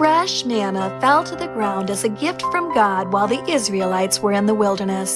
Fresh 0.00 0.46
manna 0.46 0.98
fell 0.98 1.22
to 1.22 1.36
the 1.36 1.48
ground 1.48 1.90
as 1.90 2.04
a 2.04 2.08
gift 2.08 2.40
from 2.50 2.72
God 2.72 3.12
while 3.12 3.28
the 3.28 3.44
Israelites 3.46 4.18
were 4.18 4.32
in 4.32 4.46
the 4.46 4.54
wilderness. 4.54 5.14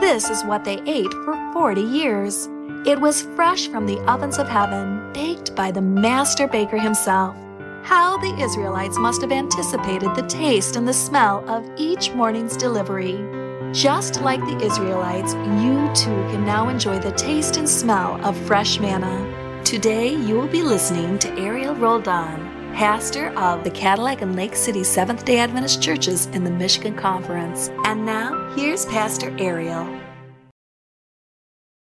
This 0.00 0.28
is 0.28 0.42
what 0.42 0.64
they 0.64 0.82
ate 0.84 1.12
for 1.24 1.52
40 1.52 1.80
years. 1.80 2.48
It 2.84 3.00
was 3.00 3.22
fresh 3.36 3.68
from 3.68 3.86
the 3.86 4.00
ovens 4.10 4.38
of 4.38 4.48
heaven, 4.48 5.12
baked 5.12 5.54
by 5.54 5.70
the 5.70 5.80
master 5.80 6.48
baker 6.48 6.76
himself. 6.76 7.36
How 7.84 8.16
the 8.16 8.36
Israelites 8.42 8.98
must 8.98 9.20
have 9.20 9.30
anticipated 9.30 10.12
the 10.16 10.26
taste 10.26 10.74
and 10.74 10.88
the 10.88 10.92
smell 10.92 11.48
of 11.48 11.64
each 11.76 12.10
morning's 12.10 12.56
delivery. 12.56 13.24
Just 13.72 14.22
like 14.22 14.40
the 14.40 14.58
Israelites, 14.60 15.34
you 15.62 15.88
too 15.94 16.20
can 16.32 16.44
now 16.44 16.68
enjoy 16.68 16.98
the 16.98 17.12
taste 17.12 17.58
and 17.58 17.68
smell 17.68 18.20
of 18.26 18.36
fresh 18.38 18.80
manna. 18.80 19.62
Today, 19.62 20.16
you 20.16 20.34
will 20.34 20.48
be 20.48 20.62
listening 20.62 21.16
to 21.20 21.28
Ariel 21.38 21.76
Roldan, 21.76 22.45
pastor 22.76 23.30
of 23.38 23.64
the 23.64 23.70
Cadillac 23.70 24.20
and 24.20 24.36
Lake 24.36 24.54
City 24.54 24.84
Seventh 24.84 25.24
day 25.24 25.38
Adventist 25.38 25.82
churches 25.82 26.26
in 26.26 26.44
the 26.44 26.50
Michigan 26.50 26.94
Conference. 26.94 27.70
And 27.86 28.04
now, 28.04 28.54
here's 28.54 28.84
Pastor 28.84 29.34
Ariel. 29.38 29.88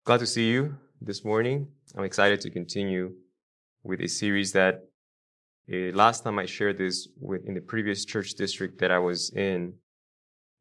Glad 0.03 0.19
to 0.19 0.27
see 0.27 0.49
you 0.49 0.75
this 0.99 1.23
morning. 1.23 1.69
I'm 1.95 2.03
excited 2.03 2.41
to 2.41 2.49
continue 2.49 3.13
with 3.83 4.01
a 4.01 4.07
series 4.09 4.51
that 4.51 4.81
uh, 5.71 5.95
last 5.95 6.25
time 6.25 6.37
I 6.37 6.45
shared 6.45 6.77
this 6.77 7.07
with 7.17 7.45
in 7.45 7.53
the 7.53 7.61
previous 7.61 8.03
church 8.03 8.33
district 8.33 8.77
that 8.81 8.91
I 8.91 8.99
was 8.99 9.31
in, 9.33 9.75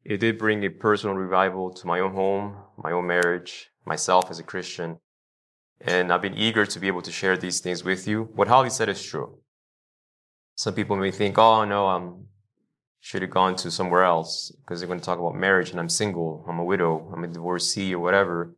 it 0.05 0.21
did 0.21 0.37
bring 0.37 0.63
a 0.63 0.69
personal 0.69 1.13
revival 1.13 1.73
to 1.73 1.85
my 1.85 1.99
own 1.99 2.13
home, 2.13 2.55
my 2.77 2.93
own 2.93 3.05
marriage, 3.05 3.69
myself 3.83 4.31
as 4.31 4.39
a 4.39 4.43
Christian. 4.43 4.97
And 5.81 6.13
I've 6.13 6.21
been 6.21 6.37
eager 6.37 6.65
to 6.65 6.79
be 6.79 6.87
able 6.87 7.01
to 7.01 7.11
share 7.11 7.35
these 7.35 7.59
things 7.59 7.83
with 7.83 8.07
you. 8.07 8.29
What 8.33 8.47
Holly 8.47 8.69
said 8.69 8.87
is 8.87 9.03
true. 9.03 9.40
Some 10.55 10.73
people 10.73 10.95
may 10.97 11.11
think, 11.11 11.37
oh 11.37 11.65
no, 11.65 11.87
um, 11.87 12.03
I'm 12.03 12.25
should 13.01 13.23
have 13.23 13.31
gone 13.31 13.55
to 13.55 13.71
somewhere 13.71 14.03
else 14.03 14.51
because 14.61 14.79
they're 14.79 14.87
going 14.87 14.99
to 14.99 15.05
talk 15.05 15.19
about 15.19 15.35
marriage 15.35 15.71
and 15.71 15.79
I'm 15.79 15.89
single, 15.89 16.45
I'm 16.47 16.59
a 16.59 16.63
widow, 16.63 17.11
I'm 17.11 17.23
a 17.23 17.27
divorcee 17.27 17.95
or 17.95 17.99
whatever. 17.99 18.55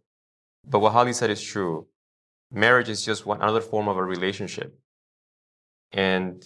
But 0.65 0.79
what 0.79 0.91
Holly 0.91 1.13
said 1.13 1.29
is 1.29 1.41
true. 1.41 1.87
Marriage 2.51 2.89
is 2.89 3.03
just 3.03 3.25
one 3.25 3.41
another 3.41 3.61
form 3.61 3.87
of 3.87 3.95
a 3.95 4.03
relationship. 4.03 4.77
And 5.93 6.45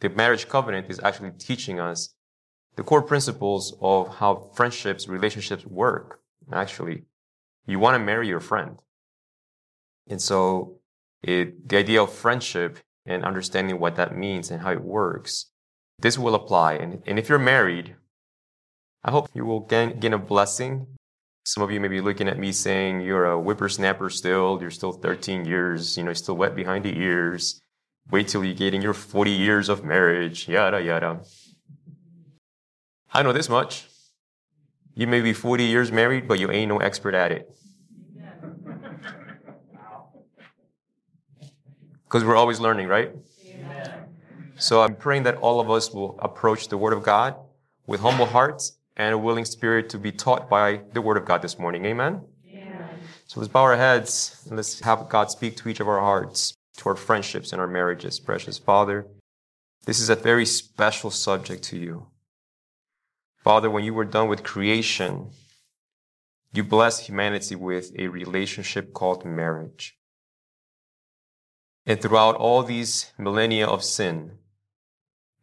the 0.00 0.08
marriage 0.10 0.48
covenant 0.48 0.90
is 0.90 1.00
actually 1.02 1.30
teaching 1.38 1.78
us 1.78 2.14
the 2.74 2.82
core 2.82 3.02
principles 3.02 3.76
of 3.80 4.16
how 4.16 4.50
friendships, 4.54 5.08
relationships 5.08 5.64
work. 5.64 6.20
Actually, 6.52 7.04
you 7.66 7.78
want 7.78 7.94
to 7.94 7.98
marry 8.00 8.26
your 8.26 8.40
friend. 8.40 8.80
And 10.08 10.20
so 10.20 10.80
it, 11.22 11.68
the 11.68 11.76
idea 11.76 12.02
of 12.02 12.12
friendship 12.12 12.78
and 13.08 13.24
understanding 13.24 13.80
what 13.80 13.96
that 13.96 14.16
means 14.16 14.50
and 14.50 14.60
how 14.60 14.70
it 14.70 14.84
works, 14.84 15.46
this 15.98 16.18
will 16.18 16.34
apply. 16.34 16.74
And, 16.74 17.02
and 17.06 17.18
if 17.18 17.28
you're 17.28 17.38
married, 17.38 17.96
I 19.02 19.10
hope 19.10 19.28
you 19.34 19.44
will 19.44 19.60
gain, 19.60 19.98
gain 19.98 20.12
a 20.12 20.18
blessing. 20.18 20.86
Some 21.44 21.62
of 21.62 21.70
you 21.70 21.80
may 21.80 21.88
be 21.88 22.02
looking 22.02 22.28
at 22.28 22.38
me 22.38 22.52
saying, 22.52 23.00
you're 23.00 23.24
a 23.24 23.40
whippersnapper 23.40 24.10
still. 24.10 24.58
You're 24.60 24.70
still 24.70 24.92
13 24.92 25.46
years, 25.46 25.96
you 25.96 26.04
know, 26.04 26.12
still 26.12 26.36
wet 26.36 26.54
behind 26.54 26.84
the 26.84 26.96
ears. 26.96 27.60
Wait 28.10 28.28
till 28.28 28.44
you 28.44 28.54
get 28.54 28.74
in 28.74 28.82
your 28.82 28.94
40 28.94 29.30
years 29.30 29.68
of 29.68 29.84
marriage, 29.84 30.46
yada, 30.46 30.80
yada. 30.80 31.20
I 33.12 33.22
know 33.22 33.32
this 33.32 33.48
much. 33.48 33.86
You 34.94 35.06
may 35.06 35.20
be 35.20 35.32
40 35.32 35.64
years 35.64 35.90
married, 35.90 36.28
but 36.28 36.38
you 36.38 36.50
ain't 36.50 36.68
no 36.68 36.78
expert 36.78 37.14
at 37.14 37.32
it. 37.32 37.50
Because 42.08 42.24
we're 42.24 42.36
always 42.36 42.58
learning, 42.58 42.88
right? 42.88 43.12
So 44.56 44.82
I'm 44.82 44.96
praying 44.96 45.24
that 45.24 45.36
all 45.36 45.60
of 45.60 45.70
us 45.70 45.92
will 45.92 46.18
approach 46.20 46.68
the 46.68 46.78
Word 46.78 46.94
of 46.94 47.02
God 47.02 47.36
with 47.86 48.00
humble 48.00 48.26
hearts 48.26 48.78
and 48.96 49.14
a 49.14 49.18
willing 49.18 49.44
spirit 49.44 49.90
to 49.90 49.98
be 49.98 50.10
taught 50.10 50.48
by 50.48 50.80
the 50.94 51.02
Word 51.02 51.18
of 51.18 51.26
God 51.26 51.42
this 51.42 51.58
morning. 51.58 51.84
Amen? 51.84 52.22
Amen. 52.54 52.88
So 53.26 53.40
let's 53.40 53.52
bow 53.52 53.62
our 53.62 53.76
heads 53.76 54.42
and 54.48 54.56
let's 54.56 54.80
have 54.80 55.08
God 55.10 55.30
speak 55.30 55.56
to 55.58 55.68
each 55.68 55.80
of 55.80 55.88
our 55.88 56.00
hearts 56.00 56.54
to 56.78 56.88
our 56.88 56.96
friendships 56.96 57.52
and 57.52 57.60
our 57.60 57.66
marriages, 57.66 58.18
precious 58.18 58.56
Father. 58.56 59.06
This 59.84 60.00
is 60.00 60.08
a 60.08 60.16
very 60.16 60.46
special 60.46 61.10
subject 61.10 61.62
to 61.64 61.76
you. 61.76 62.06
Father, 63.44 63.70
when 63.70 63.84
you 63.84 63.94
were 63.94 64.04
done 64.04 64.28
with 64.28 64.42
creation, 64.42 65.30
you 66.52 66.64
blessed 66.64 67.06
humanity 67.06 67.54
with 67.54 67.92
a 67.98 68.08
relationship 68.08 68.94
called 68.94 69.24
marriage. 69.24 69.97
And 71.88 72.02
throughout 72.02 72.36
all 72.36 72.62
these 72.62 73.12
millennia 73.16 73.66
of 73.66 73.82
sin, 73.82 74.32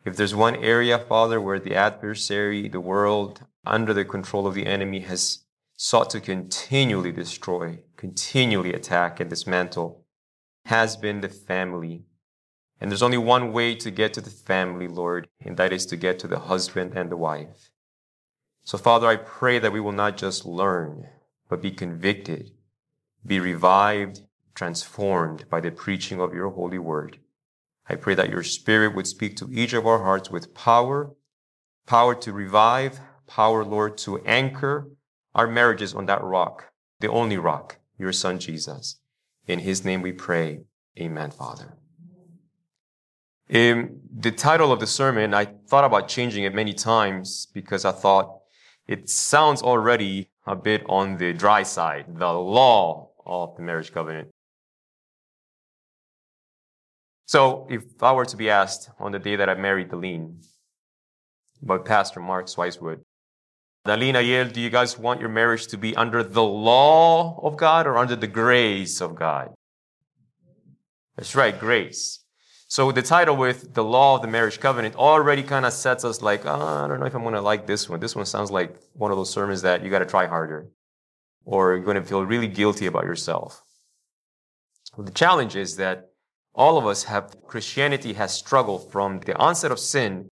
if 0.06 0.16
there's 0.16 0.36
one 0.36 0.56
area, 0.58 1.00
Father, 1.00 1.42
where 1.42 1.60
the 1.60 1.74
adversary, 1.74 2.70
the 2.70 2.80
world, 2.80 3.42
under 3.66 3.96
the 3.96 4.06
control 4.06 4.46
of 4.46 4.54
the 4.54 4.68
enemy, 4.68 5.00
has 5.00 5.40
sought 5.76 6.12
to 6.12 6.22
continually 6.22 7.12
destroy, 7.12 7.80
continually 7.98 8.74
attack 8.74 9.20
and 9.20 9.28
dismantle, 9.28 10.06
has 10.66 10.96
been 10.96 11.22
the 11.22 11.30
family. 11.30 12.04
And 12.80 12.92
there's 12.92 13.02
only 13.02 13.18
one 13.18 13.52
way 13.52 13.74
to 13.74 13.90
get 13.90 14.14
to 14.14 14.22
the 14.22 14.30
family, 14.30 14.88
Lord, 14.88 15.28
and 15.44 15.58
that 15.58 15.74
is 15.74 15.88
to 15.88 15.98
get 15.98 16.20
to 16.20 16.28
the 16.28 16.42
husband 16.42 16.94
and 16.96 17.10
the 17.10 17.18
wife. 17.18 17.72
So, 18.64 18.78
Father, 18.78 19.08
I 19.08 19.16
pray 19.16 19.58
that 19.58 19.74
we 19.74 19.80
will 19.80 19.94
not 19.94 20.16
just 20.16 20.46
learn, 20.46 21.08
but 21.50 21.64
be 21.64 21.72
convicted, 21.72 22.52
be 23.26 23.40
revived, 23.40 24.22
transformed 24.56 25.48
by 25.50 25.60
the 25.60 25.72
preaching 25.72 26.20
of 26.20 26.34
your 26.34 26.50
holy 26.50 26.80
word. 26.80 27.20
I 27.88 27.96
pray 27.96 28.16
that 28.16 28.30
your 28.30 28.44
spirit 28.44 28.96
would 28.96 29.06
speak 29.06 29.36
to 29.38 29.50
each 29.52 29.74
of 29.74 29.86
our 29.86 30.02
hearts 30.02 30.32
with 30.32 30.56
power, 30.56 31.12
power 31.86 32.16
to 32.16 32.34
revive, 32.34 33.00
power, 33.28 33.64
Lord, 33.64 33.98
to 34.00 34.20
anchor 34.26 34.90
our 35.36 35.48
marriages 35.48 35.94
on 35.94 36.06
that 36.08 36.24
rock, 36.24 36.72
the 37.00 37.12
only 37.12 37.38
rock, 37.38 37.78
your 38.00 38.14
son 38.14 38.40
Jesus. 38.40 39.00
In 39.46 39.60
his 39.60 39.86
name 39.86 40.02
we 40.02 40.14
pray. 40.14 40.62
Amen, 41.00 41.30
Father. 41.30 41.78
Um, 43.54 44.00
the 44.12 44.32
title 44.32 44.72
of 44.72 44.80
the 44.80 44.88
sermon, 44.88 45.36
I 45.36 45.46
thought 45.46 45.84
about 45.84 46.08
changing 46.08 46.46
it 46.46 46.56
many 46.56 46.74
times 46.74 47.48
because 47.54 47.86
I 47.86 47.92
thought 47.92 48.40
it 48.88 49.10
sounds 49.10 49.62
already 49.62 50.32
a 50.48 50.56
bit 50.56 50.84
on 50.88 51.18
the 51.18 51.34
dry 51.34 51.62
side, 51.62 52.06
the 52.08 52.34
law 52.34 53.10
of 53.26 53.56
the 53.56 53.62
marriage 53.62 53.92
covenant. 53.92 54.30
So 57.26 57.68
if 57.70 57.84
I 58.02 58.12
were 58.14 58.26
to 58.26 58.38
be 58.38 58.50
asked 58.50 58.90
on 59.00 59.12
the 59.12 59.20
day 59.20 59.36
that 59.36 59.50
I 59.50 59.56
married 59.56 59.90
Deline 59.90 60.42
by 61.62 61.80
Pastor 61.80 62.20
Mark 62.20 62.46
Swicewood, 62.48 63.02
Deline, 63.84 64.16
Ariel, 64.16 64.50
do 64.50 64.62
you 64.62 64.70
guys 64.70 64.98
want 64.98 65.20
your 65.20 65.30
marriage 65.30 65.68
to 65.68 65.78
be 65.78 65.96
under 65.96 66.24
the 66.24 66.44
law 66.44 67.40
of 67.44 67.58
God 67.58 67.88
or 67.88 67.98
under 67.98 68.16
the 68.16 68.28
grace 68.28 69.02
of 69.02 69.16
God? 69.16 69.54
That's 71.16 71.36
right, 71.36 71.58
grace. 71.58 72.24
So 72.68 72.92
the 72.92 73.02
title 73.02 73.38
with 73.38 73.74
the 73.74 73.84
law 73.84 74.16
of 74.16 74.22
the 74.22 74.28
marriage 74.28 74.60
covenant 74.60 74.96
already 74.96 75.44
kind 75.44 75.66
of 75.66 75.74
sets 75.74 76.04
us 76.04 76.22
like, 76.22 76.46
oh, 76.46 76.50
I 76.50 76.88
don't 76.88 77.00
know 77.00 77.06
if 77.06 77.16
I'm 77.16 77.22
going 77.22 77.36
to 77.36 77.42
like 77.42 77.68
this 77.68 77.88
one. 77.88 78.00
This 78.00 78.16
one 78.16 78.26
sounds 78.26 78.52
like 78.52 78.76
one 78.94 79.12
of 79.12 79.18
those 79.18 79.30
sermons 79.30 79.62
that 79.62 79.84
you 79.84 79.90
got 79.90 80.00
to 80.00 80.06
try 80.06 80.26
harder 80.26 80.68
or 81.46 81.76
you're 81.76 81.86
going 81.86 81.96
to 81.96 82.04
feel 82.04 82.26
really 82.26 82.48
guilty 82.48 82.88
about 82.88 83.06
yourself. 83.06 83.62
Well, 84.98 85.06
the 85.06 85.12
challenge 85.12 85.56
is 85.56 85.78
that 85.78 86.10
all 86.56 86.78
of 86.78 86.88
us 86.88 87.04
have, 87.04 87.36
Christianity 87.46 88.14
has 88.14 88.34
struggled 88.34 88.92
from 88.92 89.20
the 89.20 89.38
onset 89.38 89.72
of 89.72 89.80
sin 89.80 90.30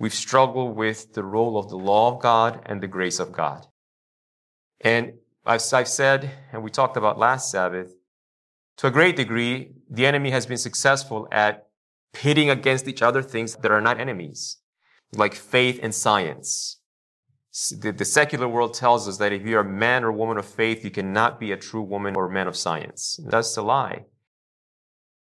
we've 0.00 0.14
struggled 0.14 0.74
with 0.74 1.12
the 1.12 1.22
role 1.22 1.58
of 1.58 1.68
the 1.68 1.76
law 1.76 2.12
of 2.12 2.20
God 2.20 2.60
and 2.66 2.82
the 2.82 2.88
grace 2.88 3.20
of 3.20 3.30
God. 3.30 3.66
And 4.80 5.12
I've 5.44 5.60
said, 5.60 6.30
and 6.52 6.64
we 6.64 6.70
talked 6.70 6.96
about 6.96 7.18
last 7.18 7.50
Sabbath, 7.50 7.94
to 8.78 8.86
a 8.86 8.90
great 8.90 9.14
degree, 9.14 9.72
the 9.90 10.06
enemy 10.06 10.30
has 10.30 10.46
been 10.46 10.56
successful 10.56 11.28
at 11.30 11.68
pitting 12.12 12.48
against 12.48 12.88
each 12.88 13.02
other 13.02 13.22
things 13.22 13.56
that 13.56 13.70
are 13.70 13.80
not 13.80 14.00
enemies, 14.00 14.56
like 15.14 15.34
faith 15.34 15.78
and 15.82 15.94
science. 15.94 16.80
The, 17.78 17.92
the, 17.92 18.04
secular 18.04 18.48
world 18.48 18.74
tells 18.74 19.08
us 19.08 19.18
that 19.18 19.32
if 19.32 19.42
you're 19.42 19.60
a 19.60 19.64
man 19.64 20.04
or 20.04 20.12
woman 20.12 20.38
of 20.38 20.46
faith, 20.46 20.84
you 20.84 20.90
cannot 20.90 21.40
be 21.40 21.50
a 21.50 21.56
true 21.56 21.82
woman 21.82 22.14
or 22.16 22.28
man 22.28 22.46
of 22.46 22.56
science. 22.56 23.18
That's 23.26 23.56
a 23.56 23.62
lie. 23.62 24.04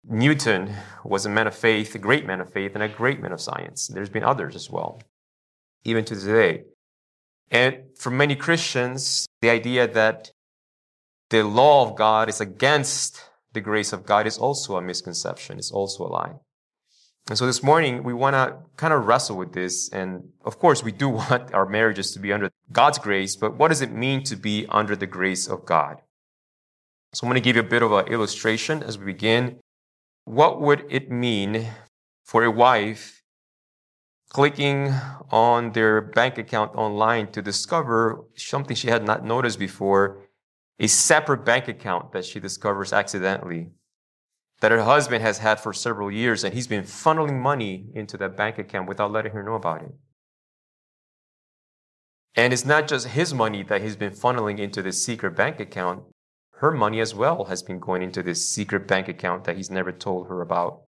Newton 0.04 0.74
was 1.04 1.26
a 1.26 1.28
man 1.28 1.46
of 1.46 1.54
faith, 1.54 1.94
a 1.94 1.98
great 1.98 2.26
man 2.26 2.40
of 2.40 2.52
faith, 2.52 2.72
and 2.74 2.82
a 2.82 2.88
great 2.88 3.20
man 3.20 3.32
of 3.32 3.40
science. 3.40 3.86
There's 3.86 4.08
been 4.08 4.24
others 4.24 4.56
as 4.56 4.68
well, 4.68 5.00
even 5.84 6.04
to 6.06 6.16
today. 6.16 6.64
And 7.50 7.84
for 7.96 8.10
many 8.10 8.34
Christians, 8.34 9.26
the 9.40 9.50
idea 9.50 9.86
that 9.86 10.32
the 11.30 11.44
law 11.44 11.88
of 11.88 11.96
God 11.96 12.28
is 12.28 12.40
against 12.40 13.24
the 13.52 13.60
grace 13.60 13.92
of 13.92 14.04
God 14.04 14.26
is 14.26 14.38
also 14.38 14.76
a 14.76 14.82
misconception. 14.82 15.58
It's 15.58 15.70
also 15.70 16.06
a 16.06 16.08
lie. 16.08 16.32
And 17.28 17.38
so 17.38 17.46
this 17.46 17.62
morning, 17.62 18.02
we 18.02 18.12
want 18.12 18.34
to 18.34 18.56
kind 18.76 18.92
of 18.92 19.06
wrestle 19.06 19.36
with 19.36 19.52
this. 19.52 19.88
And 19.90 20.30
of 20.44 20.58
course, 20.58 20.82
we 20.82 20.90
do 20.90 21.08
want 21.20 21.54
our 21.54 21.66
marriages 21.66 22.10
to 22.12 22.18
be 22.18 22.32
under 22.32 22.50
God's 22.72 22.98
grace, 22.98 23.36
but 23.36 23.56
what 23.56 23.68
does 23.68 23.82
it 23.82 23.92
mean 23.92 24.24
to 24.24 24.36
be 24.36 24.66
under 24.68 24.96
the 24.96 25.06
grace 25.06 25.46
of 25.46 25.64
God? 25.64 26.00
So 27.12 27.26
I'm 27.26 27.30
going 27.30 27.40
to 27.40 27.44
give 27.44 27.56
you 27.56 27.62
a 27.62 27.66
bit 27.66 27.82
of 27.82 27.92
an 27.92 28.06
illustration 28.06 28.82
as 28.82 28.98
we 28.98 29.04
begin 29.04 29.58
what 30.24 30.60
would 30.60 30.84
it 30.90 31.10
mean 31.10 31.68
for 32.24 32.44
a 32.44 32.50
wife 32.50 33.22
clicking 34.28 34.92
on 35.30 35.72
their 35.72 36.00
bank 36.00 36.38
account 36.38 36.74
online 36.74 37.30
to 37.32 37.42
discover 37.42 38.24
something 38.34 38.74
she 38.74 38.88
had 38.88 39.04
not 39.04 39.24
noticed 39.24 39.58
before 39.58 40.20
a 40.78 40.86
separate 40.86 41.44
bank 41.44 41.68
account 41.68 42.12
that 42.12 42.24
she 42.24 42.40
discovers 42.40 42.92
accidentally 42.92 43.68
that 44.62 44.70
her 44.70 44.82
husband 44.82 45.22
has 45.22 45.38
had 45.38 45.58
for 45.58 45.72
several 45.72 46.10
years, 46.10 46.44
and 46.44 46.54
he's 46.54 46.68
been 46.68 46.84
funneling 46.84 47.40
money 47.40 47.86
into 47.94 48.16
that 48.16 48.36
bank 48.36 48.58
account 48.58 48.88
without 48.88 49.10
letting 49.10 49.32
her 49.32 49.42
know 49.42 49.54
about 49.54 49.82
it. 49.82 49.92
And 52.36 52.52
it's 52.52 52.64
not 52.64 52.86
just 52.86 53.08
his 53.08 53.34
money 53.34 53.64
that 53.64 53.82
he's 53.82 53.96
been 53.96 54.12
funneling 54.12 54.58
into 54.58 54.80
this 54.80 55.04
secret 55.04 55.36
bank 55.36 55.58
account. 55.58 56.04
Her 56.62 56.70
money 56.70 57.00
as 57.00 57.12
well 57.12 57.46
has 57.46 57.62
been 57.62 57.80
going 57.80 58.02
into 58.02 58.22
this 58.22 58.48
secret 58.48 58.86
bank 58.86 59.08
account 59.08 59.42
that 59.44 59.56
he's 59.56 59.68
never 59.68 59.90
told 59.90 60.28
her 60.28 60.40
about. 60.40 60.84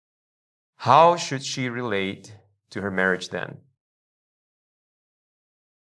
How 0.77 1.15
should 1.15 1.43
she 1.45 1.69
relate 1.69 2.35
to 2.71 2.81
her 2.81 2.89
marriage 2.89 3.29
then? 3.29 3.59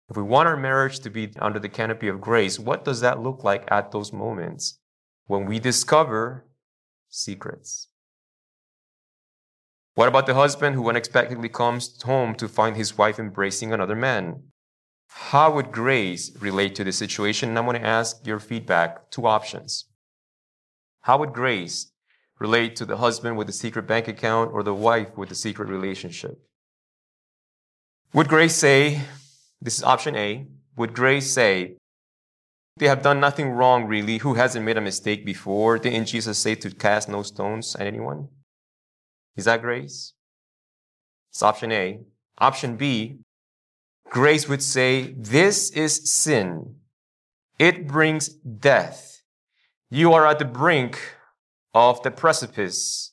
If 0.08 0.16
we 0.16 0.22
want 0.22 0.46
our 0.46 0.56
marriage 0.56 1.00
to 1.00 1.10
be 1.10 1.32
under 1.40 1.58
the 1.58 1.68
canopy 1.68 2.06
of 2.06 2.20
grace, 2.20 2.58
what 2.58 2.84
does 2.84 3.00
that 3.00 3.20
look 3.20 3.42
like 3.42 3.64
at 3.68 3.90
those 3.90 4.12
moments 4.12 4.78
when 5.26 5.44
we 5.44 5.58
discover 5.58 6.44
secrets. 7.08 7.88
What 9.94 10.08
about 10.08 10.26
the 10.26 10.34
husband 10.34 10.76
who 10.76 10.88
unexpectedly 10.88 11.48
comes 11.48 12.00
home 12.02 12.36
to 12.36 12.48
find 12.48 12.76
his 12.76 12.96
wife 12.96 13.18
embracing 13.18 13.72
another 13.72 13.96
man? 13.96 14.44
How 15.16 15.48
would 15.52 15.70
grace 15.70 16.32
relate 16.40 16.74
to 16.74 16.82
the 16.82 16.90
situation? 16.90 17.50
And 17.50 17.58
I'm 17.58 17.66
going 17.66 17.80
to 17.80 17.86
ask 17.86 18.26
your 18.26 18.40
feedback. 18.40 19.10
Two 19.12 19.26
options. 19.26 19.86
How 21.02 21.18
would 21.18 21.32
grace 21.32 21.92
relate 22.40 22.74
to 22.76 22.84
the 22.84 22.96
husband 22.96 23.36
with 23.36 23.46
the 23.46 23.52
secret 23.52 23.86
bank 23.86 24.08
account 24.08 24.50
or 24.52 24.64
the 24.64 24.74
wife 24.74 25.16
with 25.16 25.28
the 25.28 25.36
secret 25.36 25.68
relationship? 25.68 26.42
Would 28.12 28.28
grace 28.28 28.56
say, 28.56 29.02
this 29.62 29.78
is 29.78 29.84
option 29.84 30.16
A, 30.16 30.48
would 30.76 30.94
grace 30.94 31.30
say, 31.30 31.76
they 32.76 32.88
have 32.88 33.02
done 33.02 33.20
nothing 33.20 33.50
wrong, 33.50 33.84
really. 33.84 34.18
Who 34.18 34.34
hasn't 34.34 34.64
made 34.64 34.76
a 34.76 34.80
mistake 34.80 35.24
before? 35.24 35.78
Didn't 35.78 36.06
Jesus 36.06 36.38
say 36.38 36.56
to 36.56 36.70
cast 36.72 37.08
no 37.08 37.22
stones 37.22 37.76
at 37.76 37.86
anyone? 37.86 38.30
Is 39.36 39.44
that 39.44 39.62
grace? 39.62 40.12
It's 41.30 41.42
option 41.42 41.70
A. 41.70 42.00
Option 42.38 42.76
B, 42.76 43.20
grace 44.08 44.48
would 44.48 44.62
say, 44.62 45.14
this 45.16 45.70
is 45.70 46.12
sin. 46.12 46.76
It 47.58 47.86
brings 47.86 48.28
death. 48.28 49.22
You 49.90 50.12
are 50.12 50.26
at 50.26 50.38
the 50.38 50.44
brink 50.44 50.98
of 51.72 52.02
the 52.02 52.10
precipice. 52.10 53.12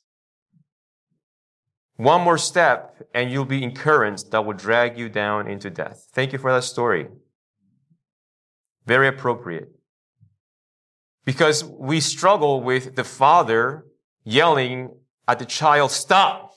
One 1.96 2.22
more 2.22 2.38
step 2.38 3.02
and 3.14 3.30
you'll 3.30 3.44
be 3.44 3.62
in 3.62 3.74
currents 3.74 4.24
that 4.24 4.44
will 4.44 4.54
drag 4.54 4.98
you 4.98 5.08
down 5.08 5.48
into 5.48 5.70
death. 5.70 6.08
Thank 6.12 6.32
you 6.32 6.38
for 6.38 6.52
that 6.52 6.64
story. 6.64 7.08
Very 8.86 9.06
appropriate. 9.06 9.68
Because 11.24 11.62
we 11.64 12.00
struggle 12.00 12.62
with 12.62 12.96
the 12.96 13.04
father 13.04 13.84
yelling 14.24 14.96
at 15.28 15.38
the 15.38 15.44
child, 15.44 15.92
stop. 15.92 16.51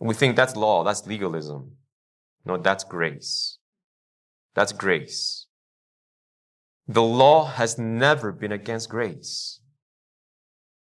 We 0.00 0.14
think 0.14 0.34
that's 0.34 0.56
law, 0.56 0.82
that's 0.82 1.06
legalism. 1.06 1.72
No, 2.44 2.56
that's 2.56 2.84
grace. 2.84 3.58
That's 4.54 4.72
grace. 4.72 5.46
The 6.88 7.02
law 7.02 7.44
has 7.44 7.78
never 7.78 8.32
been 8.32 8.50
against 8.50 8.88
grace. 8.88 9.60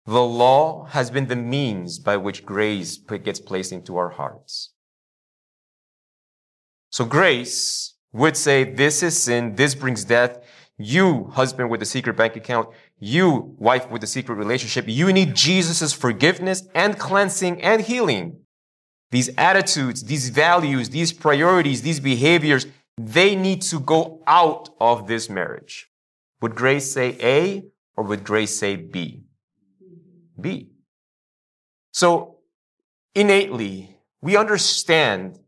The 0.06 0.24
law 0.24 0.86
has 0.86 1.12
been 1.12 1.28
the 1.28 1.36
means 1.36 2.00
by 2.00 2.16
which 2.16 2.46
grace 2.46 2.98
gets 2.98 3.40
placed 3.42 3.74
into 3.74 3.98
our 3.98 4.10
hearts. 4.10 4.72
So 6.92 7.04
grace 7.04 7.96
would 8.14 8.38
say, 8.38 8.64
this 8.64 9.04
is 9.04 9.22
sin, 9.22 9.56
this 9.56 9.76
brings 9.76 10.06
death. 10.06 10.40
You, 10.78 11.26
husband 11.34 11.70
with 11.70 11.80
the 11.80 11.86
secret 11.86 12.16
bank 12.16 12.36
account, 12.36 12.70
you, 13.00 13.56
wife 13.58 13.90
with 13.90 14.02
the 14.02 14.08
secret 14.08 14.36
relationship, 14.36 14.86
you 14.88 15.12
need 15.12 15.36
Jesus' 15.36 15.92
forgiveness 15.92 16.64
and 16.74 16.98
cleansing 16.98 17.62
and 17.62 17.82
healing. 17.82 18.42
These 19.12 19.30
attitudes, 19.38 20.04
these 20.04 20.30
values, 20.30 20.90
these 20.90 21.14
priorities, 21.14 21.82
these 21.82 22.00
behaviors, 22.00 22.68
they 22.98 23.36
need 23.36 23.62
to 23.64 23.80
go 23.80 24.22
out 24.28 24.70
of 24.80 25.08
this 25.08 25.30
marriage. 25.30 25.90
Would 26.42 26.56
grace 26.56 26.92
say 26.92 27.18
A 27.22 27.66
or 27.96 28.04
would 28.04 28.24
grace 28.24 28.58
say 28.58 28.76
B? 28.76 29.24
B. 30.40 30.70
So 31.92 32.38
innately, 33.16 33.98
we 34.22 34.36
understand 34.36 35.40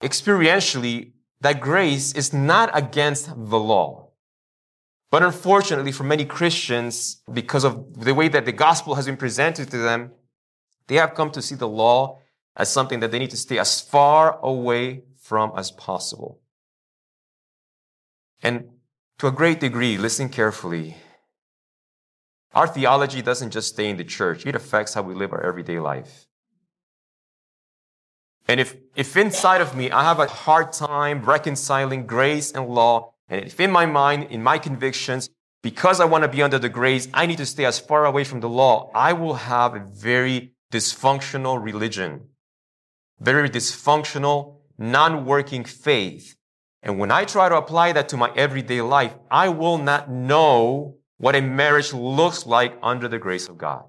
experientially 0.00 1.12
that 1.40 1.60
grace 1.60 2.12
is 2.12 2.32
not 2.32 2.70
against 2.72 3.28
the 3.28 3.58
law. 3.58 4.08
But 5.10 5.22
unfortunately, 5.22 5.92
for 5.92 6.04
many 6.04 6.24
Christians, 6.24 7.20
because 7.30 7.64
of 7.64 8.02
the 8.02 8.14
way 8.14 8.28
that 8.28 8.46
the 8.46 8.52
gospel 8.52 8.94
has 8.94 9.04
been 9.04 9.18
presented 9.18 9.70
to 9.70 9.78
them, 9.78 10.12
they 10.86 10.94
have 10.94 11.14
come 11.14 11.30
to 11.32 11.42
see 11.42 11.54
the 11.54 11.68
law 11.68 12.21
as 12.56 12.70
something 12.70 13.00
that 13.00 13.10
they 13.10 13.18
need 13.18 13.30
to 13.30 13.36
stay 13.36 13.58
as 13.58 13.80
far 13.80 14.38
away 14.42 15.02
from 15.16 15.52
as 15.56 15.70
possible. 15.70 16.40
And 18.42 18.68
to 19.18 19.26
a 19.28 19.32
great 19.32 19.60
degree, 19.60 19.96
listen 19.96 20.28
carefully. 20.28 20.96
Our 22.54 22.66
theology 22.66 23.22
doesn't 23.22 23.50
just 23.50 23.68
stay 23.68 23.88
in 23.88 23.96
the 23.96 24.04
church. 24.04 24.44
It 24.44 24.54
affects 24.54 24.94
how 24.94 25.02
we 25.02 25.14
live 25.14 25.32
our 25.32 25.42
everyday 25.42 25.78
life. 25.78 26.26
And 28.48 28.60
if, 28.60 28.76
if 28.96 29.16
inside 29.16 29.60
of 29.60 29.76
me 29.76 29.90
I 29.90 30.02
have 30.02 30.18
a 30.18 30.26
hard 30.26 30.72
time 30.72 31.22
reconciling 31.22 32.06
grace 32.06 32.52
and 32.52 32.68
law, 32.68 33.14
and 33.28 33.46
if 33.46 33.60
in 33.60 33.70
my 33.70 33.86
mind, 33.86 34.24
in 34.24 34.42
my 34.42 34.58
convictions, 34.58 35.30
because 35.62 36.00
I 36.00 36.04
want 36.04 36.24
to 36.24 36.28
be 36.28 36.42
under 36.42 36.58
the 36.58 36.68
grace, 36.68 37.08
I 37.14 37.26
need 37.26 37.38
to 37.38 37.46
stay 37.46 37.64
as 37.64 37.78
far 37.78 38.04
away 38.04 38.24
from 38.24 38.40
the 38.40 38.48
law, 38.48 38.90
I 38.94 39.12
will 39.12 39.34
have 39.34 39.74
a 39.74 39.78
very 39.80 40.52
dysfunctional 40.72 41.62
religion, 41.62 42.28
very 43.22 43.48
dysfunctional, 43.48 44.56
non-working 44.78 45.64
faith. 45.64 46.36
And 46.82 46.98
when 46.98 47.12
I 47.12 47.24
try 47.24 47.48
to 47.48 47.56
apply 47.56 47.92
that 47.92 48.08
to 48.08 48.16
my 48.16 48.32
everyday 48.34 48.80
life, 48.80 49.14
I 49.30 49.48
will 49.48 49.78
not 49.78 50.10
know 50.10 50.96
what 51.18 51.36
a 51.36 51.40
marriage 51.40 51.92
looks 51.92 52.46
like 52.46 52.76
under 52.82 53.06
the 53.06 53.18
grace 53.18 53.48
of 53.48 53.56
God. 53.56 53.84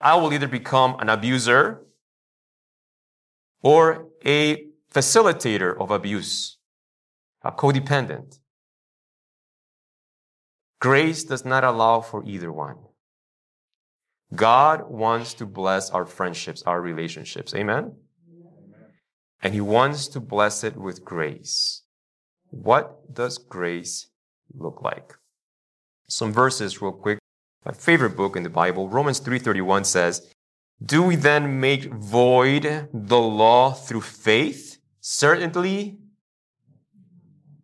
I 0.00 0.16
will 0.16 0.32
either 0.32 0.48
become 0.48 0.96
an 0.98 1.10
abuser 1.10 1.82
or 3.62 4.08
a 4.24 4.66
facilitator 4.92 5.78
of 5.78 5.90
abuse, 5.90 6.58
a 7.42 7.52
codependent. 7.52 8.38
Grace 10.80 11.22
does 11.22 11.44
not 11.44 11.62
allow 11.62 12.00
for 12.00 12.24
either 12.24 12.50
one. 12.50 12.78
God 14.34 14.90
wants 14.90 15.34
to 15.34 15.46
bless 15.46 15.90
our 15.90 16.06
friendships, 16.06 16.62
our 16.62 16.80
relationships. 16.80 17.54
Amen? 17.54 17.94
And 19.42 19.54
He 19.54 19.60
wants 19.60 20.08
to 20.08 20.20
bless 20.20 20.64
it 20.64 20.76
with 20.76 21.04
grace. 21.04 21.82
What 22.50 23.14
does 23.14 23.38
grace 23.38 24.08
look 24.54 24.82
like? 24.82 25.14
Some 26.08 26.32
verses 26.32 26.80
real 26.80 26.92
quick. 26.92 27.18
My 27.64 27.72
favorite 27.72 28.16
book 28.16 28.36
in 28.36 28.42
the 28.42 28.50
Bible, 28.50 28.88
Romans 28.88 29.20
3.31 29.20 29.86
says, 29.86 30.32
do 30.84 31.02
we 31.02 31.16
then 31.16 31.60
make 31.60 31.92
void 31.92 32.88
the 32.92 33.20
law 33.20 33.72
through 33.72 34.00
faith? 34.00 34.78
Certainly 35.00 35.98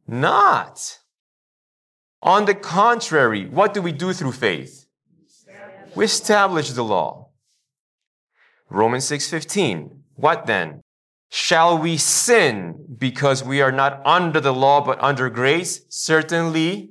not. 0.07 0.99
On 2.23 2.45
the 2.45 2.55
contrary, 2.55 3.47
what 3.47 3.75
do 3.75 3.83
we 3.83 3.93
do 3.93 4.13
through 4.13 4.33
faith? 4.33 4.88
We 5.99 6.05
establish 6.05 6.71
the 6.71 6.85
law. 6.85 7.33
Romans 8.71 9.05
6:15. 9.07 10.05
What 10.15 10.47
then? 10.47 10.81
Shall 11.29 11.77
we 11.77 11.97
sin 11.97 12.55
because 13.07 13.43
we 13.43 13.61
are 13.61 13.73
not 13.73 14.01
under 14.07 14.41
the 14.41 14.55
law 14.55 14.81
but 14.81 15.03
under 15.03 15.29
grace? 15.29 15.73
Certainly. 15.89 16.91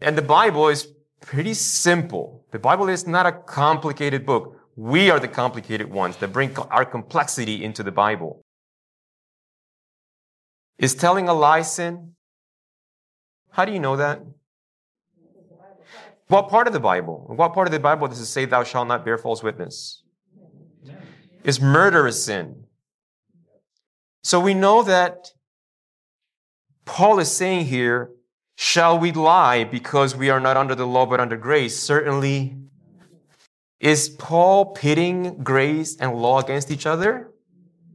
And 0.00 0.16
the 0.16 0.28
Bible 0.38 0.68
is 0.68 0.86
pretty 1.20 1.54
simple. 1.54 2.46
The 2.52 2.60
Bible 2.60 2.88
is 2.88 3.08
not 3.08 3.26
a 3.26 3.32
complicated 3.32 4.24
book. 4.24 4.44
We 4.76 5.10
are 5.10 5.18
the 5.18 5.34
complicated 5.42 5.90
ones 5.90 6.16
that 6.18 6.32
bring 6.32 6.56
our 6.76 6.84
complexity 6.84 7.64
into 7.64 7.82
the 7.82 7.96
Bible. 8.04 8.40
Is 10.78 10.94
telling 10.94 11.28
a 11.28 11.34
lie 11.34 11.62
sin? 11.62 12.14
How 13.50 13.64
do 13.64 13.72
you 13.72 13.80
know 13.80 13.96
that? 13.96 14.20
What 16.28 16.48
part 16.48 16.66
of 16.66 16.74
the 16.74 16.80
Bible? 16.80 17.24
What 17.34 17.54
part 17.54 17.66
of 17.66 17.72
the 17.72 17.80
Bible 17.80 18.06
does 18.06 18.20
it 18.20 18.26
say 18.26 18.44
thou 18.44 18.62
shalt 18.62 18.86
not 18.86 19.04
bear 19.04 19.16
false 19.16 19.42
witness? 19.42 20.02
Is 21.42 21.60
murder 21.60 22.06
a 22.06 22.12
sin? 22.12 22.64
So 24.22 24.38
we 24.38 24.52
know 24.52 24.82
that 24.82 25.32
Paul 26.84 27.18
is 27.18 27.30
saying 27.30 27.66
here, 27.66 28.10
shall 28.56 28.98
we 28.98 29.12
lie 29.12 29.64
because 29.64 30.14
we 30.14 30.28
are 30.28 30.40
not 30.40 30.56
under 30.56 30.74
the 30.74 30.86
law 30.86 31.06
but 31.06 31.20
under 31.20 31.36
grace? 31.36 31.78
Certainly 31.78 32.56
Is 33.80 34.08
Paul 34.08 34.74
pitting 34.74 35.42
grace 35.44 35.96
and 35.96 36.14
law 36.14 36.40
against 36.40 36.70
each 36.70 36.84
other? 36.84 37.30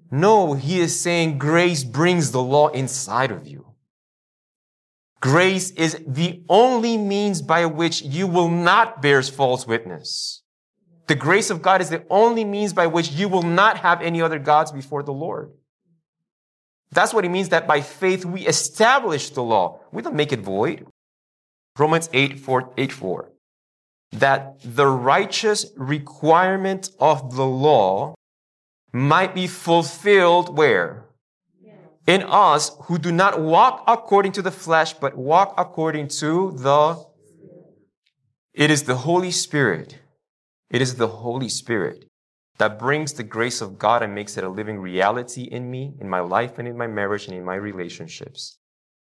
No, 0.10 0.54
he 0.54 0.80
is 0.80 1.00
saying 1.00 1.38
grace 1.38 1.84
brings 1.84 2.32
the 2.32 2.42
law 2.42 2.70
inside 2.70 3.32
of 3.32 3.48
you. 3.48 3.73
Grace 5.24 5.72
is 5.72 6.03
the 6.06 6.44
only 6.50 6.98
means 6.98 7.42
by 7.42 7.65
which 7.65 8.01
you 8.01 8.27
will 8.27 8.50
not 8.50 9.01
bear 9.01 9.24
false 9.24 9.65
witness. 9.65 10.44
The 11.08 11.15
grace 11.15 11.50
of 11.50 11.62
God 11.62 11.80
is 11.80 11.89
the 11.89 12.03
only 12.10 12.44
means 12.44 12.74
by 12.74 12.88
which 12.88 13.10
you 13.10 13.30
will 13.30 13.42
not 13.42 13.77
have 13.77 14.01
any 14.01 14.22
other 14.22 14.38
gods 14.38 14.74
before 14.74 15.01
the 15.01 15.13
Lord. 15.13 15.53
That's 16.92 17.13
what 17.13 17.24
it 17.24 17.30
means 17.30 17.48
that 17.50 17.70
by 17.70 17.80
faith 17.80 18.25
we 18.25 18.46
establish 18.46 19.30
the 19.30 19.42
law. 19.42 19.80
We 19.94 20.01
don't 20.01 20.18
make 20.18 20.34
it 20.34 20.42
void. 20.42 20.88
Romans 21.80 22.10
8, 22.12 22.42
4, 22.42 22.74
8, 22.75 22.92
4. 22.92 23.32
That 24.12 24.58
the 24.65 24.88
righteous 24.88 25.68
requirement 25.77 26.89
of 27.00 27.38
the 27.38 27.46
law 27.46 28.13
might 28.92 29.34
be 29.34 29.48
fulfilled 29.48 30.58
where? 30.58 31.06
In 32.05 32.24
us 32.24 32.72
who 32.83 32.98
do 32.98 33.12
not 33.12 33.39
walk 33.39 33.83
according 33.88 34.33
to 34.33 34.41
the 34.41 34.51
flesh, 34.51 34.93
but 34.93 35.17
walk 35.17 35.53
according 35.57 36.10
to 36.19 36.51
the, 36.51 37.05
it 38.53 38.69
is 38.69 38.83
the 38.83 38.95
Holy 38.95 39.31
Spirit 39.31 40.00
it 40.74 40.81
is 40.81 40.95
the 40.95 41.07
Holy 41.07 41.50
Spirit 41.50 42.05
that 42.57 42.79
brings 42.79 43.13
the 43.13 43.24
grace 43.24 43.62
of 43.62 43.77
God 43.77 44.01
and 44.01 44.15
makes 44.15 44.38
it 44.38 44.43
a 44.43 44.50
living 44.50 44.79
reality 44.79 45.43
in 45.43 45.69
me, 45.69 45.93
in 46.01 46.10
my 46.10 46.19
life, 46.19 46.57
and 46.57 46.67
in 46.67 46.75
my 46.75 46.88
marriage, 46.88 47.27
and 47.27 47.38
in 47.38 47.45
my 47.45 47.55
relationships. 47.55 48.57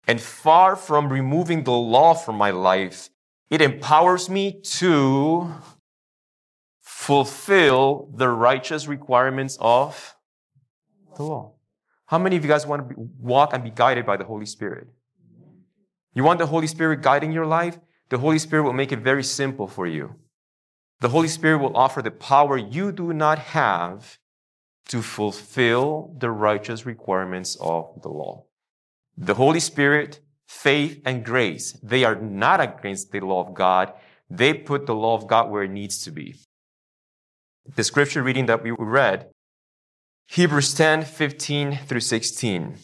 And 0.08 0.22
far 0.22 0.76
from 0.76 1.12
removing 1.12 1.64
the 1.64 1.72
law 1.72 2.14
from 2.14 2.38
my 2.38 2.52
life, 2.52 3.10
it 3.50 3.60
empowers 3.60 4.30
me 4.30 4.62
to 4.78 5.52
fulfill 6.80 8.12
the 8.14 8.30
righteous 8.30 8.88
requirements 8.88 9.58
of 9.60 10.16
the 11.16 11.24
law. 11.24 11.57
How 12.08 12.18
many 12.18 12.38
of 12.38 12.44
you 12.44 12.50
guys 12.50 12.66
want 12.66 12.88
to 12.88 12.96
be, 12.96 13.02
walk 13.20 13.54
and 13.54 13.64
be 13.64 13.70
guided 13.70 14.06
by 14.06 14.18
the 14.18 14.24
Holy 14.24 14.46
Spirit? 14.46 14.88
You 16.14 16.24
want 16.24 16.40
the 16.40 16.48
Holy 16.48 16.68
Spirit 16.68 17.02
guiding 17.02 17.32
your 17.32 17.46
life? 17.46 17.78
The 18.10 18.18
Holy 18.18 18.40
Spirit 18.40 18.64
will 18.64 18.74
make 18.74 18.92
it 18.92 19.00
very 19.00 19.24
simple 19.24 19.68
for 19.68 19.86
you. 19.86 20.16
The 21.02 21.10
Holy 21.10 21.28
Spirit 21.28 21.60
will 21.60 21.76
offer 21.76 22.02
the 22.02 22.12
power 22.12 22.58
you 22.58 22.92
do 22.92 23.14
not 23.14 23.40
have 23.40 24.18
to 24.88 25.02
fulfill 25.02 26.16
the 26.18 26.32
righteous 26.32 26.86
requirements 26.86 27.58
of 27.60 28.02
the 28.02 28.10
law. 28.10 28.46
The 29.18 29.34
Holy 29.34 29.60
Spirit, 29.60 30.22
faith, 30.48 31.02
and 31.06 31.26
grace, 31.26 31.74
they 31.84 32.06
are 32.06 32.16
not 32.16 32.62
against 32.62 33.12
the 33.12 33.20
law 33.20 33.46
of 33.46 33.54
God. 33.54 33.92
They 34.30 34.54
put 34.54 34.86
the 34.86 34.96
law 34.96 35.16
of 35.16 35.28
God 35.28 35.50
where 35.50 35.64
it 35.64 35.72
needs 35.72 36.02
to 36.04 36.12
be. 36.12 36.36
The 37.76 37.84
scripture 37.84 38.24
reading 38.24 38.46
that 38.46 38.64
we 38.64 38.72
read, 38.72 39.30
Hebrews 40.30 40.74
10, 40.74 41.06
15 41.06 41.80
through 41.88 42.02
16. 42.02 42.76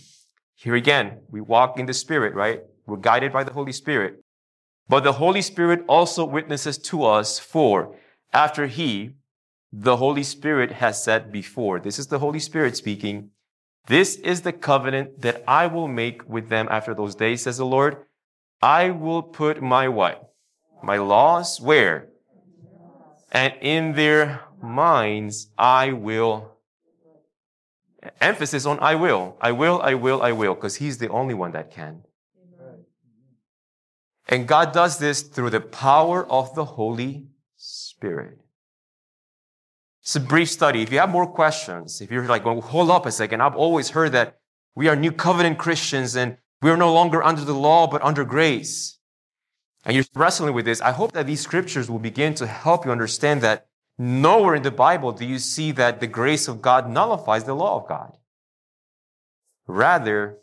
Here 0.55 0.75
again, 0.75 1.19
we 1.29 1.41
walk 1.41 1.77
in 1.77 1.85
the 1.85 1.93
Spirit, 1.93 2.33
right? 2.33 2.61
We're 2.87 2.97
guided 2.97 3.33
by 3.33 3.43
the 3.43 3.51
Holy 3.51 3.73
Spirit. 3.73 4.23
But 4.87 5.03
the 5.03 5.13
Holy 5.13 5.41
Spirit 5.41 5.83
also 5.87 6.23
witnesses 6.23 6.77
to 6.77 7.03
us 7.03 7.39
for 7.39 7.97
after 8.31 8.67
he, 8.67 9.15
the 9.73 9.97
Holy 9.97 10.23
Spirit 10.23 10.71
has 10.71 11.03
said 11.03 11.33
before, 11.33 11.81
this 11.81 11.99
is 11.99 12.07
the 12.07 12.19
Holy 12.19 12.39
Spirit 12.39 12.77
speaking, 12.77 13.31
this 13.87 14.15
is 14.15 14.41
the 14.41 14.53
covenant 14.53 15.21
that 15.21 15.43
I 15.45 15.67
will 15.67 15.89
make 15.89 16.27
with 16.27 16.47
them 16.47 16.69
after 16.71 16.93
those 16.93 17.13
days, 17.13 17.41
says 17.41 17.57
the 17.57 17.65
Lord. 17.65 17.97
I 18.61 18.89
will 18.91 19.21
put 19.21 19.61
my 19.61 19.89
what? 19.89 20.31
My 20.81 20.97
laws 20.97 21.59
where? 21.59 22.07
And 23.33 23.53
in 23.61 23.93
their 23.93 24.41
minds, 24.61 25.49
I 25.57 25.91
will. 25.91 26.52
Emphasis 28.19 28.65
on 28.65 28.79
I 28.79 28.95
will. 28.95 29.37
I 29.41 29.51
will, 29.51 29.81
I 29.81 29.93
will, 29.93 30.21
I 30.21 30.31
will, 30.31 30.55
because 30.55 30.75
He's 30.75 30.97
the 30.97 31.09
only 31.09 31.33
one 31.33 31.51
that 31.51 31.71
can. 31.71 32.03
And 34.27 34.47
God 34.47 34.71
does 34.71 34.99
this 34.99 35.21
through 35.21 35.49
the 35.49 35.61
power 35.61 36.25
of 36.31 36.55
the 36.55 36.65
Holy 36.65 37.27
Spirit. 37.57 38.39
It's 40.01 40.15
a 40.15 40.19
brief 40.19 40.49
study. 40.49 40.81
If 40.81 40.91
you 40.91 40.99
have 40.99 41.09
more 41.09 41.27
questions, 41.27 42.01
if 42.01 42.11
you're 42.11 42.25
like, 42.25 42.45
well, 42.45 42.59
hold 42.59 42.89
up 42.89 43.05
a 43.05 43.11
second, 43.11 43.41
I've 43.41 43.55
always 43.55 43.89
heard 43.89 44.11
that 44.13 44.39
we 44.75 44.87
are 44.87 44.95
new 44.95 45.11
covenant 45.11 45.57
Christians 45.59 46.15
and 46.15 46.37
we 46.61 46.69
are 46.69 46.77
no 46.77 46.93
longer 46.93 47.23
under 47.23 47.43
the 47.43 47.53
law, 47.53 47.87
but 47.87 48.01
under 48.01 48.25
grace. 48.25 48.97
And 49.85 49.95
you're 49.95 50.05
wrestling 50.15 50.53
with 50.53 50.65
this. 50.65 50.81
I 50.81 50.91
hope 50.91 51.11
that 51.13 51.27
these 51.27 51.41
scriptures 51.41 51.89
will 51.89 51.99
begin 51.99 52.33
to 52.35 52.47
help 52.47 52.85
you 52.85 52.91
understand 52.91 53.41
that 53.41 53.67
nowhere 53.97 54.55
in 54.55 54.63
the 54.63 54.71
Bible 54.71 55.11
do 55.11 55.25
you 55.25 55.39
see 55.39 55.71
that 55.73 55.99
the 55.99 56.07
grace 56.07 56.47
of 56.47 56.61
God 56.61 56.89
nullifies 56.89 57.43
the 57.43 57.53
law 57.53 57.81
of 57.81 57.87
God. 57.87 58.17
Rather, 59.67 60.39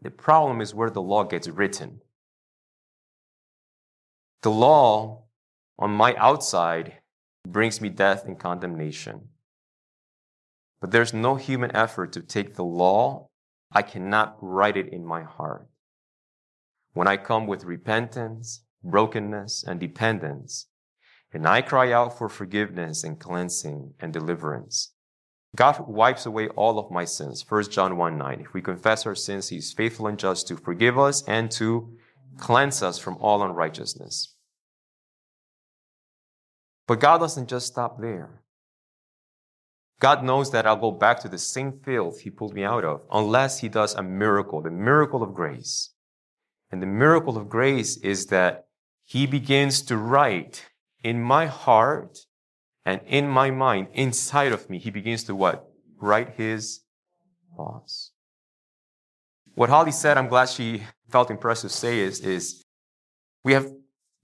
the 0.00 0.10
problem 0.10 0.60
is 0.60 0.74
where 0.74 0.90
the 0.90 1.02
law 1.02 1.24
gets 1.24 1.48
written. 1.48 2.00
The 4.42 4.50
law 4.50 5.24
on 5.78 5.90
my 5.90 6.14
outside 6.16 6.98
brings 7.46 7.80
me 7.80 7.88
death 7.88 8.24
and 8.24 8.38
condemnation. 8.38 9.28
But 10.80 10.90
there's 10.90 11.14
no 11.14 11.36
human 11.36 11.74
effort 11.74 12.12
to 12.12 12.20
take 12.20 12.54
the 12.54 12.64
law. 12.64 13.28
I 13.72 13.82
cannot 13.82 14.36
write 14.40 14.76
it 14.76 14.92
in 14.92 15.04
my 15.04 15.22
heart. 15.22 15.66
When 16.92 17.08
I 17.08 17.16
come 17.16 17.46
with 17.46 17.64
repentance, 17.64 18.62
brokenness, 18.84 19.64
and 19.66 19.80
dependence, 19.80 20.66
and 21.36 21.46
I 21.46 21.60
cry 21.60 21.92
out 21.92 22.16
for 22.16 22.30
forgiveness 22.30 23.04
and 23.04 23.20
cleansing 23.20 23.92
and 24.00 24.10
deliverance, 24.10 24.94
God 25.54 25.86
wipes 25.86 26.24
away 26.24 26.48
all 26.48 26.78
of 26.78 26.90
my 26.90 27.04
sins. 27.04 27.44
1 27.46 27.70
John 27.70 27.98
1 27.98 28.16
9. 28.16 28.40
If 28.40 28.54
we 28.54 28.62
confess 28.62 29.04
our 29.04 29.14
sins, 29.14 29.50
He 29.50 29.58
is 29.58 29.74
faithful 29.74 30.06
and 30.06 30.18
just 30.18 30.48
to 30.48 30.56
forgive 30.56 30.98
us 30.98 31.22
and 31.28 31.50
to 31.50 31.94
cleanse 32.38 32.82
us 32.82 32.98
from 32.98 33.18
all 33.18 33.42
unrighteousness. 33.42 34.34
But 36.86 37.00
God 37.00 37.18
doesn't 37.18 37.50
just 37.50 37.66
stop 37.66 38.00
there. 38.00 38.42
God 40.00 40.24
knows 40.24 40.50
that 40.52 40.66
I'll 40.66 40.76
go 40.76 40.90
back 40.90 41.20
to 41.20 41.28
the 41.28 41.38
same 41.38 41.80
filth 41.84 42.20
He 42.20 42.30
pulled 42.30 42.54
me 42.54 42.64
out 42.64 42.84
of 42.86 43.02
unless 43.12 43.58
He 43.58 43.68
does 43.68 43.94
a 43.94 44.02
miracle, 44.02 44.62
the 44.62 44.70
miracle 44.70 45.22
of 45.22 45.34
grace. 45.34 45.90
And 46.70 46.80
the 46.80 46.86
miracle 46.86 47.36
of 47.36 47.50
grace 47.50 47.98
is 47.98 48.26
that 48.28 48.68
He 49.04 49.26
begins 49.26 49.82
to 49.82 49.98
write 49.98 50.64
in 51.06 51.22
my 51.22 51.46
heart 51.46 52.18
and 52.84 53.00
in 53.06 53.28
my 53.28 53.48
mind, 53.48 53.86
inside 53.92 54.50
of 54.50 54.68
me, 54.68 54.76
He 54.78 54.90
begins 54.90 55.22
to 55.24 55.36
what? 55.36 55.64
Write 56.00 56.30
His 56.34 56.80
laws. 57.56 58.10
What 59.54 59.70
Holly 59.70 59.92
said, 59.92 60.18
I'm 60.18 60.26
glad 60.26 60.48
she 60.48 60.82
felt 61.08 61.30
impressed 61.30 61.62
to 61.62 61.68
say 61.68 62.00
is, 62.00 62.18
is 62.20 62.64
we 63.44 63.52
have 63.52 63.70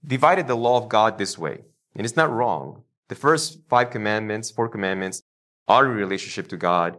divided 0.05 0.45
the 0.47 0.55
law 0.55 0.77
of 0.77 0.89
God 0.89 1.17
this 1.17 1.37
way. 1.37 1.61
And 1.95 2.05
it's 2.05 2.17
not 2.17 2.29
wrong. 2.29 2.83
The 3.07 3.15
first 3.15 3.59
five 3.69 3.89
commandments, 3.89 4.51
four 4.51 4.67
commandments, 4.67 5.23
are 5.69 5.85
in 5.85 5.95
relationship 5.95 6.49
to 6.49 6.57
God. 6.57 6.97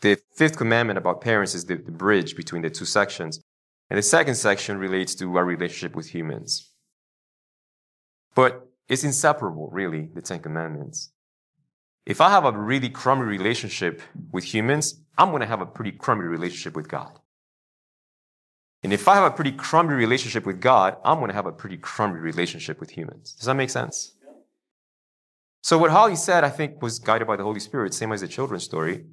The 0.00 0.18
fifth 0.34 0.56
commandment 0.56 0.98
about 0.98 1.20
parents 1.20 1.54
is 1.54 1.64
the, 1.64 1.76
the 1.76 1.92
bridge 1.92 2.34
between 2.34 2.62
the 2.62 2.70
two 2.70 2.84
sections. 2.84 3.40
And 3.88 3.98
the 3.98 4.02
second 4.02 4.34
section 4.34 4.78
relates 4.78 5.14
to 5.16 5.36
our 5.36 5.44
relationship 5.44 5.94
with 5.94 6.08
humans. 6.08 6.72
But 8.34 8.65
it's 8.88 9.04
inseparable, 9.04 9.68
really, 9.72 10.08
the 10.14 10.22
Ten 10.22 10.40
Commandments. 10.40 11.10
If 12.04 12.20
I 12.20 12.30
have 12.30 12.44
a 12.44 12.52
really 12.52 12.88
crummy 12.88 13.24
relationship 13.24 14.00
with 14.30 14.44
humans, 14.44 15.00
I'm 15.18 15.30
going 15.30 15.40
to 15.40 15.46
have 15.46 15.60
a 15.60 15.66
pretty 15.66 15.92
crummy 15.92 16.24
relationship 16.24 16.76
with 16.76 16.88
God. 16.88 17.18
And 18.82 18.92
if 18.92 19.08
I 19.08 19.16
have 19.16 19.24
a 19.24 19.34
pretty 19.34 19.52
crummy 19.52 19.94
relationship 19.94 20.46
with 20.46 20.60
God, 20.60 20.96
I'm 21.04 21.18
going 21.18 21.30
to 21.30 21.34
have 21.34 21.46
a 21.46 21.52
pretty 21.52 21.76
crummy 21.76 22.20
relationship 22.20 22.78
with 22.78 22.90
humans. 22.90 23.32
Does 23.32 23.46
that 23.46 23.54
make 23.54 23.70
sense? 23.70 24.12
So 25.62 25.78
what 25.78 25.90
Holly 25.90 26.14
said, 26.14 26.44
I 26.44 26.50
think, 26.50 26.80
was 26.80 27.00
guided 27.00 27.26
by 27.26 27.34
the 27.34 27.42
Holy 27.42 27.58
Spirit, 27.58 27.92
same 27.92 28.12
as 28.12 28.20
the 28.20 28.28
children's 28.28 28.62
story, 28.62 29.06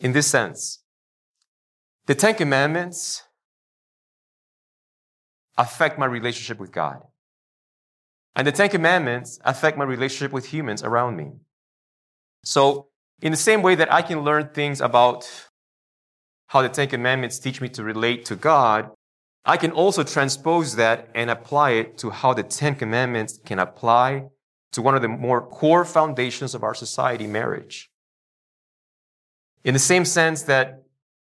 in 0.00 0.12
this 0.12 0.26
sense. 0.26 0.82
The 2.06 2.16
Ten 2.16 2.34
Commandments 2.34 3.22
affect 5.56 5.96
my 5.96 6.06
relationship 6.06 6.58
with 6.58 6.72
God. 6.72 7.02
And 8.36 8.46
the 8.46 8.52
Ten 8.52 8.68
Commandments 8.68 9.40
affect 9.44 9.78
my 9.78 9.84
relationship 9.84 10.30
with 10.30 10.52
humans 10.52 10.82
around 10.82 11.16
me. 11.16 11.32
So, 12.44 12.88
in 13.22 13.32
the 13.32 13.38
same 13.38 13.62
way 13.62 13.74
that 13.74 13.92
I 13.92 14.02
can 14.02 14.20
learn 14.20 14.50
things 14.52 14.82
about 14.82 15.26
how 16.48 16.60
the 16.60 16.68
Ten 16.68 16.88
Commandments 16.88 17.38
teach 17.38 17.62
me 17.62 17.70
to 17.70 17.82
relate 17.82 18.26
to 18.26 18.36
God, 18.36 18.90
I 19.46 19.56
can 19.56 19.70
also 19.70 20.02
transpose 20.04 20.76
that 20.76 21.08
and 21.14 21.30
apply 21.30 21.70
it 21.70 21.98
to 21.98 22.10
how 22.10 22.34
the 22.34 22.42
Ten 22.42 22.74
Commandments 22.74 23.40
can 23.44 23.58
apply 23.58 24.26
to 24.72 24.82
one 24.82 24.94
of 24.94 25.00
the 25.00 25.08
more 25.08 25.40
core 25.40 25.86
foundations 25.86 26.54
of 26.54 26.62
our 26.62 26.74
society, 26.74 27.26
marriage. 27.26 27.90
In 29.64 29.72
the 29.72 29.80
same 29.80 30.04
sense 30.04 30.42
that 30.42 30.82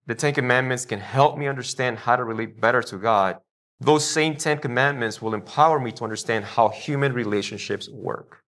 the 0.07 0.15
Ten 0.15 0.33
Commandments 0.33 0.85
can 0.85 0.99
help 0.99 1.37
me 1.37 1.47
understand 1.47 1.99
how 1.99 2.17
to 2.17 2.23
relate 2.25 2.59
better 2.59 2.81
to 2.83 2.97
God, 2.97 3.37
those 3.79 4.09
same 4.09 4.35
Ten 4.35 4.57
Commandments 4.57 5.21
will 5.21 5.33
empower 5.33 5.79
me 5.79 5.91
to 5.93 6.03
understand 6.03 6.45
how 6.45 6.69
human 6.69 7.13
relationships 7.13 7.87
work. 7.89 8.43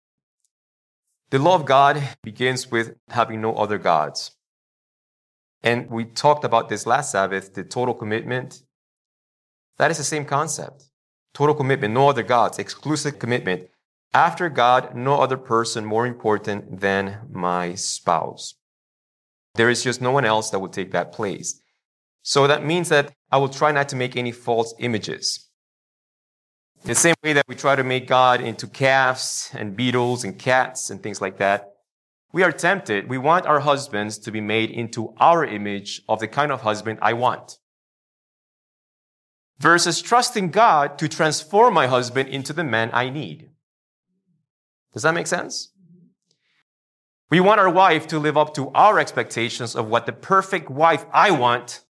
The 1.29 1.39
law 1.39 1.55
of 1.55 1.65
God 1.65 2.01
begins 2.23 2.71
with 2.71 2.95
having 3.09 3.39
no 3.39 3.53
other 3.53 3.77
gods. 3.77 4.31
And 5.61 5.89
we 5.89 6.05
talked 6.05 6.43
about 6.43 6.69
this 6.69 6.87
last 6.87 7.11
Sabbath, 7.11 7.53
the 7.53 7.63
total 7.63 7.93
commitment. 7.93 8.63
That 9.77 9.91
is 9.91 9.97
the 9.97 10.03
same 10.03 10.25
concept. 10.25 10.85
Total 11.33 11.53
commitment, 11.53 11.93
no 11.93 12.09
other 12.09 12.23
gods, 12.23 12.57
exclusive 12.57 13.19
commitment. 13.19 13.67
After 14.13 14.49
God, 14.49 14.95
no 14.95 15.21
other 15.21 15.37
person 15.37 15.85
more 15.85 16.07
important 16.07 16.79
than 16.81 17.19
my 17.31 17.75
spouse. 17.75 18.55
There 19.53 19.69
is 19.69 19.83
just 19.83 20.01
no 20.01 20.11
one 20.11 20.25
else 20.25 20.49
that 20.49 20.59
will 20.59 20.69
take 20.69 20.91
that 20.93 21.11
place. 21.11 21.61
So 22.23 22.47
that 22.47 22.65
means 22.65 22.89
that 22.89 23.13
I 23.31 23.37
will 23.37 23.49
try 23.49 23.71
not 23.71 23.89
to 23.89 23.95
make 23.95 24.15
any 24.15 24.31
false 24.31 24.73
images. 24.79 25.47
The 26.83 26.95
same 26.95 27.15
way 27.23 27.33
that 27.33 27.47
we 27.47 27.55
try 27.55 27.75
to 27.75 27.83
make 27.83 28.07
God 28.07 28.41
into 28.41 28.65
calves 28.65 29.51
and 29.53 29.75
beetles 29.75 30.23
and 30.23 30.39
cats 30.39 30.89
and 30.89 31.03
things 31.03 31.21
like 31.21 31.37
that, 31.37 31.73
we 32.31 32.43
are 32.43 32.51
tempted. 32.51 33.09
We 33.09 33.17
want 33.17 33.45
our 33.45 33.59
husbands 33.59 34.17
to 34.19 34.31
be 34.31 34.41
made 34.41 34.69
into 34.69 35.13
our 35.19 35.43
image 35.43 36.01
of 36.07 36.19
the 36.19 36.27
kind 36.27 36.51
of 36.51 36.61
husband 36.61 36.99
I 37.01 37.13
want. 37.13 37.57
Versus 39.59 40.01
trusting 40.01 40.51
God 40.51 40.97
to 40.99 41.09
transform 41.09 41.73
my 41.73 41.87
husband 41.87 42.29
into 42.29 42.53
the 42.53 42.63
man 42.63 42.89
I 42.93 43.09
need. 43.09 43.49
Does 44.93 45.03
that 45.03 45.13
make 45.13 45.27
sense? 45.27 45.73
We 47.29 47.39
want 47.41 47.59
our 47.59 47.69
wife 47.69 48.07
to 48.07 48.19
live 48.19 48.37
up 48.37 48.53
to 48.55 48.69
our 48.69 48.99
expectations 48.99 49.75
of 49.75 49.87
what 49.87 50.05
the 50.05 50.13
perfect 50.13 50.69
wife 50.69 51.05
I 51.11 51.31
want 51.31 51.83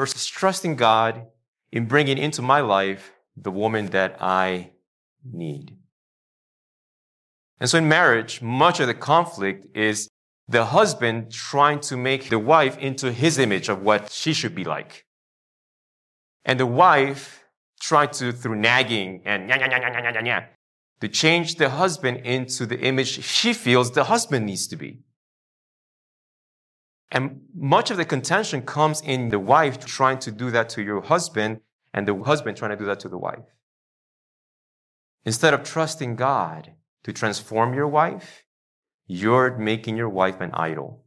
versus 0.00 0.26
trusting 0.26 0.76
God 0.76 1.26
in 1.70 1.84
bringing 1.84 2.16
into 2.16 2.40
my 2.40 2.60
life 2.60 3.12
the 3.36 3.50
woman 3.50 3.84
that 3.88 4.16
I 4.18 4.70
need. 5.22 5.76
And 7.60 7.68
so 7.68 7.76
in 7.76 7.86
marriage, 7.86 8.40
much 8.40 8.80
of 8.80 8.86
the 8.86 8.94
conflict 8.94 9.66
is 9.76 10.08
the 10.48 10.64
husband 10.64 11.30
trying 11.30 11.80
to 11.80 11.98
make 11.98 12.30
the 12.30 12.38
wife 12.38 12.78
into 12.78 13.12
his 13.12 13.38
image 13.38 13.68
of 13.68 13.82
what 13.82 14.10
she 14.10 14.32
should 14.32 14.54
be 14.54 14.64
like. 14.64 15.04
And 16.46 16.58
the 16.58 16.72
wife 16.84 17.44
trying 17.82 18.12
to, 18.20 18.32
through 18.32 18.56
nagging 18.56 19.20
and 19.26 19.50
nya, 19.50 19.56
nya, 19.60 19.68
nya, 19.70 19.80
nya, 19.94 20.14
nya, 20.14 20.22
nya, 20.22 20.46
to 21.02 21.08
change 21.08 21.56
the 21.56 21.68
husband 21.68 22.16
into 22.24 22.64
the 22.64 22.80
image 22.80 23.22
she 23.22 23.52
feels 23.52 23.92
the 23.92 24.04
husband 24.04 24.46
needs 24.46 24.66
to 24.68 24.76
be. 24.76 25.00
And 27.10 27.42
much 27.54 27.90
of 27.90 27.96
the 27.96 28.04
contention 28.04 28.62
comes 28.62 29.00
in 29.00 29.30
the 29.30 29.38
wife 29.38 29.84
trying 29.84 30.18
to 30.20 30.30
do 30.30 30.50
that 30.52 30.68
to 30.70 30.82
your 30.82 31.00
husband 31.00 31.60
and 31.92 32.06
the 32.06 32.14
husband 32.22 32.56
trying 32.56 32.70
to 32.70 32.76
do 32.76 32.84
that 32.84 33.00
to 33.00 33.08
the 33.08 33.18
wife. 33.18 33.44
Instead 35.24 35.52
of 35.52 35.64
trusting 35.64 36.16
God 36.16 36.72
to 37.02 37.12
transform 37.12 37.74
your 37.74 37.88
wife, 37.88 38.44
you're 39.06 39.56
making 39.56 39.96
your 39.96 40.08
wife 40.08 40.40
an 40.40 40.50
idol. 40.54 41.04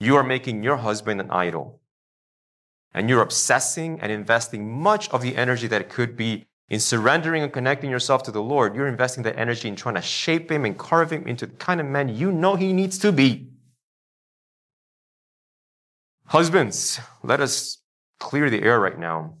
You 0.00 0.16
are 0.16 0.24
making 0.24 0.62
your 0.62 0.78
husband 0.78 1.20
an 1.20 1.30
idol. 1.30 1.80
And 2.94 3.10
you're 3.10 3.20
obsessing 3.20 4.00
and 4.00 4.10
investing 4.10 4.72
much 4.72 5.10
of 5.10 5.20
the 5.20 5.36
energy 5.36 5.66
that 5.66 5.90
could 5.90 6.16
be 6.16 6.46
in 6.68 6.80
surrendering 6.80 7.42
and 7.42 7.52
connecting 7.52 7.90
yourself 7.90 8.22
to 8.24 8.30
the 8.30 8.42
Lord. 8.42 8.74
You're 8.74 8.88
investing 8.88 9.22
that 9.24 9.38
energy 9.38 9.68
in 9.68 9.76
trying 9.76 9.94
to 9.96 10.02
shape 10.02 10.50
him 10.50 10.64
and 10.64 10.78
carve 10.78 11.12
him 11.12 11.26
into 11.26 11.46
the 11.46 11.52
kind 11.56 11.80
of 11.80 11.86
man 11.86 12.08
you 12.08 12.32
know 12.32 12.56
he 12.56 12.72
needs 12.72 12.98
to 13.00 13.12
be. 13.12 13.50
Husbands, 16.28 17.00
let 17.22 17.40
us 17.40 17.78
clear 18.18 18.50
the 18.50 18.62
air 18.62 18.80
right 18.80 18.98
now. 18.98 19.36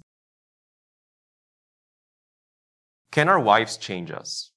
Can 3.10 3.28
our 3.28 3.40
wives 3.40 3.76
change 3.76 4.12
us? 4.12 4.52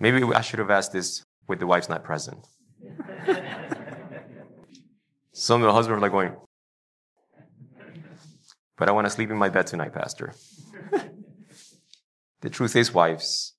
Maybe 0.00 0.22
I 0.22 0.40
should 0.40 0.60
have 0.60 0.70
asked 0.70 0.92
this 0.92 1.22
with 1.46 1.58
the 1.58 1.66
wives 1.66 1.88
not 1.90 2.04
present. 2.04 2.46
Some 5.32 5.62
of 5.62 5.66
the 5.66 5.72
husbands 5.72 5.98
are 5.98 6.00
like 6.00 6.12
going, 6.12 6.34
but 8.76 8.88
I 8.88 8.92
want 8.92 9.06
to 9.06 9.10
sleep 9.10 9.30
in 9.30 9.36
my 9.36 9.50
bed 9.50 9.66
tonight, 9.66 9.92
Pastor. 9.92 10.32
the 12.40 12.50
truth 12.50 12.76
is, 12.76 12.94
wives, 12.94 13.54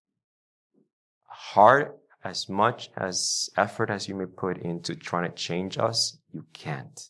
hard 1.26 1.92
as 2.24 2.50
much 2.50 2.90
as 2.98 3.50
effort 3.56 3.90
as 3.90 4.08
you 4.08 4.16
may 4.16 4.26
put 4.26 4.58
into 4.58 4.96
trying 4.96 5.30
to 5.30 5.36
change 5.36 5.78
us, 5.78 6.18
you 6.34 6.46
can't. 6.54 7.10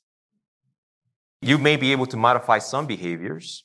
You 1.42 1.58
may 1.58 1.78
be 1.78 1.92
able 1.92 2.06
to 2.08 2.18
modify 2.18 2.60
some 2.60 2.86
behaviors, 2.86 3.64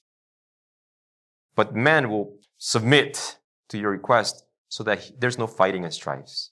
but 1.55 1.75
men 1.75 2.09
will 2.09 2.39
submit 2.59 3.39
to 3.69 3.79
your 3.79 3.91
request 3.91 4.45
so 4.69 4.83
that 4.85 5.11
there's 5.19 5.39
no 5.39 5.47
fighting 5.47 5.85
and 5.85 5.93
strifes. 5.93 6.51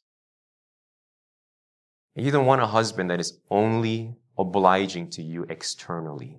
You 2.14 2.31
don't 2.31 2.46
want 2.46 2.61
a 2.61 2.66
husband 2.66 3.11
that 3.11 3.20
is 3.20 3.38
only 3.50 4.14
obliging 4.37 5.09
to 5.11 5.22
you 5.22 5.46
externally. 5.48 6.38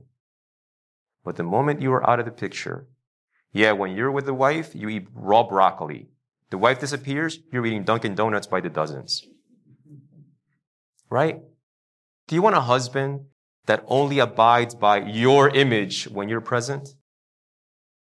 But 1.24 1.36
the 1.38 1.44
moment 1.44 1.82
you 1.82 1.92
are 1.94 2.08
out 2.08 2.20
of 2.20 2.26
the 2.26 2.32
picture, 2.32 2.88
yeah, 3.52 3.72
when 3.72 3.96
you're 3.96 4.12
with 4.12 4.26
the 4.26 4.34
wife, 4.34 4.76
you 4.76 4.90
eat 4.90 5.08
raw 5.14 5.44
broccoli. 5.44 6.10
The 6.54 6.60
wife 6.60 6.78
disappears, 6.78 7.40
you're 7.52 7.66
eating 7.66 7.84
Dunkin' 7.84 8.14
Donuts 8.14 8.46
by 8.46 8.62
the 8.62 8.70
dozens. 8.70 9.26
Right? 11.10 11.42
Do 12.28 12.36
you 12.36 12.44
want 12.44 12.56
a 12.56 12.62
husband 12.62 13.22
that 13.66 13.84
only 13.88 14.20
abides 14.20 14.76
by 14.76 14.98
your 14.98 15.50
image 15.50 16.08
when 16.10 16.30
you're 16.30 16.42
present? 16.42 16.90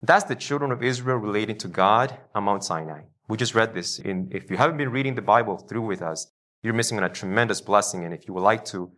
That's 0.03 0.25
the 0.25 0.35
children 0.37 0.71
of 0.71 0.83
Israel 0.83 1.17
relating 1.17 1.57
to 1.65 1.69
God 1.69 2.19
on 2.35 2.45
Mount 2.45 2.63
Sinai. 2.63 3.05
We 3.27 3.39
just 3.39 3.55
read 3.55 3.73
this. 3.73 3.99
In, 3.99 4.29
if 4.31 4.51
you 4.51 4.59
haven't 4.59 4.77
been 4.77 4.91
reading 4.91 5.15
the 5.15 5.23
Bible 5.23 5.57
through 5.57 5.87
with 5.87 6.03
us, 6.03 6.31
you're 6.63 6.75
missing 6.75 6.99
on 6.99 7.05
a 7.05 7.09
tremendous 7.09 7.63
blessing. 7.63 8.05
And 8.05 8.13
if 8.13 8.29
you 8.29 8.35
would 8.35 8.43
like 8.43 8.67
to, 8.67 8.93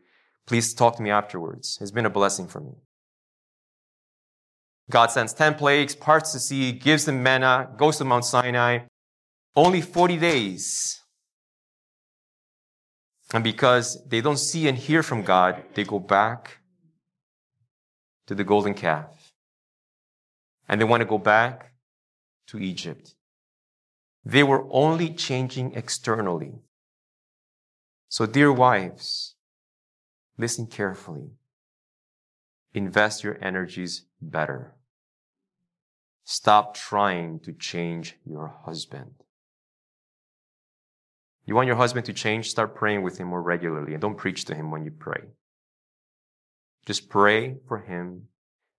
please 0.49 0.75
talk 0.75 0.97
to 0.97 1.03
me 1.05 1.11
afterwards. 1.11 1.79
It's 1.81 1.93
been 1.93 2.07
a 2.07 2.11
blessing 2.11 2.49
for 2.49 2.61
me. 2.61 2.73
God 4.91 5.13
sends 5.13 5.33
10 5.33 5.55
plagues, 5.55 5.95
parts 5.95 6.33
the 6.33 6.41
sea, 6.41 6.73
gives 6.73 7.05
them 7.05 7.23
manna, 7.23 7.71
goes 7.77 7.99
to 7.99 8.05
Mount 8.05 8.25
Sinai. 8.25 8.81
Only 9.57 9.81
40 9.81 10.17
days. 10.17 11.01
And 13.33 13.43
because 13.43 14.05
they 14.07 14.21
don't 14.21 14.39
see 14.39 14.69
and 14.69 14.77
hear 14.77 15.03
from 15.03 15.23
God, 15.23 15.63
they 15.75 15.85
go 15.85 15.99
back 15.99 16.59
to 18.27 18.35
the 18.35 18.45
golden 18.45 18.75
calf 18.75 19.33
and 20.69 20.81
they 20.81 20.85
want 20.85 21.01
to 21.01 21.07
go 21.07 21.19
back 21.19 21.73
to 22.49 22.59
Egypt. 22.59 23.15
They 24.25 24.43
were 24.43 24.67
only 24.71 25.13
changing 25.13 25.75
externally. 25.75 26.55
So, 28.09 28.27
dear 28.27 28.53
wives, 28.53 29.35
listen 30.39 30.67
carefully. 30.67 31.33
Invest 32.73 33.23
your 33.23 33.39
energies 33.43 34.07
better. 34.21 34.75
Stop 36.25 36.75
trying 36.75 37.41
to 37.41 37.53
change 37.53 38.17
your 38.25 38.49
husband. 38.65 39.24
You 41.47 41.55
want 41.55 41.67
your 41.67 41.77
husband 41.77 42.07
to 42.07 42.13
change? 42.13 42.51
Start 42.51 42.75
praying 42.75 43.03
with 43.03 43.19
him 43.19 43.29
more 43.29 43.43
regularly 43.43 43.93
and 43.93 44.01
don't 44.01 44.17
preach 44.17 44.45
to 44.47 44.55
him 44.55 44.71
when 44.71 44.85
you 44.85 44.91
pray. 44.91 45.25
Just 46.87 47.09
pray 47.09 47.57
for 47.67 47.79
him, 47.79 48.29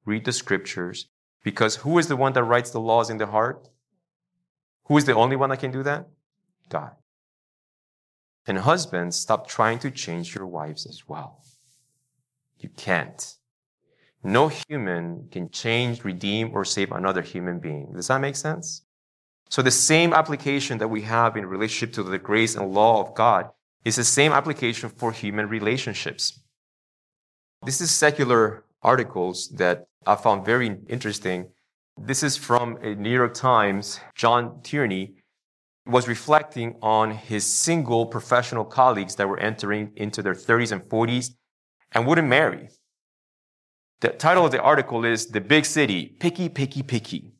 read 0.06 0.26
the 0.26 0.32
scriptures, 0.32 1.08
because 1.44 1.78
who 1.78 1.98
is 1.98 2.08
the 2.08 2.16
one 2.16 2.34
that 2.34 2.44
writes 2.44 2.72
the 2.72 2.80
laws 2.80 3.10
in 3.10 3.18
the 3.18 3.28
heart? 3.28 3.70
Who 4.86 4.98
is 4.98 5.06
the 5.06 5.16
only 5.16 5.36
one 5.36 5.50
that 5.50 5.60
can 5.60 5.72
do 5.72 5.84
that? 5.84 6.08
God. 6.70 6.92
And 8.48 8.60
husbands, 8.60 9.16
stop 9.16 9.48
trying 9.48 9.80
to 9.80 9.92
change 9.92 10.36
your 10.36 10.46
wives 10.46 10.86
as 10.86 11.08
well. 11.08 11.44
You 12.60 12.70
can't. 12.70 13.36
No 14.24 14.48
human 14.68 15.28
can 15.32 15.50
change, 15.50 16.04
redeem, 16.04 16.52
or 16.54 16.66
save 16.66 16.92
another 16.92 17.22
human 17.22 17.60
being. 17.60 17.94
Does 17.94 18.08
that 18.08 18.22
make 18.22 18.36
sense? 18.36 18.85
So 19.50 19.62
the 19.62 19.72
same 19.72 20.14
application 20.14 20.80
that 20.80 20.88
we 20.88 21.02
have 21.04 21.38
in 21.38 21.46
relationship 21.46 21.94
to 21.96 22.04
the 22.04 22.18
grace 22.18 22.56
and 22.56 22.74
law 22.74 23.02
of 23.02 23.14
God 23.14 23.50
is 23.84 23.96
the 23.96 24.04
same 24.04 24.32
application 24.32 24.90
for 24.90 25.12
human 25.12 25.48
relationships. 25.48 26.42
This 27.64 27.82
is 27.82 27.92
secular 27.92 28.66
articles 28.82 29.50
that 29.50 29.88
I 30.06 30.16
found 30.16 30.46
very 30.46 30.78
interesting. 30.88 31.50
This 31.98 32.24
is 32.24 32.36
from 32.38 32.78
a 32.82 32.96
New 32.96 33.12
York 33.12 33.34
Times. 33.34 34.00
John 34.16 34.62
Tierney 34.62 35.16
was 35.86 36.08
reflecting 36.08 36.76
on 36.82 37.12
his 37.12 37.46
single 37.46 38.08
professional 38.08 38.66
colleagues 38.66 39.16
that 39.16 39.30
were 39.30 39.40
entering 39.40 39.92
into 39.96 40.22
their 40.22 40.34
30s 40.34 40.72
and 40.72 40.82
40s 40.82 41.36
and 41.92 42.06
wouldn't 42.06 42.28
marry. 42.28 42.70
The 44.02 44.10
title 44.10 44.46
of 44.46 44.52
the 44.52 44.62
article 44.62 45.06
is 45.06 45.28
The 45.28 45.42
Big 45.42 45.66
City, 45.66 46.18
Picky, 46.20 46.50
Picky, 46.50 46.84
Picky. 46.84 47.34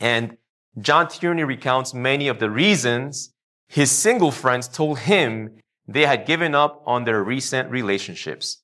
And 0.00 0.36
John 0.80 1.08
Tierney 1.08 1.44
recounts 1.44 1.94
many 1.94 2.28
of 2.28 2.38
the 2.38 2.50
reasons 2.50 3.32
his 3.68 3.90
single 3.90 4.30
friends 4.30 4.68
told 4.68 5.00
him 5.00 5.58
they 5.86 6.06
had 6.06 6.26
given 6.26 6.54
up 6.54 6.82
on 6.86 7.04
their 7.04 7.22
recent 7.22 7.70
relationships. 7.70 8.62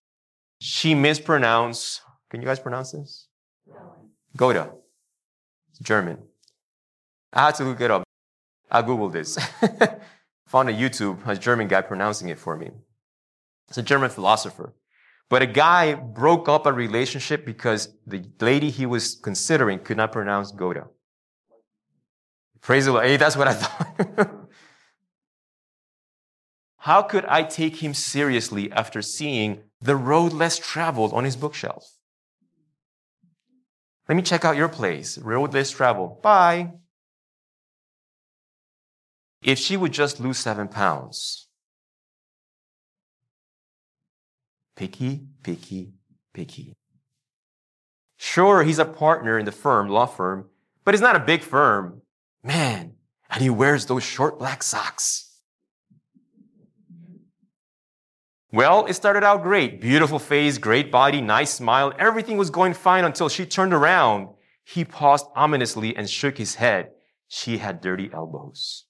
She 0.60 0.94
mispronounced, 0.94 2.02
can 2.30 2.40
you 2.40 2.46
guys 2.46 2.60
pronounce 2.60 2.92
this? 2.92 3.28
It's 5.70 5.78
German. 5.80 6.18
I 7.32 7.46
had 7.46 7.54
to 7.56 7.64
look 7.64 7.80
it 7.80 7.90
up. 7.90 8.02
I 8.70 8.82
Googled 8.82 9.12
this. 9.12 9.36
Found 10.48 10.68
a 10.68 10.72
YouTube, 10.72 11.26
a 11.26 11.36
German 11.36 11.68
guy 11.68 11.80
pronouncing 11.80 12.28
it 12.28 12.38
for 12.38 12.56
me. 12.56 12.70
It's 13.68 13.78
a 13.78 13.82
German 13.82 14.10
philosopher. 14.10 14.74
But 15.28 15.42
a 15.42 15.46
guy 15.46 15.94
broke 15.94 16.48
up 16.48 16.66
a 16.66 16.72
relationship 16.72 17.46
because 17.46 17.94
the 18.04 18.24
lady 18.40 18.70
he 18.70 18.84
was 18.84 19.14
considering 19.14 19.78
could 19.78 19.96
not 19.96 20.10
pronounce 20.10 20.50
Goethe. 20.50 20.84
Praise 22.62 22.86
the 22.86 22.92
Lord. 22.92 23.06
Hey, 23.06 23.16
that's 23.16 23.36
what 23.36 23.48
I 23.48 23.54
thought. 23.54 24.48
How 26.78 27.02
could 27.02 27.24
I 27.26 27.42
take 27.42 27.76
him 27.76 27.92
seriously 27.92 28.72
after 28.72 29.02
seeing 29.02 29.60
The 29.80 29.96
Road 29.96 30.32
Less 30.32 30.58
Traveled 30.58 31.12
on 31.12 31.24
his 31.24 31.36
bookshelf? 31.36 31.86
Let 34.08 34.16
me 34.16 34.22
check 34.22 34.44
out 34.44 34.56
your 34.56 34.68
place. 34.68 35.18
Road 35.18 35.52
Less 35.52 35.70
Traveled. 35.70 36.22
Bye. 36.22 36.72
If 39.42 39.58
she 39.58 39.76
would 39.76 39.92
just 39.92 40.20
lose 40.20 40.38
seven 40.38 40.68
pounds. 40.68 41.48
Picky, 44.76 45.26
picky, 45.42 45.92
picky. 46.32 46.74
Sure, 48.16 48.62
he's 48.62 48.78
a 48.78 48.84
partner 48.84 49.38
in 49.38 49.44
the 49.44 49.52
firm, 49.52 49.88
law 49.88 50.06
firm, 50.06 50.48
but 50.84 50.94
it's 50.94 51.02
not 51.02 51.16
a 51.16 51.20
big 51.20 51.42
firm. 51.42 52.00
Man, 52.42 52.94
and 53.28 53.42
he 53.42 53.50
wears 53.50 53.86
those 53.86 54.02
short 54.02 54.38
black 54.38 54.62
socks. 54.62 55.26
Well, 58.52 58.86
it 58.86 58.94
started 58.94 59.22
out 59.22 59.42
great. 59.42 59.80
Beautiful 59.80 60.18
face, 60.18 60.58
great 60.58 60.90
body, 60.90 61.20
nice 61.20 61.54
smile. 61.54 61.92
Everything 61.98 62.36
was 62.36 62.50
going 62.50 62.74
fine 62.74 63.04
until 63.04 63.28
she 63.28 63.46
turned 63.46 63.72
around. 63.72 64.28
He 64.64 64.84
paused 64.84 65.26
ominously 65.36 65.94
and 65.96 66.10
shook 66.10 66.38
his 66.38 66.56
head. 66.56 66.90
She 67.28 67.58
had 67.58 67.80
dirty 67.80 68.10
elbows. 68.12 68.86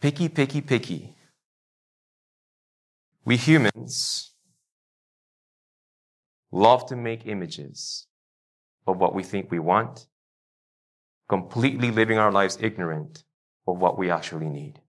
Picky, 0.00 0.28
picky, 0.28 0.60
picky. 0.60 1.16
We 3.24 3.36
humans 3.36 4.32
love 6.50 6.86
to 6.86 6.96
make 6.96 7.26
images 7.26 8.06
of 8.86 8.96
what 8.96 9.14
we 9.14 9.22
think 9.22 9.50
we 9.50 9.58
want, 9.58 10.06
completely 11.28 11.90
living 11.90 12.18
our 12.18 12.32
lives 12.32 12.58
ignorant 12.60 13.24
of 13.66 13.78
what 13.78 13.98
we 13.98 14.10
actually 14.10 14.48
need. 14.48 14.80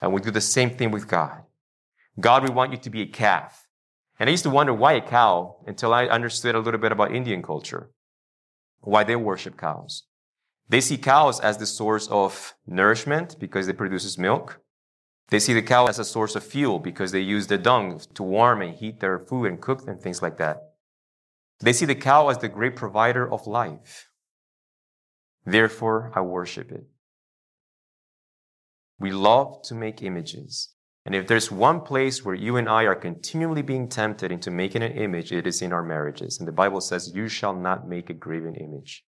And 0.00 0.12
we 0.12 0.20
do 0.20 0.30
the 0.30 0.40
same 0.40 0.70
thing 0.70 0.90
with 0.90 1.08
God. 1.08 1.42
God, 2.20 2.42
we 2.42 2.50
want 2.50 2.72
you 2.72 2.78
to 2.78 2.90
be 2.90 3.02
a 3.02 3.06
calf. 3.06 3.66
And 4.18 4.28
I 4.28 4.32
used 4.32 4.42
to 4.42 4.50
wonder 4.50 4.74
why 4.74 4.92
a 4.92 5.00
cow 5.00 5.56
until 5.66 5.94
I 5.94 6.06
understood 6.06 6.54
a 6.54 6.60
little 6.60 6.80
bit 6.80 6.92
about 6.92 7.14
Indian 7.14 7.42
culture, 7.42 7.90
why 8.80 9.04
they 9.04 9.16
worship 9.16 9.56
cows. 9.56 10.04
They 10.68 10.80
see 10.80 10.98
cows 10.98 11.40
as 11.40 11.58
the 11.58 11.66
source 11.66 12.08
of 12.08 12.54
nourishment 12.66 13.36
because 13.38 13.68
it 13.68 13.78
produces 13.78 14.18
milk. 14.18 14.60
They 15.28 15.38
see 15.38 15.54
the 15.54 15.62
cow 15.62 15.86
as 15.86 15.98
a 15.98 16.04
source 16.04 16.36
of 16.36 16.44
fuel 16.44 16.78
because 16.78 17.12
they 17.12 17.20
use 17.20 17.46
the 17.46 17.58
dung 17.58 18.00
to 18.14 18.22
warm 18.22 18.60
and 18.60 18.74
heat 18.74 19.00
their 19.00 19.18
food 19.18 19.46
and 19.46 19.60
cook 19.60 19.88
and 19.88 20.00
things 20.00 20.20
like 20.20 20.36
that. 20.38 20.58
They 21.60 21.72
see 21.72 21.86
the 21.86 21.94
cow 21.94 22.28
as 22.28 22.38
the 22.38 22.48
great 22.48 22.76
provider 22.76 23.30
of 23.30 23.46
life. 23.46 24.11
Therefore, 25.44 26.12
I 26.14 26.20
worship 26.20 26.70
it. 26.70 26.84
We 28.98 29.10
love 29.10 29.62
to 29.64 29.74
make 29.74 30.02
images. 30.02 30.70
And 31.04 31.14
if 31.14 31.26
there's 31.26 31.50
one 31.50 31.80
place 31.80 32.24
where 32.24 32.34
you 32.34 32.56
and 32.56 32.68
I 32.68 32.84
are 32.84 32.94
continually 32.94 33.62
being 33.62 33.88
tempted 33.88 34.30
into 34.30 34.50
making 34.52 34.84
an 34.84 34.92
image, 34.92 35.32
it 35.32 35.46
is 35.46 35.60
in 35.60 35.72
our 35.72 35.82
marriages. 35.82 36.38
And 36.38 36.46
the 36.46 36.52
Bible 36.52 36.80
says, 36.80 37.12
you 37.12 37.28
shall 37.28 37.54
not 37.54 37.88
make 37.88 38.08
a 38.08 38.14
graven 38.14 38.54
image. 38.54 39.04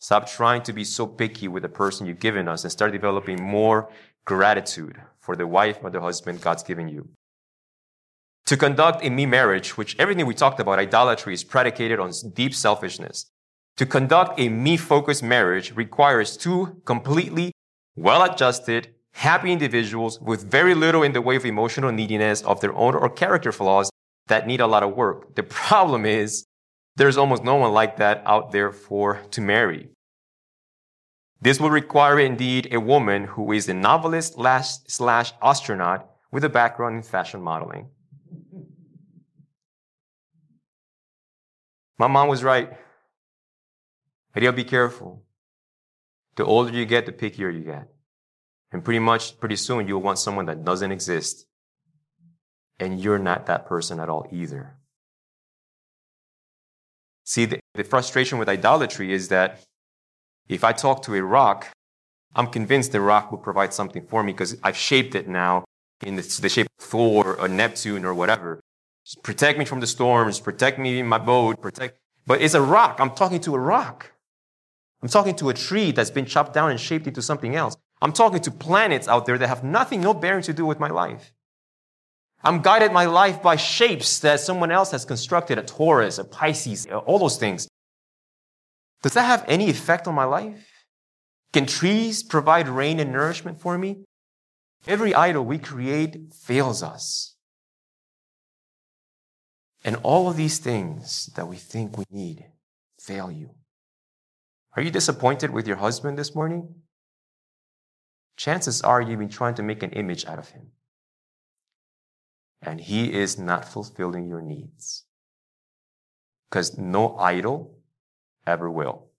Stop 0.00 0.28
trying 0.28 0.62
to 0.64 0.72
be 0.74 0.84
so 0.84 1.06
picky 1.06 1.48
with 1.48 1.62
the 1.62 1.68
person 1.70 2.06
you've 2.06 2.20
given 2.20 2.46
us 2.46 2.62
and 2.62 2.70
start 2.70 2.92
developing 2.92 3.42
more 3.42 3.88
gratitude 4.26 5.00
for 5.18 5.34
the 5.34 5.46
wife 5.46 5.78
or 5.82 5.88
the 5.88 6.02
husband 6.02 6.42
God's 6.42 6.62
given 6.62 6.88
you. 6.88 7.08
To 8.46 8.58
conduct 8.58 9.02
a 9.02 9.08
me 9.08 9.24
marriage, 9.24 9.78
which 9.78 9.96
everything 9.98 10.26
we 10.26 10.34
talked 10.34 10.60
about, 10.60 10.78
idolatry, 10.78 11.32
is 11.32 11.42
predicated 11.42 11.98
on 11.98 12.12
deep 12.34 12.54
selfishness. 12.54 13.30
To 13.78 13.86
conduct 13.86 14.38
a 14.38 14.48
me 14.48 14.76
focused 14.76 15.22
marriage 15.22 15.74
requires 15.74 16.36
two 16.36 16.80
completely 16.84 17.52
well 17.96 18.22
adjusted, 18.22 18.94
happy 19.12 19.50
individuals 19.52 20.20
with 20.20 20.48
very 20.48 20.74
little 20.74 21.02
in 21.02 21.12
the 21.12 21.20
way 21.20 21.36
of 21.36 21.44
emotional 21.44 21.90
neediness 21.90 22.42
of 22.42 22.60
their 22.60 22.74
own 22.74 22.94
or 22.94 23.08
character 23.08 23.50
flaws 23.50 23.90
that 24.28 24.46
need 24.46 24.60
a 24.60 24.66
lot 24.66 24.82
of 24.82 24.94
work. 24.94 25.34
The 25.34 25.42
problem 25.42 26.06
is 26.06 26.46
there's 26.96 27.16
almost 27.16 27.42
no 27.42 27.56
one 27.56 27.72
like 27.72 27.96
that 27.96 28.22
out 28.26 28.52
there 28.52 28.70
for 28.70 29.20
to 29.32 29.40
marry. 29.40 29.88
This 31.40 31.58
will 31.58 31.70
require 31.70 32.20
indeed 32.20 32.68
a 32.72 32.80
woman 32.80 33.24
who 33.24 33.52
is 33.52 33.68
a 33.68 33.74
novelist 33.74 34.34
slash 34.86 35.32
astronaut 35.42 36.08
with 36.30 36.44
a 36.44 36.48
background 36.48 36.96
in 36.96 37.02
fashion 37.02 37.42
modeling. 37.42 37.88
My 41.98 42.06
mom 42.06 42.28
was 42.28 42.42
right. 42.42 42.72
But 44.34 44.42
you'll 44.42 44.52
be 44.52 44.64
careful. 44.64 45.22
The 46.34 46.44
older 46.44 46.72
you 46.72 46.84
get, 46.84 47.06
the 47.06 47.12
pickier 47.12 47.54
you 47.54 47.60
get. 47.60 47.88
And 48.72 48.84
pretty 48.84 48.98
much, 48.98 49.38
pretty 49.38 49.56
soon, 49.56 49.86
you'll 49.86 50.02
want 50.02 50.18
someone 50.18 50.46
that 50.46 50.64
doesn't 50.64 50.90
exist. 50.90 51.46
And 52.80 53.00
you're 53.00 53.20
not 53.20 53.46
that 53.46 53.66
person 53.66 54.00
at 54.00 54.08
all 54.08 54.26
either. 54.32 54.76
See, 57.22 57.44
the, 57.44 57.60
the 57.74 57.84
frustration 57.84 58.38
with 58.38 58.48
idolatry 58.48 59.12
is 59.12 59.28
that 59.28 59.60
if 60.48 60.64
I 60.64 60.72
talk 60.72 61.02
to 61.02 61.14
a 61.14 61.22
rock, 61.22 61.68
I'm 62.34 62.48
convinced 62.48 62.90
the 62.90 63.00
rock 63.00 63.30
will 63.30 63.38
provide 63.38 63.72
something 63.72 64.04
for 64.06 64.24
me 64.24 64.32
because 64.32 64.56
I've 64.64 64.76
shaped 64.76 65.14
it 65.14 65.28
now 65.28 65.64
in 66.04 66.16
the, 66.16 66.22
the 66.42 66.48
shape 66.48 66.66
of 66.78 66.84
Thor 66.84 67.36
or 67.36 67.48
Neptune 67.48 68.04
or 68.04 68.12
whatever. 68.12 68.60
Just 69.04 69.22
protect 69.22 69.58
me 69.58 69.64
from 69.64 69.78
the 69.78 69.86
storms, 69.86 70.40
protect 70.40 70.80
me 70.80 70.98
in 70.98 71.06
my 71.06 71.18
boat, 71.18 71.60
protect. 71.60 71.96
But 72.26 72.40
it's 72.40 72.54
a 72.54 72.60
rock. 72.60 72.98
I'm 72.98 73.12
talking 73.12 73.40
to 73.42 73.54
a 73.54 73.58
rock. 73.58 74.13
I'm 75.04 75.10
talking 75.10 75.34
to 75.36 75.50
a 75.50 75.54
tree 75.54 75.92
that's 75.92 76.10
been 76.10 76.24
chopped 76.24 76.54
down 76.54 76.70
and 76.70 76.80
shaped 76.80 77.06
into 77.06 77.20
something 77.20 77.54
else. 77.54 77.76
I'm 78.00 78.14
talking 78.14 78.40
to 78.40 78.50
planets 78.50 79.06
out 79.06 79.26
there 79.26 79.36
that 79.36 79.48
have 79.48 79.62
nothing, 79.62 80.00
no 80.00 80.14
bearing 80.14 80.42
to 80.44 80.54
do 80.54 80.64
with 80.64 80.80
my 80.80 80.88
life. 80.88 81.34
I'm 82.42 82.62
guided 82.62 82.90
my 82.90 83.04
life 83.04 83.42
by 83.42 83.56
shapes 83.56 84.18
that 84.20 84.40
someone 84.40 84.70
else 84.70 84.92
has 84.92 85.04
constructed, 85.04 85.58
a 85.58 85.62
Taurus, 85.62 86.16
a 86.16 86.24
Pisces, 86.24 86.86
all 86.86 87.18
those 87.18 87.36
things. 87.36 87.68
Does 89.02 89.12
that 89.12 89.26
have 89.26 89.44
any 89.46 89.68
effect 89.68 90.08
on 90.08 90.14
my 90.14 90.24
life? 90.24 90.86
Can 91.52 91.66
trees 91.66 92.22
provide 92.22 92.66
rain 92.66 92.98
and 92.98 93.12
nourishment 93.12 93.60
for 93.60 93.76
me? 93.76 94.04
Every 94.86 95.14
idol 95.14 95.44
we 95.44 95.58
create 95.58 96.32
fails 96.32 96.82
us. 96.82 97.36
And 99.84 99.96
all 99.96 100.30
of 100.30 100.38
these 100.38 100.56
things 100.56 101.26
that 101.36 101.46
we 101.46 101.56
think 101.56 101.98
we 101.98 102.04
need 102.10 102.46
fail 102.98 103.30
you. 103.30 103.50
Are 104.76 104.82
you 104.82 104.90
disappointed 104.90 105.50
with 105.50 105.68
your 105.68 105.76
husband 105.76 106.18
this 106.18 106.34
morning? 106.34 106.74
Chances 108.36 108.82
are 108.82 109.00
you've 109.00 109.20
been 109.20 109.28
trying 109.28 109.54
to 109.54 109.62
make 109.62 109.82
an 109.82 109.90
image 109.90 110.26
out 110.26 110.38
of 110.38 110.48
him. 110.48 110.72
And 112.60 112.80
he 112.80 113.12
is 113.12 113.38
not 113.38 113.64
fulfilling 113.64 114.26
your 114.26 114.42
needs. 114.42 115.04
Because 116.50 116.76
no 116.76 117.16
idol 117.18 117.78
ever 118.46 118.70
will. 118.70 119.10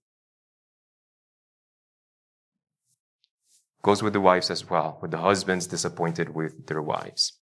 Goes 3.82 4.02
with 4.02 4.12
the 4.12 4.20
wives 4.20 4.50
as 4.50 4.68
well, 4.68 4.98
with 5.00 5.12
the 5.12 5.18
husbands 5.18 5.66
disappointed 5.66 6.34
with 6.34 6.66
their 6.66 6.82
wives. 6.82 7.38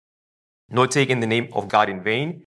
No 0.70 0.86
taking 0.86 1.20
the 1.20 1.28
name 1.28 1.50
of 1.54 1.68
God 1.68 1.90
in 1.90 2.02
vain. 2.02 2.46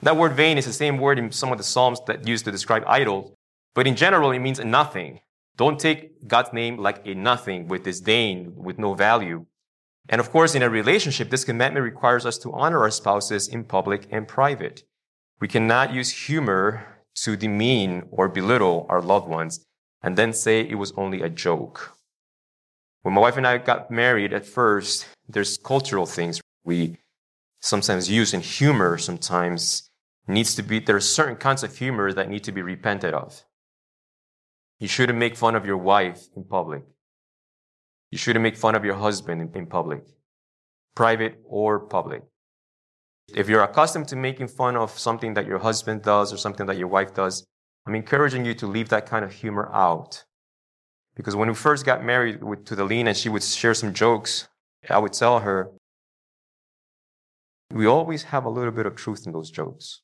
That 0.00 0.16
word 0.16 0.32
vain 0.32 0.58
is 0.58 0.66
the 0.66 0.72
same 0.72 0.98
word 0.98 1.18
in 1.18 1.30
some 1.30 1.52
of 1.52 1.58
the 1.58 1.64
Psalms 1.64 2.00
that 2.06 2.26
used 2.26 2.46
to 2.46 2.50
describe 2.50 2.84
idols, 2.86 3.33
but 3.74 3.86
in 3.86 3.96
general, 3.96 4.30
it 4.30 4.38
means 4.38 4.60
nothing. 4.60 5.20
Don't 5.56 5.78
take 5.78 6.26
God's 6.26 6.52
name 6.52 6.78
like 6.78 7.06
a 7.06 7.14
nothing 7.14 7.68
with 7.68 7.84
disdain, 7.84 8.54
with 8.56 8.78
no 8.78 8.94
value. 8.94 9.46
And 10.08 10.20
of 10.20 10.30
course, 10.30 10.54
in 10.54 10.62
a 10.62 10.70
relationship, 10.70 11.30
this 11.30 11.44
commandment 11.44 11.84
requires 11.84 12.26
us 12.26 12.38
to 12.38 12.52
honor 12.52 12.80
our 12.80 12.90
spouses 12.90 13.48
in 13.48 13.64
public 13.64 14.06
and 14.10 14.28
private. 14.28 14.82
We 15.40 15.48
cannot 15.48 15.92
use 15.92 16.26
humor 16.26 16.86
to 17.16 17.36
demean 17.36 18.08
or 18.10 18.28
belittle 18.28 18.86
our 18.88 19.00
loved 19.00 19.28
ones 19.28 19.64
and 20.02 20.16
then 20.16 20.32
say 20.32 20.60
it 20.60 20.74
was 20.74 20.92
only 20.96 21.22
a 21.22 21.28
joke. 21.28 21.96
When 23.02 23.14
my 23.14 23.20
wife 23.20 23.36
and 23.36 23.46
I 23.46 23.58
got 23.58 23.90
married 23.90 24.32
at 24.32 24.46
first, 24.46 25.06
there's 25.28 25.56
cultural 25.56 26.06
things 26.06 26.40
we 26.64 26.98
sometimes 27.60 28.10
use 28.10 28.34
in 28.34 28.40
humor 28.40 28.98
sometimes 28.98 29.88
needs 30.26 30.54
to 30.54 30.62
be, 30.62 30.78
there 30.78 30.96
are 30.96 31.00
certain 31.00 31.36
kinds 31.36 31.62
of 31.62 31.76
humor 31.76 32.12
that 32.12 32.28
need 32.28 32.44
to 32.44 32.52
be 32.52 32.62
repented 32.62 33.14
of. 33.14 33.44
You 34.80 34.88
shouldn't 34.88 35.18
make 35.18 35.36
fun 35.36 35.54
of 35.54 35.64
your 35.64 35.76
wife 35.76 36.22
in 36.36 36.44
public. 36.44 36.82
You 38.10 38.18
shouldn't 38.18 38.42
make 38.42 38.56
fun 38.56 38.74
of 38.74 38.84
your 38.84 38.94
husband 38.94 39.56
in, 39.56 39.66
public, 39.66 40.04
private 40.94 41.40
or 41.44 41.80
public. 41.80 42.22
If 43.34 43.48
you're 43.48 43.62
accustomed 43.62 44.08
to 44.08 44.16
making 44.16 44.48
fun 44.48 44.76
of 44.76 44.90
something 44.98 45.34
that 45.34 45.46
your 45.46 45.58
husband 45.58 46.02
does 46.02 46.32
or 46.32 46.36
something 46.36 46.66
that 46.66 46.76
your 46.76 46.88
wife 46.88 47.14
does, 47.14 47.46
I'm 47.86 47.94
encouraging 47.94 48.44
you 48.44 48.54
to 48.54 48.66
leave 48.66 48.88
that 48.90 49.06
kind 49.06 49.24
of 49.24 49.32
humor 49.32 49.70
out. 49.72 50.24
Because 51.16 51.36
when 51.36 51.48
we 51.48 51.54
first 51.54 51.86
got 51.86 52.04
married 52.04 52.42
with, 52.42 52.64
to 52.66 52.76
the 52.76 52.84
Lean 52.84 53.06
and 53.06 53.16
she 53.16 53.28
would 53.28 53.42
share 53.42 53.74
some 53.74 53.92
jokes, 53.92 54.48
I 54.88 54.98
would 54.98 55.12
tell 55.12 55.40
her, 55.40 55.70
we 57.70 57.86
always 57.86 58.24
have 58.24 58.44
a 58.44 58.50
little 58.50 58.72
bit 58.72 58.86
of 58.86 58.94
truth 58.94 59.26
in 59.26 59.32
those 59.32 59.50
jokes. 59.50 60.02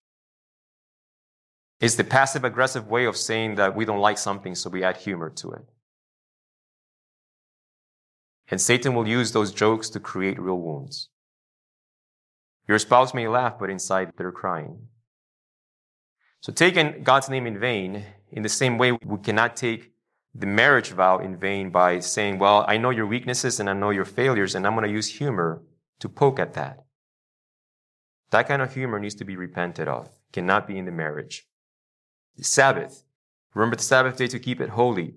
It's 1.81 1.95
the 1.95 2.05
passive 2.05 2.45
aggressive 2.45 2.89
way 2.89 3.07
of 3.07 3.17
saying 3.17 3.55
that 3.55 3.75
we 3.75 3.87
don't 3.87 4.01
like 4.01 4.19
something, 4.19 4.55
so 4.55 4.69
we 4.69 4.85
add 4.85 4.99
humor 4.99 5.31
to 5.31 5.53
it. 5.53 5.63
And 8.51 8.61
Satan 8.61 8.95
will 8.95 9.09
use 9.09 9.33
those 9.33 9.53
jokes 9.53 9.89
to 9.91 10.01
create 10.01 10.39
real 10.39 10.59
wounds. 10.59 11.09
Your 12.69 12.79
spouse 12.79 13.15
may 13.15 13.27
laugh, 13.29 13.59
but 13.59 13.71
inside 13.71 14.13
they're 14.17 14.31
crying. 14.31 14.89
So 16.41 16.53
taking 16.53 17.03
God's 17.03 17.29
name 17.29 17.47
in 17.47 17.59
vain, 17.59 18.05
in 18.31 18.43
the 18.43 18.49
same 18.49 18.77
way, 18.77 18.93
we 18.93 19.19
cannot 19.19 19.57
take 19.57 19.93
the 20.35 20.47
marriage 20.47 20.91
vow 20.91 21.19
in 21.19 21.37
vain 21.37 21.71
by 21.71 22.01
saying, 22.01 22.39
well, 22.39 22.65
I 22.69 22.77
know 22.77 22.91
your 22.91 23.07
weaknesses 23.07 23.59
and 23.59 23.71
I 23.71 23.73
know 23.73 23.91
your 23.91 24.05
failures, 24.05 24.55
and 24.55 24.67
I'm 24.67 24.75
going 24.75 24.87
to 24.87 24.93
use 24.93 25.09
humor 25.19 25.63
to 26.01 26.09
poke 26.09 26.39
at 26.39 26.55
that. 26.55 26.85
That 28.31 28.49
kind 28.49 28.63
of 28.63 28.75
humor 28.75 28.99
needs 28.99 29.17
to 29.17 29.25
be 29.25 29.37
repented 29.37 29.89
of. 29.89 30.09
Cannot 30.33 30.69
be 30.69 30.79
in 30.79 30.85
the 30.85 30.93
marriage. 30.93 31.47
Sabbath. 32.41 33.05
Remember 33.55 33.77
the 33.77 33.83
Sabbath 33.83 34.17
day 34.17 34.27
to 34.29 34.39
keep 34.39 34.61
it 34.61 34.71
holy. 34.71 35.15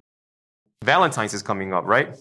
Valentine's 0.84 1.34
is 1.34 1.44
coming 1.44 1.74
up, 1.74 1.86
right? 1.86 2.16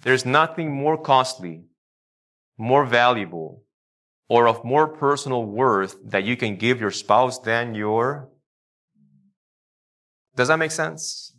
There's 0.00 0.26
nothing 0.26 0.74
more 0.74 1.00
costly, 1.00 1.64
more 2.58 2.84
valuable, 2.84 3.62
or 4.28 4.48
of 4.48 4.64
more 4.64 4.88
personal 4.88 5.44
worth 5.44 5.96
that 6.04 6.24
you 6.24 6.36
can 6.36 6.56
give 6.56 6.80
your 6.80 6.90
spouse 6.90 7.38
than 7.38 7.74
your. 7.74 8.28
Does 10.34 10.48
that 10.48 10.58
make 10.58 10.70
sense? 10.70 11.34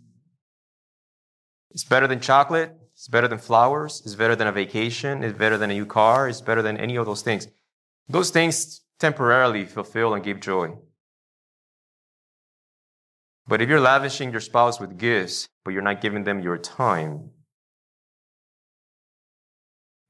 It's 1.72 1.84
better 1.84 2.08
than 2.08 2.20
chocolate. 2.20 2.72
It's 2.94 3.08
better 3.08 3.28
than 3.28 3.40
flowers. 3.40 4.02
It's 4.06 4.16
better 4.16 4.36
than 4.36 4.48
a 4.48 4.52
vacation. 4.52 5.24
It's 5.24 5.38
better 5.38 5.58
than 5.58 5.72
a 5.72 5.74
new 5.74 5.86
car. 5.86 6.30
It's 6.30 6.42
better 6.42 6.62
than 6.62 6.78
any 6.78 6.96
of 6.96 7.06
those 7.06 7.24
things. 7.24 7.48
Those 8.08 8.30
things 8.30 8.82
temporarily 9.00 9.66
fulfill 9.66 10.14
and 10.14 10.24
give 10.24 10.40
joy. 10.40 10.76
But 13.48 13.62
if 13.62 13.70
you're 13.70 13.80
lavishing 13.80 14.32
your 14.32 14.42
spouse 14.42 14.80
with 14.80 14.98
gifts, 14.98 15.50
but 15.66 15.72
you're 15.72 15.82
not 15.82 16.02
giving 16.02 16.24
them 16.24 16.40
your 16.42 16.58
time, 16.58 17.32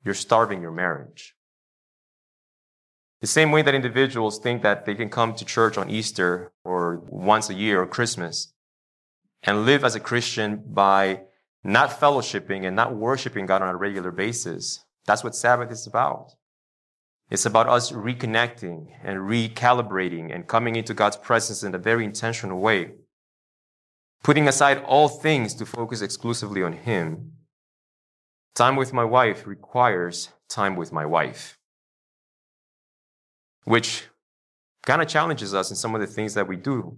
you're 0.04 0.14
starving 0.14 0.62
your 0.62 0.72
marriage. 0.72 1.36
The 3.22 3.28
same 3.28 3.52
way 3.52 3.62
that 3.62 3.74
individuals 3.74 4.38
think 4.38 4.62
that 4.64 4.86
they 4.86 4.96
can 4.96 5.10
come 5.10 5.34
to 5.36 5.46
church 5.46 5.78
on 5.78 5.90
Easter 5.90 6.52
or 6.66 7.02
once 7.08 7.50
a 7.50 7.54
year 7.54 7.82
or 7.82 7.88
Christmas 7.88 8.54
and 9.42 9.66
live 9.66 9.84
as 9.84 9.96
a 9.96 10.00
Christian 10.00 10.62
by 10.68 11.22
not 11.64 11.90
fellowshipping 11.90 12.66
and 12.66 12.76
not 12.76 12.96
worshiping 12.96 13.46
God 13.46 13.62
on 13.62 13.70
a 13.70 13.78
regular 13.78 14.12
basis. 14.12 14.84
That's 15.06 15.24
what 15.24 15.36
Sabbath 15.36 15.72
is 15.72 15.88
about. 15.88 16.34
It's 17.30 17.46
about 17.46 17.70
us 17.70 17.92
reconnecting 17.92 18.88
and 19.04 19.20
recalibrating 19.20 20.34
and 20.34 20.48
coming 20.48 20.76
into 20.76 20.94
God's 20.94 21.18
presence 21.18 21.64
in 21.64 21.74
a 21.74 21.80
very 21.80 22.04
intentional 22.04 22.60
way. 22.60 22.92
Putting 24.24 24.48
aside 24.48 24.80
all 24.86 25.10
things 25.10 25.54
to 25.56 25.66
focus 25.66 26.02
exclusively 26.02 26.64
on 26.64 26.74
Him 26.74 27.34
Time 28.56 28.76
with 28.76 28.94
my 28.94 29.04
wife 29.04 29.48
requires 29.48 30.30
time 30.48 30.76
with 30.76 30.92
my 30.92 31.06
wife, 31.06 31.58
which 33.64 34.04
kind 34.86 35.02
of 35.02 35.08
challenges 35.08 35.56
us 35.56 35.72
in 35.72 35.76
some 35.76 35.96
of 35.96 36.02
the 36.02 36.08
things 36.08 36.36
that 36.36 36.48
we 36.48 36.56
do. 36.56 36.98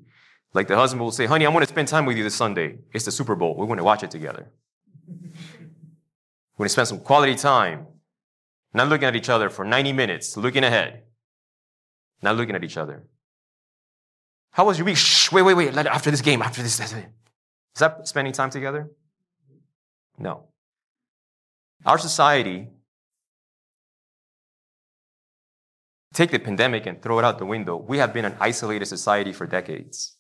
Like 0.54 0.68
the 0.68 0.76
husband 0.76 1.02
will 1.02 1.12
say, 1.12 1.26
honey, 1.26 1.46
I 1.46 1.50
want 1.50 1.66
to 1.66 1.72
spend 1.72 1.88
time 1.88 2.06
with 2.06 2.18
you 2.18 2.24
this 2.24 2.36
Sunday. 2.36 2.80
It's 2.94 3.06
the 3.06 3.12
Super 3.12 3.36
Bowl. 3.36 3.56
We're 3.56 3.68
going 3.68 3.78
to 3.78 3.86
watch 3.86 4.04
it 4.04 4.12
together. 4.12 4.52
We're 5.08 6.64
going 6.64 6.66
to 6.66 6.70
spend 6.70 6.88
some 6.90 7.00
quality 7.00 7.36
time, 7.36 7.88
not 8.74 8.90
looking 8.90 9.08
at 9.08 9.16
each 9.16 9.30
other 9.30 9.50
for 9.50 9.64
90 9.64 9.94
minutes, 9.94 10.36
looking 10.36 10.64
ahead, 10.66 11.04
not 12.22 12.36
looking 12.36 12.56
at 12.56 12.66
each 12.66 12.78
other. 12.78 13.04
How 14.56 14.63
was 14.63 14.78
your 14.78 14.86
week? 14.86 14.96
Shh, 14.96 15.34
wait, 15.34 15.41
wait, 15.41 15.54
wait. 15.54 15.76
After 15.76 16.10
this 16.10 16.22
game, 16.22 16.41
after 16.41 16.63
this. 16.63 16.80
Is 16.80 16.94
that 17.80 18.08
spending 18.08 18.32
time 18.32 18.50
together? 18.50 18.89
No. 20.18 20.46
Our 21.86 21.98
society, 21.98 22.70
take 26.13 26.32
the 26.32 26.39
pandemic 26.39 26.86
and 26.86 27.02
throw 27.02 27.20
it 27.20 27.26
out 27.26 27.38
the 27.38 27.46
window. 27.46 27.76
We 27.76 27.98
have 27.98 28.13
been 28.13 28.24
an 28.24 28.38
isolated 28.39 28.86
society 28.86 29.34
for 29.34 29.46
decades. 29.46 30.15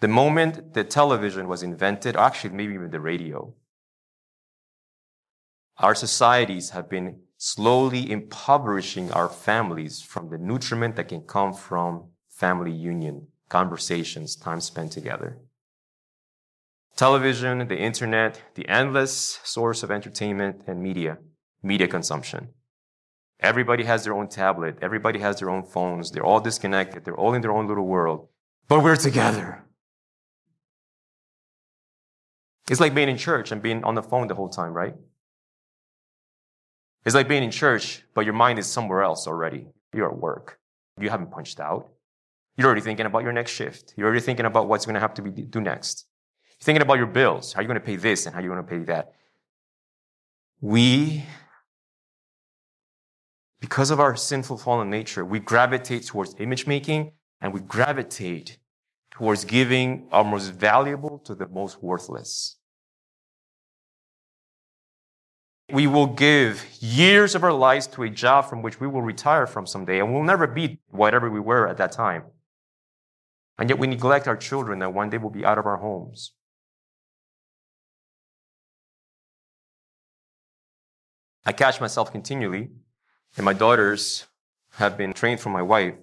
The 0.00 0.08
moment 0.08 0.74
the 0.74 0.84
television 0.84 1.48
was 1.48 1.62
invented, 1.62 2.14
or 2.14 2.24
actually 2.24 2.50
maybe 2.50 2.74
even 2.74 2.90
the 2.90 3.00
radio, 3.00 3.54
our 5.78 5.94
societies 5.94 6.70
have 6.70 6.90
been 6.90 7.20
slowly 7.38 8.10
impoverishing 8.10 9.10
our 9.12 9.30
families 9.30 10.02
from 10.02 10.28
the 10.28 10.36
nutriment 10.36 10.96
that 10.96 11.08
can 11.08 11.22
come 11.22 11.54
from 11.54 12.10
family 12.36 12.72
union, 12.72 13.28
conversations, 13.48 14.36
time 14.36 14.60
spent 14.60 14.92
together 14.92 15.38
television, 16.96 17.68
the 17.68 17.76
internet, 17.76 18.42
the 18.54 18.66
endless 18.68 19.38
source 19.44 19.82
of 19.82 19.90
entertainment 19.90 20.62
and 20.66 20.82
media, 20.82 21.18
media 21.62 21.86
consumption. 21.86 22.48
Everybody 23.38 23.84
has 23.84 24.04
their 24.04 24.14
own 24.14 24.28
tablet. 24.28 24.78
Everybody 24.80 25.18
has 25.18 25.38
their 25.38 25.50
own 25.50 25.62
phones. 25.62 26.10
They're 26.10 26.24
all 26.24 26.40
disconnected. 26.40 27.04
They're 27.04 27.14
all 27.22 27.34
in 27.34 27.42
their 27.42 27.52
own 27.52 27.68
little 27.68 27.86
world. 27.86 28.28
But 28.66 28.82
we're 28.82 28.96
together. 28.96 29.62
It's 32.70 32.80
like 32.80 32.94
being 32.94 33.10
in 33.10 33.18
church 33.18 33.52
and 33.52 33.62
being 33.62 33.84
on 33.84 33.94
the 33.94 34.02
phone 34.02 34.26
the 34.26 34.34
whole 34.34 34.48
time, 34.48 34.72
right? 34.72 34.94
It's 37.04 37.14
like 37.14 37.28
being 37.28 37.44
in 37.44 37.50
church, 37.50 38.02
but 38.14 38.24
your 38.24 38.34
mind 38.34 38.58
is 38.58 38.66
somewhere 38.66 39.02
else 39.02 39.28
already. 39.28 39.68
You're 39.94 40.10
at 40.10 40.18
work. 40.18 40.58
You 40.98 41.10
haven't 41.10 41.30
punched 41.30 41.60
out. 41.60 41.90
You're 42.56 42.66
already 42.66 42.80
thinking 42.80 43.06
about 43.06 43.22
your 43.22 43.32
next 43.32 43.52
shift. 43.52 43.92
You're 43.96 44.06
already 44.06 44.22
thinking 44.22 44.46
about 44.46 44.68
what's 44.68 44.86
going 44.86 44.94
to 44.94 45.00
have 45.00 45.14
to 45.14 45.22
be 45.22 45.30
do 45.30 45.60
next. 45.60 46.06
You're 46.58 46.64
thinking 46.64 46.82
about 46.82 46.96
your 46.96 47.06
bills. 47.06 47.52
How 47.52 47.60
are 47.60 47.62
you 47.62 47.68
going 47.68 47.80
to 47.80 47.84
pay 47.84 47.96
this 47.96 48.24
and 48.24 48.34
how 48.34 48.40
are 48.40 48.42
you 48.42 48.48
going 48.48 48.64
to 48.64 48.68
pay 48.68 48.78
that? 48.84 49.12
We, 50.60 51.24
because 53.60 53.90
of 53.90 54.00
our 54.00 54.16
sinful 54.16 54.56
fallen 54.56 54.88
nature, 54.88 55.24
we 55.24 55.38
gravitate 55.38 56.06
towards 56.06 56.34
image 56.38 56.66
making 56.66 57.12
and 57.42 57.52
we 57.52 57.60
gravitate 57.60 58.58
towards 59.10 59.44
giving 59.44 60.08
our 60.10 60.24
most 60.24 60.48
valuable 60.48 61.18
to 61.20 61.34
the 61.34 61.48
most 61.48 61.82
worthless. 61.82 62.56
We 65.70 65.86
will 65.86 66.06
give 66.06 66.64
years 66.80 67.34
of 67.34 67.44
our 67.44 67.52
lives 67.52 67.86
to 67.88 68.04
a 68.04 68.08
job 68.08 68.48
from 68.48 68.62
which 68.62 68.80
we 68.80 68.86
will 68.86 69.02
retire 69.02 69.46
from 69.46 69.66
someday 69.66 69.98
and 69.98 70.14
we'll 70.14 70.22
never 70.22 70.46
be 70.46 70.78
whatever 70.88 71.28
we 71.28 71.40
were 71.40 71.68
at 71.68 71.76
that 71.76 71.92
time. 71.92 72.22
And 73.58 73.70
yet 73.70 73.78
we 73.78 73.86
neglect 73.86 74.28
our 74.28 74.36
children 74.36 74.80
that 74.80 74.92
one 74.92 75.10
day 75.10 75.18
will 75.18 75.30
be 75.30 75.44
out 75.44 75.58
of 75.58 75.66
our 75.66 75.78
homes. 75.78 76.32
I 81.44 81.52
catch 81.52 81.80
myself 81.80 82.10
continually, 82.10 82.70
and 83.36 83.44
my 83.44 83.52
daughters 83.52 84.26
have 84.72 84.98
been 84.98 85.12
trained 85.12 85.40
from 85.40 85.52
my 85.52 85.62
wife 85.62 85.94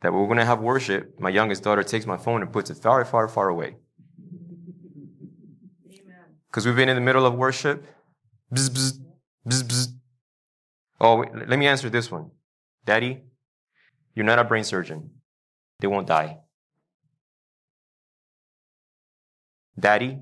that 0.00 0.12
we're 0.12 0.26
going 0.26 0.38
to 0.38 0.44
have 0.44 0.60
worship. 0.60 1.18
My 1.18 1.30
youngest 1.30 1.64
daughter 1.64 1.82
takes 1.82 2.06
my 2.06 2.16
phone 2.16 2.42
and 2.42 2.52
puts 2.52 2.70
it 2.70 2.78
far, 2.78 3.04
far, 3.04 3.28
far 3.28 3.48
away. 3.48 3.76
Because 6.48 6.64
we've 6.64 6.76
been 6.76 6.88
in 6.88 6.94
the 6.94 7.02
middle 7.02 7.26
of 7.26 7.34
worship. 7.34 7.84
Bzz, 8.54 8.70
bzz, 8.70 9.00
bzz, 9.46 9.62
bzz. 9.64 9.92
Oh, 11.00 11.16
wait, 11.16 11.34
let 11.34 11.58
me 11.58 11.66
answer 11.66 11.90
this 11.90 12.10
one. 12.10 12.30
Daddy, 12.84 13.22
you're 14.14 14.24
not 14.24 14.38
a 14.38 14.44
brain 14.44 14.64
surgeon. 14.64 15.10
They 15.80 15.88
won't 15.88 16.06
die. 16.06 16.38
Daddy, 19.78 20.18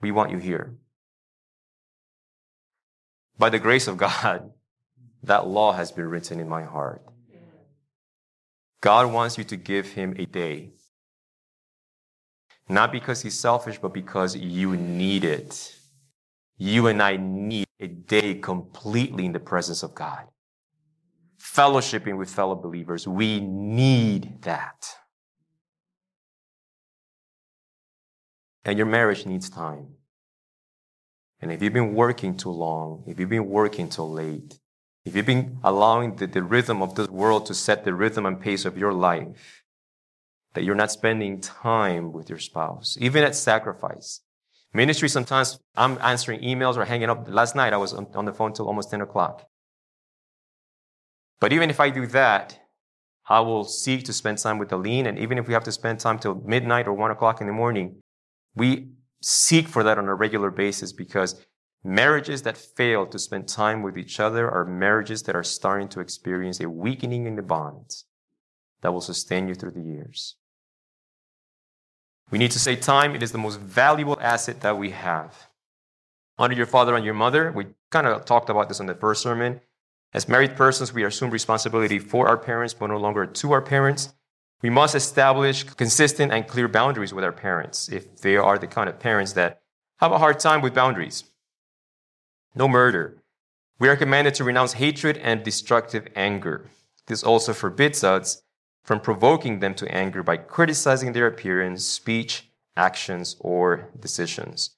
we 0.00 0.10
want 0.10 0.30
you 0.30 0.38
here. 0.38 0.76
By 3.38 3.50
the 3.50 3.58
grace 3.58 3.88
of 3.88 3.96
God, 3.96 4.50
that 5.22 5.46
law 5.46 5.72
has 5.72 5.92
been 5.92 6.06
written 6.06 6.40
in 6.40 6.48
my 6.48 6.64
heart. 6.64 7.02
God 8.80 9.12
wants 9.12 9.36
you 9.36 9.44
to 9.44 9.56
give 9.56 9.92
him 9.92 10.14
a 10.18 10.24
day. 10.24 10.70
Not 12.68 12.92
because 12.92 13.20
he's 13.22 13.38
selfish, 13.38 13.78
but 13.78 13.92
because 13.92 14.36
you 14.36 14.76
need 14.76 15.24
it. 15.24 15.74
You 16.56 16.86
and 16.86 17.02
I 17.02 17.16
need 17.16 17.66
a 17.80 17.88
day 17.88 18.34
completely 18.34 19.26
in 19.26 19.32
the 19.32 19.40
presence 19.40 19.82
of 19.82 19.94
God. 19.94 20.26
Fellowshipping 21.38 22.16
with 22.16 22.30
fellow 22.30 22.54
believers. 22.54 23.08
We 23.08 23.40
need 23.40 24.42
that. 24.42 24.86
And 28.64 28.76
your 28.76 28.86
marriage 28.86 29.26
needs 29.26 29.48
time. 29.48 29.94
And 31.40 31.50
if 31.50 31.62
you've 31.62 31.72
been 31.72 31.94
working 31.94 32.36
too 32.36 32.50
long, 32.50 33.04
if 33.06 33.18
you've 33.18 33.30
been 33.30 33.48
working 33.48 33.88
too 33.88 34.02
late, 34.02 34.58
if 35.04 35.16
you've 35.16 35.26
been 35.26 35.58
allowing 35.64 36.16
the, 36.16 36.26
the 36.26 36.42
rhythm 36.42 36.82
of 36.82 36.94
this 36.94 37.08
world 37.08 37.46
to 37.46 37.54
set 37.54 37.84
the 37.84 37.94
rhythm 37.94 38.26
and 38.26 38.38
pace 38.38 38.66
of 38.66 38.76
your 38.76 38.92
life, 38.92 39.64
that 40.54 40.64
you're 40.64 40.74
not 40.74 40.92
spending 40.92 41.40
time 41.40 42.12
with 42.12 42.28
your 42.28 42.38
spouse, 42.38 42.98
even 43.00 43.24
at 43.24 43.34
sacrifice. 43.34 44.20
Ministry, 44.74 45.08
sometimes 45.08 45.58
I'm 45.74 45.98
answering 46.00 46.40
emails 46.40 46.76
or 46.76 46.84
hanging 46.84 47.08
up. 47.08 47.26
Last 47.28 47.56
night 47.56 47.72
I 47.72 47.76
was 47.76 47.92
on 47.94 48.24
the 48.24 48.32
phone 48.32 48.52
till 48.52 48.66
almost 48.66 48.90
10 48.90 49.00
o'clock. 49.00 49.46
But 51.40 51.52
even 51.52 51.70
if 51.70 51.80
I 51.80 51.90
do 51.90 52.06
that, 52.08 52.60
I 53.28 53.40
will 53.40 53.64
seek 53.64 54.04
to 54.04 54.12
spend 54.12 54.38
time 54.38 54.58
with 54.58 54.72
Aline. 54.72 55.06
And 55.06 55.18
even 55.18 55.38
if 55.38 55.48
we 55.48 55.54
have 55.54 55.64
to 55.64 55.72
spend 55.72 56.00
time 56.00 56.18
till 56.18 56.34
midnight 56.44 56.86
or 56.86 56.92
one 56.92 57.10
o'clock 57.10 57.40
in 57.40 57.46
the 57.46 57.52
morning, 57.52 58.02
we 58.60 58.90
seek 59.22 59.66
for 59.68 59.82
that 59.82 59.96
on 59.96 60.06
a 60.06 60.14
regular 60.14 60.50
basis 60.50 60.92
because 60.92 61.46
marriages 61.82 62.42
that 62.42 62.58
fail 62.58 63.06
to 63.06 63.18
spend 63.18 63.48
time 63.48 63.82
with 63.82 63.96
each 63.96 64.20
other 64.20 64.50
are 64.50 64.66
marriages 64.66 65.22
that 65.22 65.34
are 65.34 65.42
starting 65.42 65.88
to 65.88 66.00
experience 66.00 66.60
a 66.60 66.68
weakening 66.68 67.24
in 67.24 67.36
the 67.36 67.42
bonds 67.42 68.04
that 68.82 68.92
will 68.92 69.00
sustain 69.00 69.48
you 69.48 69.54
through 69.54 69.70
the 69.70 69.80
years. 69.80 70.36
We 72.30 72.36
need 72.36 72.50
to 72.50 72.58
say 72.58 72.76
time, 72.76 73.14
it 73.14 73.22
is 73.22 73.32
the 73.32 73.38
most 73.46 73.58
valuable 73.60 74.18
asset 74.20 74.60
that 74.60 74.76
we 74.76 74.90
have. 74.90 75.48
Honor 76.36 76.54
your 76.54 76.66
father 76.66 76.94
and 76.94 77.04
your 77.04 77.14
mother. 77.14 77.52
We 77.52 77.64
kind 77.90 78.06
of 78.06 78.26
talked 78.26 78.50
about 78.50 78.68
this 78.68 78.80
in 78.80 78.84
the 78.84 78.94
first 78.94 79.22
sermon. 79.22 79.62
As 80.12 80.28
married 80.28 80.54
persons, 80.54 80.92
we 80.92 81.04
assume 81.04 81.30
responsibility 81.30 81.98
for 81.98 82.28
our 82.28 82.36
parents, 82.36 82.74
but 82.74 82.88
no 82.88 82.98
longer 82.98 83.24
to 83.24 83.52
our 83.52 83.62
parents. 83.62 84.12
We 84.62 84.70
must 84.70 84.94
establish 84.94 85.64
consistent 85.64 86.32
and 86.32 86.46
clear 86.46 86.68
boundaries 86.68 87.14
with 87.14 87.24
our 87.24 87.32
parents 87.32 87.88
if 87.88 88.20
they 88.20 88.36
are 88.36 88.58
the 88.58 88.66
kind 88.66 88.88
of 88.88 88.98
parents 88.98 89.32
that 89.32 89.60
have 89.98 90.12
a 90.12 90.18
hard 90.18 90.38
time 90.38 90.60
with 90.60 90.74
boundaries. 90.74 91.24
No 92.54 92.68
murder. 92.68 93.16
We 93.78 93.88
are 93.88 93.96
commanded 93.96 94.34
to 94.34 94.44
renounce 94.44 94.74
hatred 94.74 95.16
and 95.18 95.42
destructive 95.42 96.08
anger. 96.14 96.68
This 97.06 97.22
also 97.22 97.54
forbids 97.54 98.04
us 98.04 98.42
from 98.84 99.00
provoking 99.00 99.60
them 99.60 99.74
to 99.74 99.94
anger 99.94 100.22
by 100.22 100.36
criticizing 100.36 101.12
their 101.12 101.26
appearance, 101.26 101.84
speech, 101.84 102.50
actions, 102.76 103.36
or 103.40 103.88
decisions. 103.98 104.70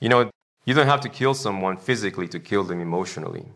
You 0.00 0.08
know, 0.08 0.30
you 0.64 0.74
don't 0.74 0.86
have 0.86 1.00
to 1.00 1.08
kill 1.08 1.34
someone 1.34 1.76
physically 1.76 2.28
to 2.28 2.40
kill 2.40 2.64
them 2.64 2.80
emotionally. 2.80 3.46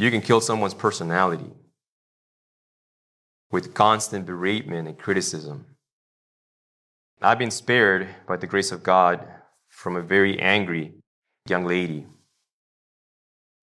You 0.00 0.10
can 0.10 0.20
kill 0.20 0.40
someone's 0.40 0.74
personality 0.74 1.52
with 3.50 3.74
constant 3.74 4.26
beratement 4.26 4.88
and 4.88 4.98
criticism. 4.98 5.66
I've 7.22 7.38
been 7.38 7.50
spared 7.50 8.08
by 8.26 8.36
the 8.36 8.46
grace 8.46 8.72
of 8.72 8.82
God 8.82 9.26
from 9.68 9.96
a 9.96 10.02
very 10.02 10.40
angry 10.40 10.94
young 11.46 11.66
lady 11.66 12.06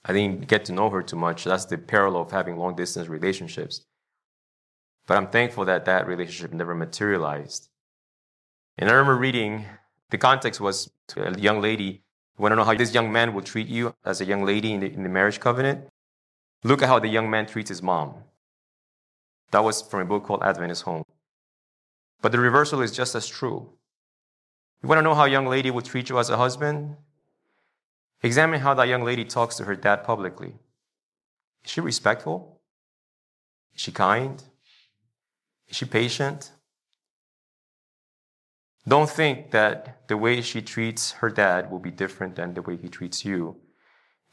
I 0.07 0.13
didn't 0.13 0.47
get 0.47 0.63
to 0.65 0.71
know 0.71 0.89
her 0.89 1.03
too 1.03 1.17
much. 1.17 1.43
That's 1.43 1.65
the 1.65 1.77
peril 1.77 2.19
of 2.19 2.31
having 2.31 2.57
long 2.57 2.75
distance 2.75 3.09
relationships. 3.09 3.83
But 5.05 5.17
I'm 5.17 5.27
thankful 5.27 5.65
that 5.65 5.83
that 5.85 6.07
relationship 6.07 6.53
never 6.53 6.73
materialized. 6.73 7.67
And 8.77 8.89
I 8.89 8.93
remember 8.93 9.17
reading, 9.17 9.65
the 10.09 10.17
context 10.17 10.61
was 10.61 10.89
a 11.17 11.37
young 11.37 11.61
lady, 11.61 12.03
you 12.37 12.41
want 12.41 12.53
to 12.53 12.55
know 12.55 12.63
how 12.63 12.73
this 12.73 12.93
young 12.93 13.11
man 13.11 13.33
will 13.33 13.41
treat 13.41 13.67
you 13.67 13.93
as 14.05 14.21
a 14.21 14.25
young 14.25 14.45
lady 14.45 14.71
in 14.71 14.79
the, 14.79 14.93
in 14.93 15.03
the 15.03 15.09
marriage 15.09 15.41
covenant? 15.41 15.87
Look 16.63 16.81
at 16.81 16.89
how 16.89 16.99
the 16.99 17.07
young 17.07 17.29
man 17.29 17.45
treats 17.45 17.69
his 17.69 17.81
mom. 17.81 18.15
That 19.51 19.63
was 19.63 19.81
from 19.81 20.01
a 20.01 20.05
book 20.05 20.25
called 20.25 20.43
Adventist 20.43 20.83
Home. 20.83 21.03
But 22.21 22.31
the 22.31 22.39
reversal 22.39 22.81
is 22.81 22.91
just 22.91 23.15
as 23.15 23.27
true. 23.27 23.69
You 24.81 24.89
want 24.89 24.99
to 24.99 25.03
know 25.03 25.15
how 25.15 25.25
a 25.25 25.29
young 25.29 25.47
lady 25.47 25.71
will 25.71 25.81
treat 25.81 26.09
you 26.09 26.19
as 26.19 26.29
a 26.29 26.37
husband? 26.37 26.97
Examine 28.23 28.61
how 28.61 28.73
that 28.73 28.87
young 28.87 29.03
lady 29.03 29.23
talks 29.23 29.55
to 29.57 29.63
her 29.65 29.75
dad 29.75 30.03
publicly. 30.03 30.53
Is 31.63 31.71
she 31.71 31.81
respectful? 31.81 32.59
Is 33.75 33.81
she 33.81 33.91
kind? 33.91 34.41
Is 35.67 35.77
she 35.77 35.85
patient? 35.85 36.51
Don't 38.87 39.09
think 39.09 39.51
that 39.51 40.07
the 40.07 40.17
way 40.17 40.41
she 40.41 40.61
treats 40.61 41.11
her 41.11 41.29
dad 41.29 41.69
will 41.69 41.79
be 41.79 41.91
different 41.91 42.35
than 42.35 42.53
the 42.53 42.61
way 42.61 42.77
he 42.77 42.87
treats 42.87 43.25
you, 43.25 43.57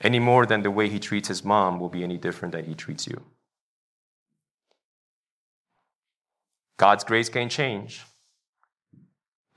any 0.05 0.21
more 0.21 0.47
than 0.47 0.63
the 0.63 0.71
way 0.71 0.89
he 0.89 1.01
treats 1.01 1.29
his 1.29 1.45
mom 1.45 1.81
will 1.81 1.89
be 1.89 2.05
any 2.05 2.19
different 2.19 2.53
than 2.53 2.65
he 2.67 2.75
treats 2.75 3.07
you. 3.07 3.21
God's 6.77 7.05
grace 7.05 7.29
can 7.29 7.49
change, 7.49 8.03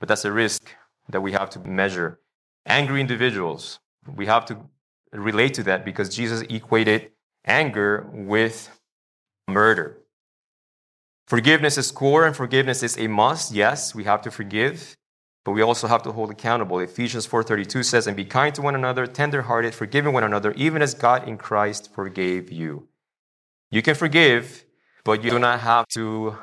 but 0.00 0.08
that's 0.08 0.24
a 0.24 0.32
risk 0.32 0.74
that 1.08 1.20
we 1.20 1.32
have 1.32 1.50
to 1.50 1.60
measure. 1.60 2.20
Angry 2.66 3.00
individuals 3.00 3.78
we 4.16 4.26
have 4.26 4.44
to 4.46 4.58
relate 5.12 5.54
to 5.54 5.62
that 5.64 5.84
because 5.84 6.14
Jesus 6.14 6.42
equated 6.48 7.12
anger 7.44 8.08
with 8.12 8.70
murder. 9.46 9.98
Forgiveness 11.26 11.76
is 11.76 11.90
core 11.90 12.26
and 12.26 12.34
forgiveness 12.34 12.82
is 12.82 12.96
a 12.98 13.06
must. 13.06 13.52
Yes, 13.52 13.94
we 13.94 14.04
have 14.04 14.22
to 14.22 14.30
forgive, 14.30 14.96
but 15.44 15.52
we 15.52 15.62
also 15.62 15.86
have 15.86 16.02
to 16.02 16.12
hold 16.12 16.30
accountable. 16.30 16.78
Ephesians 16.78 17.26
4:32 17.26 17.82
says, 17.82 18.06
"And 18.06 18.16
be 18.16 18.24
kind 18.24 18.54
to 18.54 18.62
one 18.62 18.74
another, 18.74 19.06
tender-hearted, 19.06 19.74
forgiving 19.74 20.12
one 20.12 20.24
another, 20.24 20.52
even 20.52 20.82
as 20.82 20.94
God 20.94 21.26
in 21.26 21.38
Christ 21.38 21.92
forgave 21.94 22.50
you." 22.50 22.88
You 23.70 23.82
can 23.82 23.94
forgive, 23.94 24.64
but 25.04 25.22
you 25.22 25.30
do 25.30 25.38
not 25.38 25.60
have 25.60 25.86
to 25.88 26.36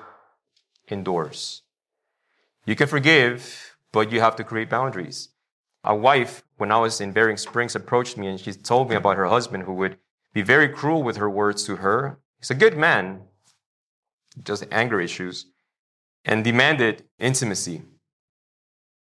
endorse. 0.90 1.64
You 2.66 2.76
can 2.76 2.88
forgive, 2.88 3.78
but 3.92 4.12
you 4.12 4.20
have 4.20 4.36
to 4.38 4.44
create 4.44 4.70
boundaries. 4.70 5.30
A 5.84 5.96
wife 5.96 6.44
when 6.58 6.72
I 6.72 6.78
was 6.78 7.00
in 7.00 7.12
Berrien 7.12 7.38
Springs 7.38 7.76
approached 7.76 8.18
me 8.18 8.28
and 8.28 8.40
she 8.40 8.54
told 8.54 8.90
me 8.90 8.96
about 8.96 9.18
her 9.18 9.28
husband 9.28 9.64
who 9.64 9.74
would 9.74 10.00
be 10.34 10.42
very 10.42 10.68
cruel 10.68 11.04
with 11.04 11.18
her 11.18 11.30
words 11.30 11.64
to 11.66 11.78
her. 11.78 12.20
He's 12.40 12.50
a 12.50 12.56
good 12.56 12.76
man, 12.76 13.28
just 14.44 14.66
anger 14.72 15.00
issues, 15.00 15.46
and 16.24 16.44
demanded 16.44 17.08
intimacy. 17.20 17.84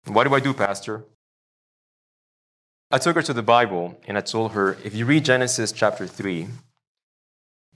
What 0.06 0.28
do 0.28 0.36
I 0.36 0.39
do, 0.39 0.54
Pastor? 0.54 1.06
I 2.92 2.98
took 2.98 3.16
her 3.16 3.22
to 3.24 3.34
the 3.34 3.42
Bible 3.42 4.00
and 4.08 4.18
I 4.18 4.22
told 4.22 4.52
her 4.52 4.78
if 4.84 4.94
you 4.94 5.06
read 5.06 5.26
Genesis 5.26 5.72
chapter 5.72 6.06
3, 6.06 6.48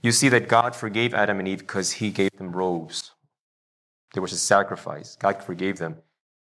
you 0.02 0.12
see 0.12 0.28
that 0.28 0.48
God 0.48 0.76
forgave 0.76 1.14
Adam 1.14 1.38
and 1.38 1.48
Eve 1.48 1.58
because 1.58 1.92
he 1.92 2.10
gave 2.10 2.30
them 2.38 2.52
robes. 2.52 3.12
There 4.14 4.22
was 4.22 4.32
a 4.32 4.38
sacrifice. 4.38 5.16
God 5.16 5.42
forgave 5.42 5.78
them. 5.78 5.96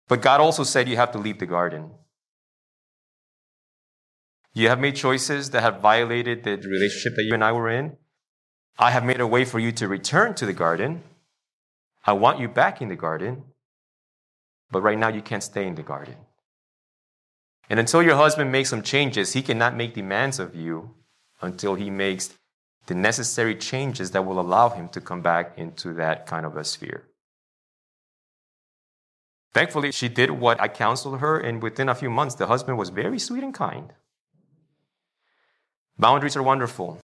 But 0.08 0.22
God 0.22 0.42
also 0.42 0.64
said 0.64 0.90
you 0.90 0.98
have 0.98 1.12
to 1.14 1.18
leave 1.18 1.40
the 1.40 1.46
garden. 1.46 1.92
You 4.54 4.70
have 4.70 4.80
made 4.80 4.96
choices 4.96 5.52
that 5.52 5.62
have 5.62 5.82
violated 5.82 6.44
the 6.44 6.58
relationship 6.58 7.16
that 7.16 7.24
you 7.24 7.34
and 7.34 7.44
I 7.44 7.52
were 7.52 7.70
in. 7.70 7.98
I 8.78 8.92
have 8.92 9.06
made 9.06 9.22
a 9.22 9.28
way 9.28 9.46
for 9.46 9.60
you 9.60 9.72
to 9.74 9.88
return 9.88 10.34
to 10.36 10.46
the 10.46 10.54
garden. 10.54 11.04
I 12.06 12.14
want 12.14 12.40
you 12.40 12.48
back 12.48 12.82
in 12.82 12.90
the 12.90 12.96
garden. 12.96 13.44
But 14.76 14.84
right 14.84 15.00
now, 15.00 15.08
you 15.08 15.22
can't 15.22 15.42
stay 15.42 15.66
in 15.66 15.76
the 15.76 15.84
garden. 15.84 16.18
And 17.70 17.80
until 17.80 18.04
your 18.04 18.18
husband 18.18 18.52
makes 18.52 18.72
some 18.72 18.82
changes, 18.82 19.32
he 19.32 19.42
cannot 19.42 19.74
make 19.74 19.94
demands 19.94 20.38
of 20.38 20.54
you 20.54 20.94
until 21.42 21.76
he 21.76 21.90
makes 21.90 22.34
the 22.88 22.94
necessary 22.94 23.56
changes 23.56 24.12
that 24.12 24.26
will 24.26 24.38
allow 24.38 24.68
him 24.68 24.90
to 24.90 25.00
come 25.00 25.22
back 25.22 25.58
into 25.58 25.94
that 25.94 26.28
kind 26.28 26.46
of 26.46 26.58
a 26.58 26.66
sphere. 26.66 27.08
Thankfully, 29.54 29.94
she 29.94 30.10
did 30.10 30.32
what 30.32 30.60
I 30.60 30.68
counseled 30.68 31.22
her, 31.22 31.40
and 31.40 31.64
within 31.64 31.88
a 31.88 31.96
few 31.96 32.10
months, 32.10 32.36
the 32.36 32.48
husband 32.48 32.78
was 32.78 32.90
very 32.90 33.18
sweet 33.18 33.46
and 33.46 33.54
kind. 33.54 33.94
Boundaries 35.98 36.36
are 36.36 36.44
wonderful. 36.44 37.00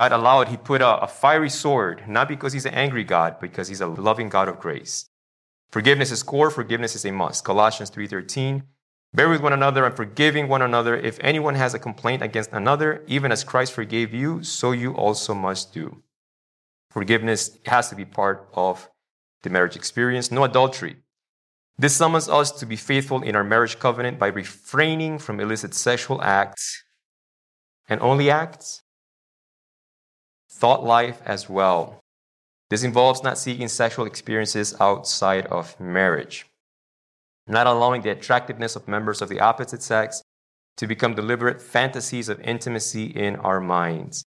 God 0.00 0.10
allowed, 0.10 0.48
He 0.48 0.56
put 0.56 0.82
a, 0.82 1.02
a 1.02 1.06
fiery 1.06 1.48
sword, 1.48 2.08
not 2.08 2.26
because 2.26 2.52
He's 2.52 2.66
an 2.66 2.74
angry 2.74 3.04
God, 3.04 3.34
but 3.34 3.52
because 3.52 3.68
He's 3.68 3.80
a 3.80 3.86
loving 3.86 4.28
God 4.28 4.48
of 4.48 4.58
grace. 4.58 5.09
Forgiveness 5.70 6.10
is 6.10 6.22
core, 6.22 6.50
forgiveness 6.50 6.96
is 6.96 7.04
a 7.04 7.12
must. 7.12 7.44
Colossians 7.44 7.90
3:13. 7.90 8.64
Bear 9.12 9.28
with 9.28 9.40
one 9.40 9.52
another 9.52 9.84
and 9.84 9.96
forgiving 9.96 10.48
one 10.48 10.62
another. 10.62 10.96
If 10.96 11.18
anyone 11.20 11.56
has 11.56 11.74
a 11.74 11.78
complaint 11.78 12.22
against 12.22 12.52
another, 12.52 13.04
even 13.06 13.32
as 13.32 13.44
Christ 13.44 13.72
forgave 13.72 14.14
you, 14.14 14.42
so 14.42 14.72
you 14.72 14.94
also 14.94 15.34
must 15.34 15.72
do. 15.72 16.02
Forgiveness 16.90 17.58
has 17.66 17.88
to 17.88 17.96
be 17.96 18.04
part 18.04 18.48
of 18.52 18.88
the 19.42 19.50
marriage 19.50 19.76
experience. 19.76 20.30
No 20.30 20.44
adultery. 20.44 20.96
This 21.78 21.96
summons 21.96 22.28
us 22.28 22.50
to 22.52 22.66
be 22.66 22.76
faithful 22.76 23.22
in 23.22 23.34
our 23.34 23.44
marriage 23.44 23.78
covenant 23.78 24.18
by 24.18 24.26
refraining 24.26 25.18
from 25.18 25.40
illicit 25.40 25.72
sexual 25.74 26.20
acts 26.22 26.84
and 27.88 28.00
only 28.00 28.30
acts, 28.30 28.82
thought 30.50 30.84
life 30.84 31.20
as 31.24 31.48
well. 31.48 31.99
This 32.70 32.84
involves 32.84 33.22
not 33.22 33.36
seeking 33.36 33.68
sexual 33.68 34.06
experiences 34.06 34.74
outside 34.80 35.46
of 35.46 35.78
marriage, 35.80 36.46
not 37.46 37.66
allowing 37.66 38.02
the 38.02 38.10
attractiveness 38.10 38.76
of 38.76 38.88
members 38.88 39.20
of 39.20 39.28
the 39.28 39.40
opposite 39.40 39.82
sex 39.82 40.22
to 40.76 40.86
become 40.86 41.14
deliberate 41.14 41.60
fantasies 41.60 42.28
of 42.28 42.40
intimacy 42.40 43.06
in 43.06 43.36
our 43.36 43.60
minds, 43.60 44.24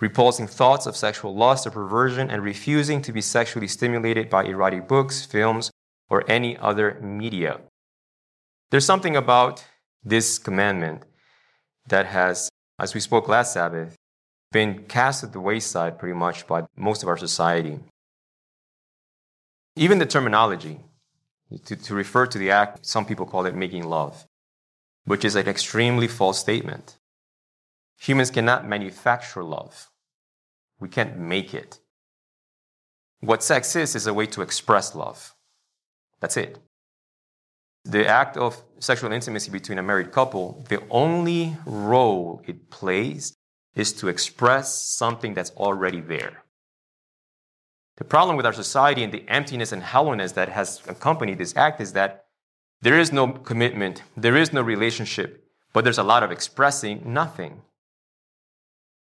repulsing 0.00 0.46
thoughts 0.46 0.86
of 0.86 0.96
sexual 0.96 1.34
lust 1.34 1.66
or 1.66 1.70
perversion, 1.70 2.30
and 2.30 2.44
refusing 2.44 3.02
to 3.02 3.12
be 3.12 3.20
sexually 3.20 3.66
stimulated 3.66 4.30
by 4.30 4.44
erotic 4.44 4.86
books, 4.86 5.26
films, 5.26 5.70
or 6.08 6.24
any 6.30 6.56
other 6.56 6.98
media. 7.02 7.60
There's 8.70 8.86
something 8.86 9.16
about 9.16 9.64
this 10.04 10.38
commandment 10.38 11.02
that 11.88 12.06
has 12.06 12.48
as 12.78 12.94
we 12.94 13.00
spoke 13.00 13.28
last 13.28 13.52
Sabbath, 13.52 13.94
been 14.52 14.84
cast 14.84 15.22
at 15.22 15.32
the 15.32 15.40
wayside 15.40 15.98
pretty 15.98 16.14
much 16.14 16.46
by 16.46 16.64
most 16.76 17.02
of 17.02 17.08
our 17.08 17.16
society. 17.16 17.78
Even 19.76 19.98
the 19.98 20.06
terminology, 20.06 20.80
to, 21.64 21.76
to 21.76 21.94
refer 21.94 22.26
to 22.26 22.38
the 22.38 22.50
act, 22.50 22.84
some 22.84 23.06
people 23.06 23.26
call 23.26 23.46
it 23.46 23.54
making 23.54 23.84
love, 23.84 24.26
which 25.04 25.24
is 25.24 25.36
an 25.36 25.48
extremely 25.48 26.08
false 26.08 26.38
statement. 26.38 26.96
Humans 28.00 28.30
cannot 28.30 28.66
manufacture 28.66 29.44
love. 29.44 29.90
We 30.80 30.88
can't 30.88 31.18
make 31.18 31.54
it. 31.54 31.78
What 33.20 33.42
sex 33.42 33.76
is, 33.76 33.94
is 33.94 34.06
a 34.06 34.14
way 34.14 34.26
to 34.26 34.42
express 34.42 34.94
love. 34.94 35.34
That's 36.20 36.36
it. 36.36 36.58
The 37.84 38.06
act 38.06 38.36
of 38.36 38.62
sexual 38.78 39.12
intimacy 39.12 39.50
between 39.50 39.78
a 39.78 39.82
married 39.82 40.12
couple, 40.12 40.64
the 40.68 40.82
only 40.90 41.56
role 41.66 42.42
it 42.46 42.70
plays 42.70 43.36
is 43.74 43.92
to 43.94 44.08
express 44.08 44.74
something 44.74 45.34
that's 45.34 45.50
already 45.52 46.00
there. 46.00 46.42
The 47.96 48.04
problem 48.04 48.36
with 48.36 48.46
our 48.46 48.52
society 48.52 49.04
and 49.04 49.12
the 49.12 49.28
emptiness 49.28 49.72
and 49.72 49.82
hollowness 49.82 50.32
that 50.32 50.48
has 50.48 50.80
accompanied 50.88 51.38
this 51.38 51.56
act 51.56 51.80
is 51.80 51.92
that 51.92 52.24
there 52.80 52.98
is 52.98 53.12
no 53.12 53.28
commitment, 53.28 54.02
there 54.16 54.36
is 54.36 54.52
no 54.52 54.62
relationship, 54.62 55.44
but 55.72 55.84
there's 55.84 55.98
a 55.98 56.02
lot 56.02 56.22
of 56.22 56.32
expressing 56.32 57.02
nothing. 57.04 57.60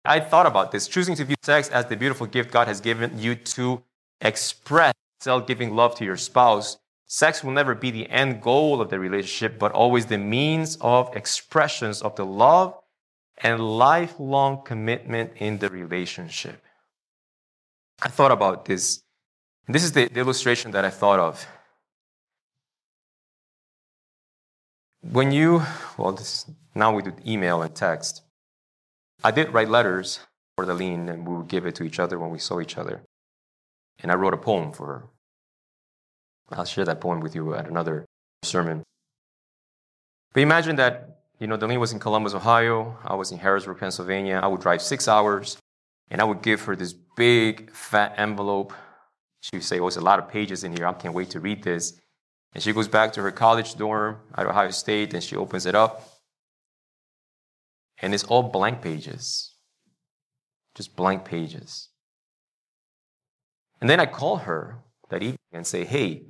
I 0.04 0.20
thought 0.20 0.46
about 0.46 0.72
this, 0.72 0.88
choosing 0.88 1.14
to 1.16 1.24
view 1.24 1.36
sex 1.42 1.68
as 1.68 1.86
the 1.86 1.96
beautiful 1.96 2.26
gift 2.26 2.50
God 2.50 2.66
has 2.66 2.80
given 2.80 3.18
you 3.18 3.34
to 3.34 3.82
express 4.22 4.94
self 5.20 5.46
giving 5.46 5.76
love 5.76 5.94
to 5.96 6.04
your 6.04 6.16
spouse. 6.16 6.78
Sex 7.06 7.44
will 7.44 7.52
never 7.52 7.74
be 7.74 7.90
the 7.90 8.08
end 8.08 8.40
goal 8.40 8.80
of 8.80 8.88
the 8.88 8.98
relationship, 8.98 9.58
but 9.58 9.72
always 9.72 10.06
the 10.06 10.18
means 10.18 10.78
of 10.80 11.14
expressions 11.14 12.00
of 12.00 12.16
the 12.16 12.24
love 12.24 12.74
and 13.42 13.60
lifelong 13.60 14.62
commitment 14.64 15.32
in 15.36 15.58
the 15.58 15.68
relationship. 15.68 16.62
I 18.02 18.08
thought 18.08 18.32
about 18.32 18.64
this. 18.64 19.02
This 19.66 19.84
is 19.84 19.92
the, 19.92 20.08
the 20.08 20.20
illustration 20.20 20.70
that 20.72 20.84
I 20.84 20.90
thought 20.90 21.20
of. 21.20 21.46
When 25.02 25.32
you, 25.32 25.62
well, 25.96 26.12
this, 26.12 26.46
now 26.74 26.94
we 26.94 27.02
do 27.02 27.12
email 27.26 27.62
and 27.62 27.74
text. 27.74 28.22
I 29.22 29.30
did 29.30 29.52
write 29.52 29.68
letters 29.68 30.20
for 30.56 30.64
Delene, 30.64 31.08
and 31.08 31.26
we 31.26 31.36
would 31.36 31.48
give 31.48 31.66
it 31.66 31.74
to 31.76 31.84
each 31.84 32.00
other 32.00 32.18
when 32.18 32.30
we 32.30 32.38
saw 32.38 32.60
each 32.60 32.76
other. 32.76 33.02
And 34.00 34.10
I 34.12 34.14
wrote 34.14 34.34
a 34.34 34.38
poem 34.38 34.72
for 34.72 34.86
her. 34.86 35.04
I'll 36.50 36.64
share 36.64 36.84
that 36.84 37.00
poem 37.00 37.20
with 37.20 37.34
you 37.34 37.54
at 37.54 37.68
another 37.68 38.06
sermon. 38.42 38.82
But 40.32 40.42
imagine 40.42 40.76
that, 40.76 41.17
you 41.38 41.46
know, 41.46 41.56
Delene 41.56 41.80
was 41.80 41.92
in 41.92 41.98
Columbus, 41.98 42.34
Ohio. 42.34 42.96
I 43.04 43.14
was 43.14 43.32
in 43.32 43.38
Harrisburg, 43.38 43.78
Pennsylvania. 43.78 44.40
I 44.42 44.46
would 44.46 44.60
drive 44.60 44.82
six 44.82 45.08
hours, 45.08 45.56
and 46.10 46.20
I 46.20 46.24
would 46.24 46.42
give 46.42 46.62
her 46.62 46.74
this 46.74 46.92
big, 46.92 47.70
fat 47.72 48.14
envelope. 48.16 48.72
She 49.40 49.56
would 49.56 49.64
say, 49.64 49.78
Oh, 49.78 49.86
it's 49.86 49.96
a 49.96 50.00
lot 50.00 50.18
of 50.18 50.28
pages 50.28 50.64
in 50.64 50.76
here. 50.76 50.86
I 50.86 50.92
can't 50.92 51.14
wait 51.14 51.30
to 51.30 51.40
read 51.40 51.62
this. 51.62 52.00
And 52.54 52.62
she 52.62 52.72
goes 52.72 52.88
back 52.88 53.12
to 53.12 53.22
her 53.22 53.30
college 53.30 53.76
dorm 53.76 54.18
at 54.36 54.46
Ohio 54.46 54.70
State, 54.70 55.14
and 55.14 55.22
she 55.22 55.36
opens 55.36 55.66
it 55.66 55.74
up 55.74 56.18
and 58.00 58.14
it's 58.14 58.24
all 58.24 58.42
blank 58.42 58.82
pages. 58.82 59.54
Just 60.74 60.94
blank 60.94 61.24
pages. 61.24 61.88
And 63.80 63.90
then 63.90 64.00
I 64.00 64.06
call 64.06 64.38
her 64.38 64.78
that 65.08 65.22
evening 65.22 65.38
and 65.52 65.66
say, 65.66 65.84
Hey, 65.84 66.26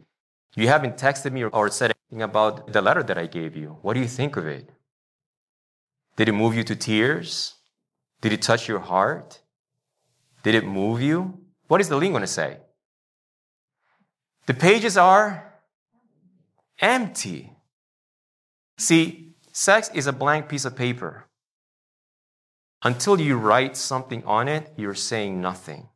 you 0.55 0.69
haven't 0.69 0.97
texted 0.97 1.33
me 1.33 1.45
or 1.45 1.69
said 1.71 1.93
anything 2.11 2.23
about 2.23 2.73
the 2.73 2.83
letter 2.83 3.03
that 3.03 3.19
I 3.19 3.27
gave 3.27 3.57
you. 3.57 3.79
What 3.83 3.95
do 3.95 4.01
you 4.01 4.09
think 4.09 4.37
of 4.37 4.47
it? 4.47 4.71
Did 6.19 6.29
it 6.29 6.33
move 6.33 6.57
you 6.57 6.64
to 6.64 6.75
tears? 6.75 7.55
Did 8.21 8.33
it 8.33 8.43
touch 8.43 8.66
your 8.66 8.81
heart? 8.81 9.41
Did 10.43 10.57
it 10.57 10.66
move 10.66 11.01
you? 11.01 11.39
What 11.69 11.81
is 11.81 11.89
the 11.89 11.97
link 11.97 12.12
going 12.12 12.23
to 12.23 12.27
say? 12.27 12.57
The 14.47 14.55
pages 14.55 14.97
are 14.97 15.55
empty. 16.81 17.53
See, 18.79 19.37
sex 19.53 19.91
is 19.95 20.09
a 20.09 20.12
blank 20.12 20.49
piece 20.49 20.64
of 20.64 20.75
paper. 20.75 21.27
Until 22.83 23.21
you 23.21 23.37
write 23.37 23.77
something 23.77 24.25
on 24.25 24.49
it, 24.49 24.73
you're 24.77 24.95
saying 24.95 25.41
nothing. 25.41 25.87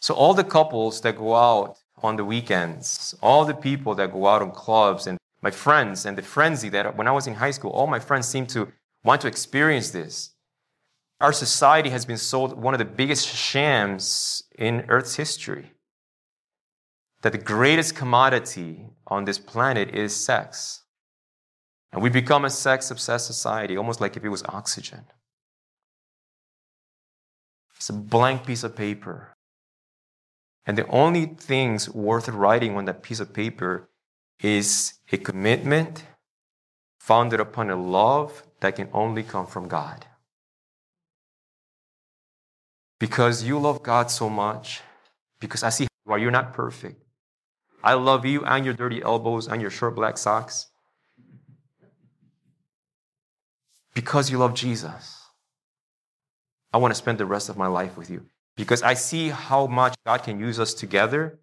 So, 0.00 0.14
all 0.14 0.34
the 0.34 0.44
couples 0.44 1.00
that 1.00 1.16
go 1.16 1.34
out 1.34 1.78
on 2.04 2.14
the 2.14 2.24
weekends, 2.24 3.16
all 3.20 3.44
the 3.44 3.54
people 3.54 3.96
that 3.96 4.12
go 4.12 4.28
out 4.28 4.42
on 4.42 4.52
clubs, 4.52 5.08
and 5.08 5.18
my 5.44 5.50
friends, 5.50 6.06
and 6.06 6.16
the 6.16 6.22
frenzy 6.22 6.70
that 6.70 6.96
when 6.96 7.06
I 7.06 7.12
was 7.12 7.26
in 7.26 7.34
high 7.34 7.50
school, 7.50 7.70
all 7.70 7.86
my 7.86 7.98
friends 7.98 8.26
seemed 8.26 8.48
to 8.48 8.72
want 9.04 9.20
to 9.20 9.28
experience 9.28 9.90
this. 9.90 10.30
Our 11.20 11.34
society 11.34 11.90
has 11.90 12.06
been 12.06 12.16
sold 12.16 12.58
one 12.58 12.72
of 12.72 12.78
the 12.78 12.86
biggest 12.86 13.28
shams 13.28 14.42
in 14.58 14.86
Earth's 14.88 15.16
history. 15.16 15.72
That 17.20 17.32
the 17.32 17.46
greatest 17.54 17.94
commodity 17.94 18.86
on 19.06 19.26
this 19.26 19.38
planet 19.38 19.94
is 19.94 20.16
sex. 20.16 20.82
And 21.92 22.02
we 22.02 22.08
become 22.08 22.46
a 22.46 22.50
sex 22.50 22.90
obsessed 22.90 23.26
society, 23.26 23.76
almost 23.76 24.00
like 24.00 24.16
if 24.16 24.24
it 24.24 24.30
was 24.30 24.42
oxygen. 24.44 25.04
It's 27.76 27.90
a 27.90 27.92
blank 27.92 28.46
piece 28.46 28.64
of 28.64 28.74
paper. 28.74 29.34
And 30.64 30.78
the 30.78 30.88
only 30.88 31.26
things 31.26 31.90
worth 31.90 32.28
writing 32.30 32.78
on 32.78 32.86
that 32.86 33.02
piece 33.02 33.20
of 33.20 33.34
paper 33.34 33.90
is 34.40 34.94
a 35.12 35.16
commitment 35.16 36.04
founded 36.98 37.40
upon 37.40 37.70
a 37.70 37.76
love 37.76 38.42
that 38.60 38.76
can 38.76 38.88
only 38.92 39.22
come 39.22 39.46
from 39.46 39.68
God. 39.68 40.06
Because 42.98 43.42
you 43.42 43.58
love 43.58 43.82
God 43.82 44.10
so 44.10 44.30
much, 44.30 44.80
because 45.40 45.62
I 45.62 45.68
see 45.70 45.86
why 46.04 46.18
you're 46.18 46.30
not 46.30 46.54
perfect. 46.54 47.02
I 47.82 47.94
love 47.94 48.24
you 48.24 48.44
and 48.44 48.64
your 48.64 48.74
dirty 48.74 49.02
elbows 49.02 49.46
and 49.46 49.60
your 49.60 49.70
short 49.70 49.94
black 49.94 50.16
socks. 50.16 50.68
because 53.94 54.30
you 54.30 54.38
love 54.38 54.54
Jesus. 54.54 55.20
I 56.72 56.78
want 56.78 56.90
to 56.90 56.98
spend 56.98 57.18
the 57.18 57.26
rest 57.26 57.48
of 57.48 57.56
my 57.56 57.68
life 57.68 57.96
with 57.96 58.10
you 58.10 58.26
because 58.56 58.82
I 58.82 58.94
see 58.94 59.28
how 59.30 59.66
much 59.66 59.94
God 60.04 60.24
can 60.24 60.40
use 60.40 60.58
us 60.58 60.74
together. 60.74 61.38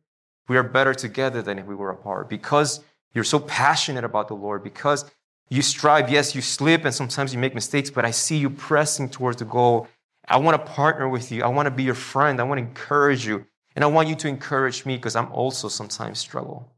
We 0.52 0.58
are 0.58 0.64
better 0.64 0.94
together 0.94 1.42
than 1.42 1.60
if 1.60 1.66
we 1.66 1.76
were 1.76 1.92
apart 1.92 2.30
because 2.30 2.82
you're 3.14 3.24
so 3.24 3.40
passionate 3.40 4.04
about 4.04 4.28
the 4.28 4.34
Lord, 4.34 4.66
because 4.66 5.10
you 5.50 5.62
strive. 5.62 6.10
Yes, 6.10 6.36
you 6.36 6.42
slip 6.42 6.84
and 6.84 6.94
sometimes 6.94 7.34
you 7.34 7.40
make 7.40 7.56
mistakes, 7.56 7.90
but 7.90 8.04
I 8.04 8.12
see 8.12 8.36
you 8.36 8.50
pressing 8.50 9.08
towards 9.08 9.38
the 9.38 9.46
goal. 9.46 9.88
I 10.28 10.36
want 10.36 10.60
to 10.60 10.72
partner 10.74 11.08
with 11.08 11.32
you. 11.32 11.42
I 11.42 11.48
want 11.48 11.68
to 11.68 11.72
be 11.72 11.84
your 11.84 11.96
friend. 11.96 12.42
I 12.42 12.44
want 12.44 12.58
to 12.58 12.66
encourage 12.66 13.26
you. 13.26 13.46
And 13.78 13.86
I 13.86 13.88
want 13.88 14.10
you 14.10 14.16
to 14.16 14.28
encourage 14.28 14.86
me 14.86 14.98
because 14.98 15.16
I'm 15.16 15.32
also 15.32 15.70
sometimes 15.70 16.20
struggle. 16.20 16.70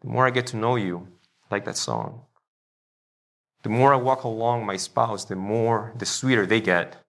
the 0.00 0.08
more 0.08 0.26
I 0.26 0.30
get 0.30 0.48
to 0.48 0.56
know 0.56 0.74
you, 0.74 1.06
like 1.48 1.64
that 1.66 1.76
song, 1.76 2.22
the 3.62 3.68
more 3.68 3.92
I 3.92 3.98
walk 3.98 4.24
along 4.24 4.66
my 4.66 4.76
spouse, 4.76 5.24
the 5.24 5.36
more, 5.36 5.92
the 5.96 6.06
sweeter 6.06 6.44
they 6.44 6.60
get. 6.60 7.05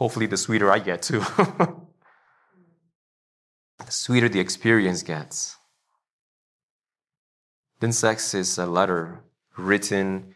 Hopefully, 0.00 0.24
the 0.24 0.38
sweeter 0.38 0.72
I 0.72 0.78
get 0.78 1.02
too. 1.02 1.20
the 1.38 1.76
sweeter 3.90 4.30
the 4.30 4.40
experience 4.40 5.02
gets. 5.02 5.56
Then 7.80 7.92
sex 7.92 8.32
is 8.32 8.56
a 8.56 8.64
letter 8.64 9.22
written 9.58 10.34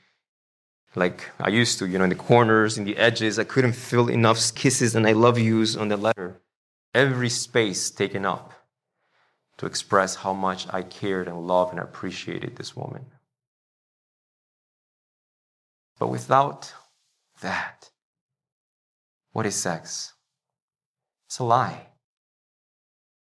like 0.94 1.30
I 1.40 1.48
used 1.48 1.78
to, 1.78 1.86
you 1.86 1.96
know, 1.96 2.04
in 2.04 2.10
the 2.10 2.16
corners, 2.16 2.76
in 2.76 2.84
the 2.84 2.98
edges. 2.98 3.38
I 3.38 3.44
couldn't 3.44 3.72
fill 3.72 4.08
enough 4.08 4.38
kisses 4.54 4.94
and 4.94 5.06
I 5.06 5.12
love 5.12 5.38
yous 5.38 5.76
on 5.76 5.88
the 5.88 5.96
letter. 5.96 6.42
Every 6.94 7.30
space 7.30 7.90
taken 7.90 8.26
up 8.26 8.52
to 9.56 9.64
express 9.64 10.16
how 10.16 10.34
much 10.34 10.66
I 10.70 10.82
cared 10.82 11.26
and 11.26 11.46
loved 11.46 11.72
and 11.72 11.80
appreciated 11.80 12.56
this 12.56 12.76
woman. 12.76 13.06
But 15.98 16.08
without 16.08 16.72
that, 17.40 17.74
what 19.35 19.47
is 19.47 19.57
sex? 19.57 20.14
It's 21.26 21.41
a 21.41 21.45
lie. 21.45 21.89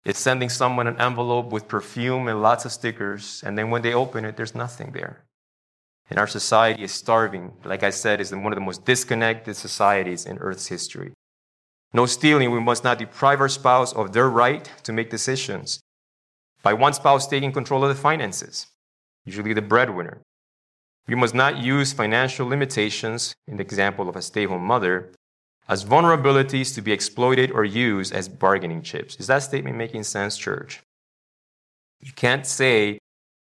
It's 0.06 0.18
sending 0.18 0.48
someone 0.48 0.88
an 0.88 0.98
envelope 0.98 1.52
with 1.52 1.68
perfume 1.68 2.30
and 2.30 2.42
lots 2.42 2.64
of 2.64 2.72
stickers, 2.72 3.44
and 3.46 3.58
then 3.58 3.70
when 3.70 3.82
they 3.82 3.94
open 3.94 4.24
it, 4.24 4.38
there's 4.38 4.56
nothing 4.56 4.94
there. 4.94 5.26
And 6.10 6.18
our 6.18 6.26
society 6.26 6.84
is 6.84 6.94
starving. 6.94 7.52
Like 7.66 7.84
I 7.84 7.90
said, 7.90 8.22
is 8.22 8.32
one 8.32 8.54
of 8.54 8.56
the 8.56 8.66
most 8.70 8.86
disconnected 8.86 9.58
societies 9.58 10.26
in 10.26 10.38
Earth's 10.38 10.68
history. 10.68 11.12
No 11.94 12.06
stealing. 12.06 12.50
We 12.52 12.62
must 12.62 12.86
not 12.86 12.98
deprive 12.98 13.42
our 13.42 13.50
spouse 13.50 13.92
of 13.92 14.14
their 14.14 14.30
right 14.30 14.72
to 14.84 14.94
make 14.94 15.10
decisions 15.10 15.82
by 16.64 16.74
one 16.74 16.94
spouse 16.94 17.28
taking 17.28 17.52
control 17.52 17.84
of 17.84 17.90
the 17.90 18.02
finances, 18.02 18.68
usually 19.26 19.54
the 19.54 19.62
breadwinner. 19.62 20.22
We 21.08 21.16
must 21.16 21.36
not 21.36 21.58
use 21.58 21.92
financial 21.92 22.48
limitations, 22.48 23.34
in 23.48 23.58
the 23.58 23.64
example 23.64 24.08
of 24.08 24.16
a 24.16 24.22
stay 24.22 24.46
home 24.46 24.64
mother, 24.64 25.12
as 25.70 25.86
vulnerabilities 25.86 26.74
to 26.76 26.82
be 26.82 26.92
exploited 26.92 27.52
or 27.52 27.64
used 27.64 28.12
as 28.12 28.28
bargaining 28.28 28.82
chips. 28.82 29.16
Is 29.18 29.28
that 29.28 29.44
statement 29.44 29.78
making 29.78 30.04
sense, 30.04 30.36
church? 30.36 30.82
You 32.02 32.12
can't 32.12 32.46
say 32.46 33.00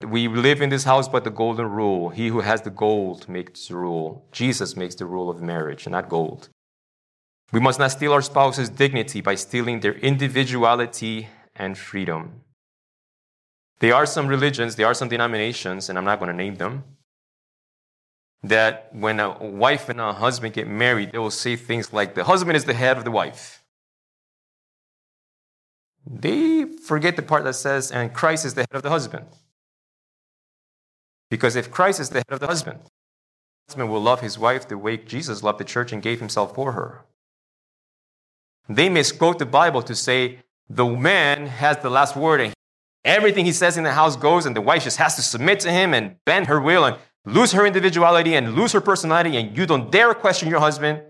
We 0.05 0.29
live 0.29 0.61
in 0.61 0.71
this 0.71 0.85
house 0.85 1.09
by 1.09 1.21
the 1.21 1.31
golden 1.31 1.67
rule. 1.71 2.11
He 2.11 2.29
who 2.29 2.41
has 2.41 2.61
the 2.63 2.71
gold 2.71 3.29
makes 3.29 3.69
the 3.69 3.77
rule. 3.77 4.27
Jesus 4.33 4.77
makes 4.77 4.95
the 4.97 5.07
rule 5.07 5.31
of 5.31 5.41
marriage, 5.41 5.89
not 5.89 6.09
gold. 6.09 6.49
We 7.53 7.61
must 7.61 7.79
not 7.79 7.93
steal 7.93 8.13
our 8.13 8.23
spouse's 8.23 8.69
dignity 8.69 9.21
by 9.21 9.37
stealing 9.37 9.81
their 9.81 9.95
individuality 9.95 11.29
and 11.55 11.79
freedom. 11.79 12.41
There 13.79 13.95
are 13.95 14.07
some 14.07 14.27
religions, 14.27 14.77
there 14.77 14.87
are 14.87 14.95
some 14.95 15.09
denominations, 15.09 15.89
and 15.89 15.97
I'm 15.97 16.05
not 16.05 16.19
going 16.19 16.31
to 16.31 16.37
name 16.37 16.57
them, 16.57 16.85
that 18.45 18.91
when 18.93 19.21
a 19.21 19.39
wife 19.43 19.89
and 19.89 19.99
a 19.99 20.13
husband 20.13 20.53
get 20.53 20.69
married, 20.69 21.13
they 21.13 21.19
will 21.19 21.31
say 21.31 21.57
things 21.57 21.93
like, 21.93 22.15
the 22.15 22.25
husband 22.25 22.57
is 22.57 22.67
the 22.67 22.75
head 22.75 22.99
of 22.99 23.05
the 23.05 23.11
wife. 23.11 23.63
They 26.07 26.65
forget 26.65 27.17
the 27.17 27.23
part 27.23 27.45
that 27.45 27.55
says, 27.55 27.91
and 27.91 28.13
Christ 28.13 28.45
is 28.45 28.53
the 28.53 28.61
head 28.61 28.75
of 28.75 28.83
the 28.83 28.91
husband. 28.91 29.25
Because 31.31 31.57
if 31.57 31.71
Christ 31.71 32.01
is 32.01 32.11
the 32.11 32.19
head 32.19 32.29
of 32.29 32.41
the 32.41 32.47
husband, 32.47 32.81
the 32.83 33.73
husband 33.73 33.91
will 33.91 34.03
love 34.03 34.21
his 34.21 34.39
wife 34.39 34.69
the 34.69 34.77
way 34.77 34.99
Jesus 34.99 35.43
loved 35.43 35.59
the 35.59 35.65
church 35.65 35.91
and 35.91 36.03
gave 36.03 36.21
himself 36.21 36.55
for 36.55 36.73
her. 36.73 37.07
They 38.69 38.91
misquote 38.91 39.39
the 39.39 39.47
Bible 39.47 39.83
to 39.83 39.95
say 39.95 40.41
the 40.69 40.87
man 40.87 41.47
has 41.47 41.79
the 41.79 41.91
last 41.91 42.15
word 42.15 42.43
and 42.43 42.55
everything 43.07 43.47
he 43.47 43.53
says 43.53 43.79
in 43.79 43.85
the 43.85 43.93
house 43.93 44.17
goes, 44.17 44.45
and 44.45 44.55
the 44.55 44.61
wife 44.61 44.85
just 44.85 44.99
has 44.99 45.17
to 45.17 45.23
submit 45.23 45.61
to 45.61 45.73
him 45.73 45.95
and 45.95 46.17
bend 46.27 46.49
her 46.49 46.61
will 46.61 46.85
and 46.85 46.99
lose 47.25 47.53
her 47.53 47.67
individuality 47.67 48.35
and 48.35 48.55
lose 48.55 48.73
her 48.73 48.81
personality, 48.81 49.37
and 49.37 49.57
you 49.57 49.67
don't 49.67 49.91
dare 49.91 50.15
question 50.15 50.49
your 50.49 50.61
husband. 50.61 51.03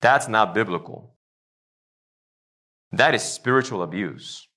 That's 0.00 0.28
not 0.28 0.54
biblical. 0.54 1.14
That 2.92 3.14
is 3.14 3.22
spiritual 3.22 3.82
abuse. 3.82 4.48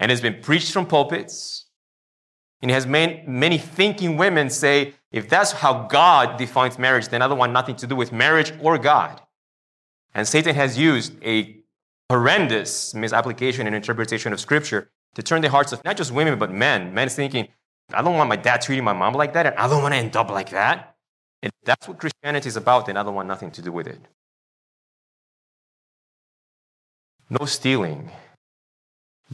And 0.00 0.10
it's 0.10 0.20
been 0.20 0.40
preached 0.40 0.72
from 0.72 0.86
pulpits. 0.86 1.66
And 2.62 2.70
it 2.70 2.74
has 2.74 2.86
made 2.86 3.28
many 3.28 3.58
thinking 3.58 4.16
women 4.16 4.48
say, 4.48 4.94
if 5.12 5.28
that's 5.28 5.52
how 5.52 5.86
God 5.86 6.38
defines 6.38 6.78
marriage, 6.78 7.08
then 7.08 7.20
I 7.20 7.28
don't 7.28 7.38
want 7.38 7.52
nothing 7.52 7.76
to 7.76 7.86
do 7.86 7.94
with 7.94 8.12
marriage 8.12 8.52
or 8.60 8.78
God. 8.78 9.20
And 10.14 10.26
Satan 10.26 10.54
has 10.54 10.78
used 10.78 11.12
a 11.22 11.58
horrendous 12.08 12.94
misapplication 12.94 13.66
and 13.66 13.76
interpretation 13.76 14.32
of 14.32 14.40
scripture 14.40 14.90
to 15.14 15.22
turn 15.22 15.42
the 15.42 15.50
hearts 15.50 15.72
of 15.72 15.84
not 15.84 15.96
just 15.96 16.12
women, 16.12 16.38
but 16.38 16.50
men. 16.50 16.94
Men 16.94 17.08
thinking, 17.08 17.48
I 17.92 18.02
don't 18.02 18.16
want 18.16 18.28
my 18.28 18.36
dad 18.36 18.62
treating 18.62 18.84
my 18.84 18.92
mom 18.92 19.14
like 19.14 19.34
that, 19.34 19.46
and 19.46 19.56
I 19.56 19.68
don't 19.68 19.82
want 19.82 19.94
to 19.94 19.98
end 19.98 20.16
up 20.16 20.30
like 20.30 20.50
that. 20.50 20.96
If 21.42 21.52
that's 21.64 21.86
what 21.86 21.98
Christianity 21.98 22.48
is 22.48 22.56
about, 22.56 22.86
then 22.86 22.96
I 22.96 23.02
don't 23.02 23.14
want 23.14 23.28
nothing 23.28 23.50
to 23.52 23.62
do 23.62 23.70
with 23.70 23.86
it. 23.86 24.00
No 27.28 27.44
stealing. 27.44 28.10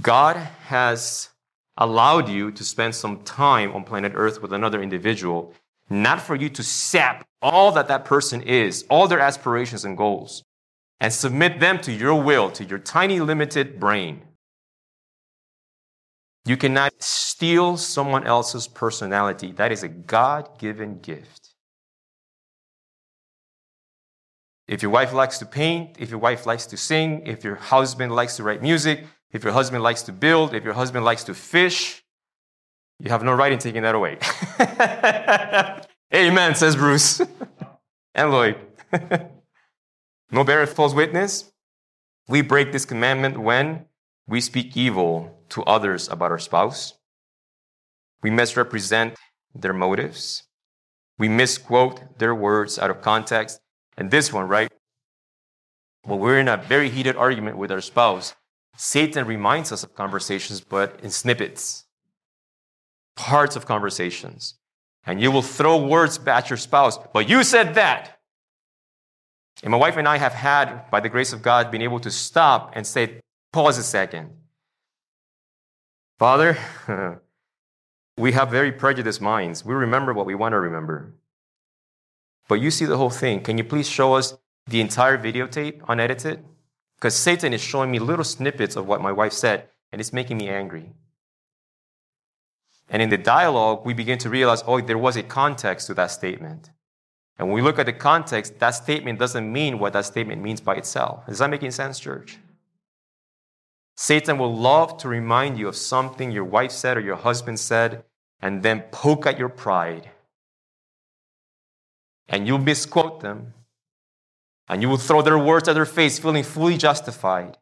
God 0.01 0.37
has 0.37 1.31
allowed 1.77 2.29
you 2.29 2.51
to 2.53 2.65
spend 2.65 2.95
some 2.95 3.23
time 3.23 3.73
on 3.73 3.85
planet 3.85 4.13
Earth 4.15 4.43
with 4.43 4.53
another 4.53 4.83
individual, 4.83 5.55
not 5.89 6.21
for 6.21 6.35
you 6.35 6.49
to 6.51 6.63
sap 6.63 7.27
all 7.43 7.73
that 7.73 7.89
that 7.89 8.05
person 8.05 8.43
is, 8.43 8.85
all 8.91 9.09
their 9.09 9.21
aspirations 9.21 9.85
and 9.85 9.97
goals, 9.97 10.43
and 11.01 11.13
submit 11.13 11.61
them 11.61 11.81
to 11.81 11.93
your 11.93 12.21
will, 12.21 12.51
to 12.51 12.65
your 12.65 12.79
tiny 12.79 13.21
limited 13.21 13.81
brain. 13.81 14.23
You 16.45 16.57
cannot 16.57 16.93
steal 16.99 17.77
someone 17.77 18.27
else's 18.27 18.67
personality. 18.67 19.53
That 19.53 19.73
is 19.73 19.83
a 19.83 19.89
God 19.89 20.59
given 20.59 21.01
gift. 21.01 21.51
If 24.67 24.83
your 24.83 24.91
wife 24.91 25.13
likes 25.13 25.39
to 25.39 25.47
paint, 25.47 25.97
if 25.99 26.11
your 26.11 26.21
wife 26.21 26.47
likes 26.47 26.65
to 26.67 26.77
sing, 26.77 27.27
if 27.27 27.43
your 27.43 27.57
husband 27.57 28.15
likes 28.15 28.37
to 28.37 28.43
write 28.43 28.63
music, 28.63 29.05
if 29.33 29.43
your 29.45 29.53
husband 29.53 29.83
likes 29.83 30.03
to 30.03 30.13
build, 30.13 30.55
if 30.55 30.65
your 30.65 30.75
husband 30.75 31.05
likes 31.05 31.25
to 31.25 31.35
fish, 31.35 32.05
you 33.01 33.11
have 33.11 33.25
no 33.25 33.35
right 33.35 33.53
in 33.53 33.59
taking 33.59 33.83
that 33.83 33.95
away. 33.95 34.19
Amen, 36.15 36.55
says 36.55 36.77
Bruce 36.77 37.21
and 38.15 38.31
Lloyd. 38.31 38.57
no 40.31 40.45
bearer 40.45 40.67
false 40.67 40.95
witness. 40.95 41.51
We 42.29 42.43
break 42.43 42.73
this 42.73 42.85
commandment 42.85 43.41
when 43.41 43.87
we 44.27 44.41
speak 44.41 44.77
evil 44.77 45.40
to 45.51 45.63
others 45.65 46.09
about 46.09 46.31
our 46.31 46.39
spouse. 46.39 46.95
We 48.23 48.31
misrepresent 48.31 49.17
their 49.55 49.73
motives. 49.73 50.45
We 51.19 51.29
misquote 51.29 52.19
their 52.19 52.35
words 52.35 52.79
out 52.79 52.91
of 52.91 53.03
context. 53.03 53.61
And 53.97 54.11
this 54.11 54.33
one, 54.33 54.49
right? 54.49 54.73
When 56.03 56.19
we're 56.19 56.39
in 56.39 56.49
a 56.49 56.57
very 56.57 56.89
heated 56.89 57.17
argument 57.17 57.59
with 57.59 57.71
our 57.71 57.81
spouse, 57.81 58.35
Satan 58.77 59.27
reminds 59.27 59.73
us 59.73 59.83
of 59.83 59.95
conversations, 59.95 60.61
but 60.61 60.99
in 61.03 61.11
snippets, 61.11 61.85
parts 63.17 63.57
of 63.57 63.67
conversations. 63.67 64.55
And 65.05 65.21
you 65.21 65.31
will 65.31 65.43
throw 65.43 65.87
words 65.87 66.19
at 66.27 66.49
your 66.49 66.57
spouse, 66.57 66.99
but 67.13 67.29
you 67.29 67.43
said 67.43 67.75
that. 67.75 68.19
And 69.63 69.71
my 69.73 69.77
wife 69.77 69.97
and 69.97 70.09
I 70.09 70.17
have 70.17 70.33
had, 70.33 70.91
by 70.91 71.01
the 71.01 71.09
grace 71.11 71.33
of 71.35 71.43
God, 71.43 71.71
been 71.71 71.83
able 71.83 72.01
to 72.01 72.11
stop 72.11 72.73
and 72.75 72.87
say, 72.87 73.21
pause 73.53 73.77
a 73.77 73.83
second. 73.83 74.31
Father, 76.21 76.59
we 78.19 78.33
have 78.33 78.51
very 78.51 78.71
prejudiced 78.71 79.23
minds. 79.23 79.65
We 79.65 79.73
remember 79.73 80.13
what 80.13 80.27
we 80.27 80.35
want 80.35 80.53
to 80.53 80.61
remember. 80.61 81.15
But 82.47 82.61
you 82.61 82.71
see 82.71 82.85
the 82.85 82.99
whole 82.99 83.09
thing. 83.09 83.41
Can 83.41 83.57
you 83.57 83.65
please 83.65 83.89
show 83.89 84.13
us 84.13 84.37
the 84.67 84.83
entire 84.83 85.17
videotape 85.17 85.81
unedited? 85.89 86.45
Because 86.97 87.17
Satan 87.17 87.55
is 87.55 87.63
showing 87.63 87.91
me 87.91 87.99
little 87.99 88.27
snippets 88.27 88.77
of 88.77 88.87
what 88.87 89.01
my 89.01 89.11
wife 89.11 89.33
said, 89.33 89.69
and 89.93 89.99
it's 89.99 90.13
making 90.13 90.37
me 90.37 90.51
angry. 90.51 90.93
And 92.91 93.01
in 93.01 93.09
the 93.09 93.17
dialogue, 93.17 93.87
we 93.87 93.95
begin 93.95 94.19
to 94.19 94.29
realize, 94.29 94.63
oh, 94.67 94.83
there 94.83 94.99
was 94.99 95.17
a 95.17 95.23
context 95.23 95.87
to 95.87 95.95
that 95.95 96.11
statement. 96.11 96.69
And 97.39 97.49
when 97.49 97.55
we 97.55 97.63
look 97.63 97.79
at 97.79 97.87
the 97.87 97.95
context, 97.95 98.59
that 98.59 98.73
statement 98.73 99.19
doesn't 99.19 99.51
mean 99.51 99.79
what 99.79 99.95
that 99.95 100.05
statement 100.05 100.43
means 100.43 100.61
by 100.61 100.75
itself. 100.75 101.27
Is 101.31 101.39
that 101.39 101.49
making 101.49 101.71
sense, 101.71 101.99
church? 101.99 102.37
Satan 104.01 104.39
will 104.39 104.57
love 104.57 104.97
to 104.97 105.09
remind 105.09 105.59
you 105.59 105.69
of 105.69 105.77
something 105.77 106.31
your 106.31 106.43
wife 106.43 106.71
said 106.71 106.97
or 106.97 107.01
your 107.01 107.17
husband 107.17 107.61
said, 107.61 108.03
and 108.41 108.63
then 108.63 108.81
poke 108.91 109.27
at 109.27 109.39
your 109.39 109.51
pride. 109.51 110.09
And 112.27 112.47
you'll 112.47 112.65
misquote 112.73 113.21
them. 113.21 113.53
And 114.67 114.81
you 114.81 114.89
will 114.89 114.97
throw 114.97 115.21
their 115.21 115.39
words 115.39 115.69
at 115.69 115.75
their 115.75 115.85
face, 115.85 116.19
feeling 116.19 116.45
fully 116.45 116.79
justified, 116.79 117.59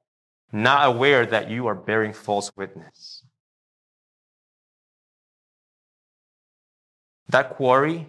not 0.52 0.86
aware 0.86 1.26
that 1.26 1.50
you 1.50 1.66
are 1.66 1.74
bearing 1.74 2.12
false 2.12 2.52
witness. 2.56 3.24
That 7.28 7.50
quarry 7.50 8.06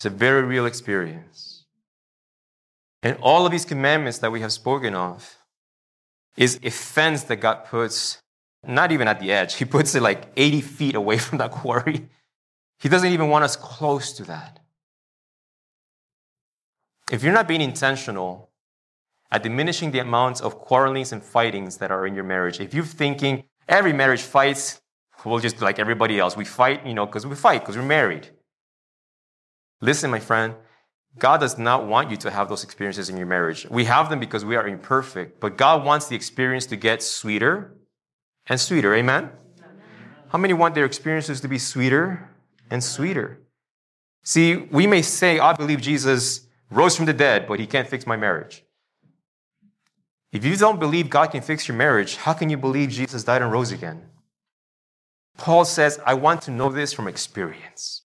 is 0.00 0.06
a 0.06 0.10
very 0.10 0.42
real 0.42 0.66
experience. 0.66 1.57
And 3.02 3.16
all 3.20 3.46
of 3.46 3.52
these 3.52 3.64
commandments 3.64 4.18
that 4.18 4.32
we 4.32 4.40
have 4.40 4.52
spoken 4.52 4.94
of 4.94 5.36
is 6.36 6.58
a 6.62 6.70
fence 6.70 7.24
that 7.24 7.36
God 7.36 7.64
puts 7.64 8.18
not 8.66 8.92
even 8.92 9.06
at 9.08 9.20
the 9.20 9.32
edge. 9.32 9.54
He 9.54 9.64
puts 9.64 9.94
it 9.94 10.02
like 10.02 10.32
80 10.36 10.60
feet 10.60 10.94
away 10.94 11.18
from 11.26 11.38
that 11.38 11.50
quarry. 11.50 12.08
He 12.80 12.88
doesn't 12.88 13.12
even 13.12 13.28
want 13.28 13.44
us 13.44 13.56
close 13.56 14.12
to 14.14 14.24
that. 14.24 14.60
If 17.10 17.22
you're 17.22 17.32
not 17.32 17.48
being 17.48 17.60
intentional 17.60 18.50
at 19.30 19.42
diminishing 19.42 19.90
the 19.90 19.98
amounts 19.98 20.40
of 20.40 20.58
quarrelings 20.58 21.12
and 21.12 21.22
fightings 21.22 21.78
that 21.78 21.90
are 21.90 22.06
in 22.06 22.14
your 22.14 22.24
marriage, 22.24 22.60
if 22.60 22.74
you're 22.74 22.84
thinking 22.84 23.44
every 23.68 23.92
marriage 23.92 24.22
fights, 24.22 24.80
we'll 25.24 25.38
just 25.38 25.60
like 25.60 25.78
everybody 25.78 26.18
else. 26.18 26.36
We 26.36 26.44
fight, 26.44 26.86
you 26.86 26.94
know, 26.94 27.06
because 27.06 27.26
we 27.26 27.34
fight, 27.34 27.62
because 27.62 27.76
we're 27.76 27.82
married. 27.82 28.28
Listen, 29.80 30.10
my 30.10 30.20
friend, 30.20 30.54
God 31.18 31.40
does 31.40 31.58
not 31.58 31.86
want 31.86 32.10
you 32.10 32.16
to 32.18 32.30
have 32.30 32.48
those 32.48 32.64
experiences 32.64 33.08
in 33.08 33.16
your 33.16 33.26
marriage. 33.26 33.66
We 33.70 33.84
have 33.84 34.10
them 34.10 34.20
because 34.20 34.44
we 34.44 34.56
are 34.56 34.66
imperfect, 34.66 35.40
but 35.40 35.56
God 35.56 35.84
wants 35.84 36.08
the 36.08 36.16
experience 36.16 36.66
to 36.66 36.76
get 36.76 37.02
sweeter 37.02 37.74
and 38.46 38.60
sweeter. 38.60 38.94
Amen? 38.94 39.30
How 40.28 40.38
many 40.38 40.54
want 40.54 40.74
their 40.74 40.84
experiences 40.84 41.40
to 41.40 41.48
be 41.48 41.58
sweeter 41.58 42.28
and 42.70 42.82
sweeter? 42.84 43.40
See, 44.22 44.56
we 44.56 44.86
may 44.86 45.02
say, 45.02 45.38
I 45.38 45.54
believe 45.54 45.80
Jesus 45.80 46.46
rose 46.70 46.96
from 46.96 47.06
the 47.06 47.14
dead, 47.14 47.46
but 47.46 47.58
he 47.58 47.66
can't 47.66 47.88
fix 47.88 48.06
my 48.06 48.16
marriage. 48.16 48.64
If 50.32 50.44
you 50.44 50.56
don't 50.56 50.78
believe 50.78 51.08
God 51.08 51.30
can 51.30 51.40
fix 51.40 51.66
your 51.66 51.76
marriage, 51.76 52.16
how 52.16 52.34
can 52.34 52.50
you 52.50 52.58
believe 52.58 52.90
Jesus 52.90 53.24
died 53.24 53.40
and 53.40 53.50
rose 53.50 53.72
again? 53.72 54.02
Paul 55.38 55.64
says, 55.64 55.98
I 56.04 56.14
want 56.14 56.42
to 56.42 56.50
know 56.50 56.68
this 56.68 56.92
from 56.92 57.08
experience. 57.08 58.02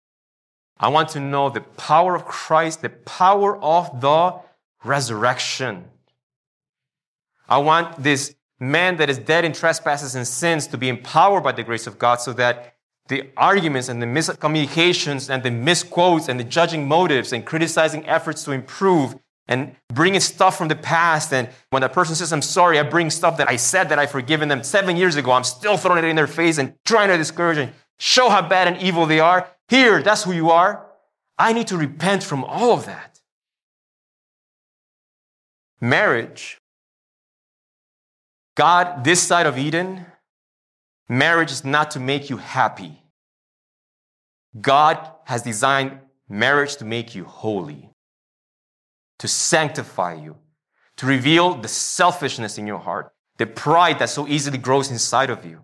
I 0.79 0.89
want 0.89 1.11
to 1.11 1.21
know 1.21 1.49
the 1.49 1.63
power 1.63 2.15
of 2.15 2.27
Christ, 2.27 2.83
the 2.83 2.91
power 2.91 3.57
of 3.63 4.01
the 4.01 4.39
resurrection. 4.85 5.85
I 7.49 7.59
want 7.59 8.03
this 8.03 8.35
man 8.59 8.97
that 8.97 9.11
is 9.11 9.19
dead 9.19 9.45
in 9.45 9.53
trespasses 9.53 10.15
and 10.15 10.27
sins 10.27 10.67
to 10.69 10.79
be 10.79 10.89
empowered 10.89 11.43
by 11.43 11.53
the 11.53 11.63
grace 11.63 11.87
of 11.87 11.99
God 11.99 12.21
so 12.21 12.33
that 12.35 12.75
the 13.09 13.31
arguments 13.37 13.89
and 13.89 14.03
the 14.03 14.07
miscommunications 14.07 15.31
and 15.31 15.43
the 15.43 15.51
misquotes 15.51 16.29
and 16.29 16.41
the 16.41 16.45
judging 16.45 16.89
motives 16.89 17.33
and 17.33 17.47
criticizing 17.47 18.07
efforts 18.07 18.43
to 18.45 18.53
improve 18.53 19.15
and 19.49 19.77
bringing 19.93 20.21
stuff 20.21 20.59
from 20.59 20.69
the 20.69 20.75
past. 20.77 21.33
And 21.33 21.49
when 21.71 21.83
that 21.83 21.93
person 21.93 22.17
says, 22.17 22.33
I'm 22.33 22.43
sorry, 22.43 22.81
I 22.81 22.83
bring 22.83 23.11
stuff 23.11 23.37
that 23.37 23.49
I 23.49 23.57
said 23.57 23.91
that 23.91 23.99
I've 23.99 24.11
forgiven 24.11 24.49
them 24.49 24.65
seven 24.65 24.97
years 24.97 25.15
ago. 25.15 25.33
I'm 25.33 25.45
still 25.45 25.77
throwing 25.77 26.05
it 26.05 26.09
in 26.09 26.17
their 26.17 26.27
face 26.27 26.59
and 26.59 26.75
trying 26.85 27.09
to 27.09 27.17
discourage 27.17 27.59
and 27.59 27.73
show 27.99 28.29
how 28.29 28.43
bad 28.43 28.67
and 28.67 28.83
evil 28.83 29.07
they 29.07 29.21
are. 29.21 29.49
Here, 29.69 30.03
that's 30.03 30.25
who 30.25 30.33
you 30.33 30.51
are. 30.51 30.87
I 31.39 31.53
need 31.53 31.67
to 31.69 31.77
repent 31.77 32.23
from 32.23 32.45
all 32.45 32.73
of 32.73 32.87
that. 32.87 33.21
Marriage. 35.81 36.59
God, 38.55 39.05
this 39.05 39.23
side 39.23 39.47
of 39.47 39.59
Eden, 39.59 40.07
marriage 41.09 41.53
is 41.53 41.65
not 41.65 41.91
to 41.91 42.01
make 42.01 42.31
you 42.31 42.39
happy. 42.39 43.03
God 44.59 44.99
has 45.25 45.43
designed 45.43 45.99
marriage 46.29 46.77
to 46.77 46.85
make 46.85 47.15
you 47.15 47.25
holy, 47.25 47.91
to 49.19 49.29
sanctify 49.29 50.15
you, 50.15 50.37
to 50.97 51.07
reveal 51.07 51.55
the 51.55 51.69
selfishness 51.69 52.57
in 52.57 52.67
your 52.67 52.79
heart, 52.79 53.13
the 53.37 53.47
pride 53.47 53.99
that 53.99 54.09
so 54.09 54.27
easily 54.27 54.57
grows 54.57 54.91
inside 54.91 55.29
of 55.29 55.45
you. 55.45 55.63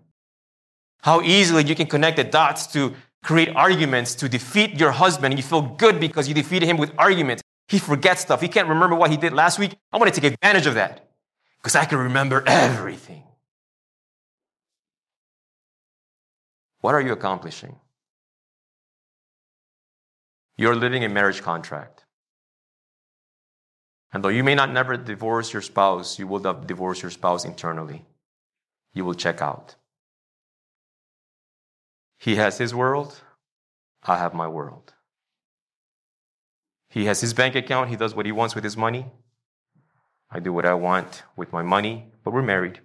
How 1.01 1.21
easily 1.21 1.63
you 1.63 1.73
can 1.73 1.87
connect 1.87 2.17
the 2.17 2.23
dots 2.23 2.67
to 2.67 2.93
create 3.23 3.49
arguments 3.55 4.15
to 4.15 4.29
defeat 4.29 4.79
your 4.79 4.91
husband 4.91 5.33
and 5.33 5.39
you 5.39 5.43
feel 5.43 5.61
good 5.61 5.99
because 5.99 6.27
you 6.27 6.33
defeated 6.33 6.67
him 6.67 6.77
with 6.77 6.91
arguments. 6.97 7.41
He 7.67 7.79
forgets 7.79 8.21
stuff. 8.21 8.41
He 8.41 8.49
can't 8.49 8.67
remember 8.67 8.95
what 8.95 9.09
he 9.09 9.17
did 9.17 9.33
last 9.33 9.57
week. 9.57 9.75
I 9.91 9.97
want 9.97 10.13
to 10.13 10.21
take 10.21 10.31
advantage 10.31 10.67
of 10.67 10.75
that 10.75 11.09
because 11.57 11.75
I 11.75 11.85
can 11.85 11.97
remember 11.97 12.43
everything. 12.45 13.23
What 16.81 16.93
are 16.93 17.01
you 17.01 17.13
accomplishing? 17.13 17.77
You're 20.57 20.75
living 20.75 21.03
a 21.05 21.09
marriage 21.09 21.41
contract. 21.41 22.03
And 24.11 24.23
though 24.23 24.29
you 24.29 24.43
may 24.43 24.53
not 24.53 24.71
never 24.71 24.97
divorce 24.97 25.53
your 25.53 25.61
spouse, 25.61 26.19
you 26.19 26.27
will 26.27 26.39
divorce 26.39 27.01
your 27.01 27.09
spouse 27.09 27.45
internally. 27.45 28.05
You 28.93 29.05
will 29.05 29.15
check 29.15 29.41
out. 29.41 29.75
He 32.23 32.37
has 32.37 32.57
his 32.57 32.73
world, 32.73 33.19
I 34.01 34.17
have 34.17 34.33
my 34.33 34.47
world. 34.47 34.93
He 36.87 37.03
has 37.03 37.19
his 37.19 37.33
bank 37.33 37.53
account, 37.53 37.89
he 37.89 37.97
does 37.97 38.15
what 38.15 38.25
he 38.25 38.31
wants 38.31 38.55
with 38.55 38.63
his 38.63 38.77
money. 38.77 39.07
I 40.31 40.39
do 40.39 40.53
what 40.53 40.65
I 40.65 40.73
want 40.73 41.23
with 41.35 41.51
my 41.51 41.63
money, 41.63 42.13
but 42.23 42.31
we're 42.31 42.41
married. 42.41 42.79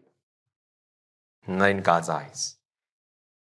Not 1.46 1.70
in 1.70 1.82
God's 1.82 2.08
eyes. 2.08 2.56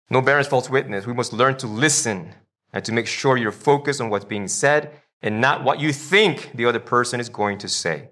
No 0.10 0.24
bearers 0.24 0.48
false 0.48 0.72
witness. 0.72 1.06
We 1.06 1.14
must 1.14 1.34
learn 1.34 1.56
to 1.58 1.68
listen 1.68 2.34
and 2.74 2.84
to 2.84 2.92
make 2.92 3.06
sure 3.06 3.38
you're 3.38 3.52
focused 3.52 4.02
on 4.02 4.10
what's 4.10 4.26
being 4.26 4.48
said 4.48 4.92
and 5.22 5.40
not 5.40 5.64
what 5.64 5.80
you 5.80 5.94
think 5.94 6.54
the 6.56 6.66
other 6.66 6.80
person 6.80 7.20
is 7.20 7.30
going 7.30 7.60
to 7.60 7.70
say, 7.70 8.10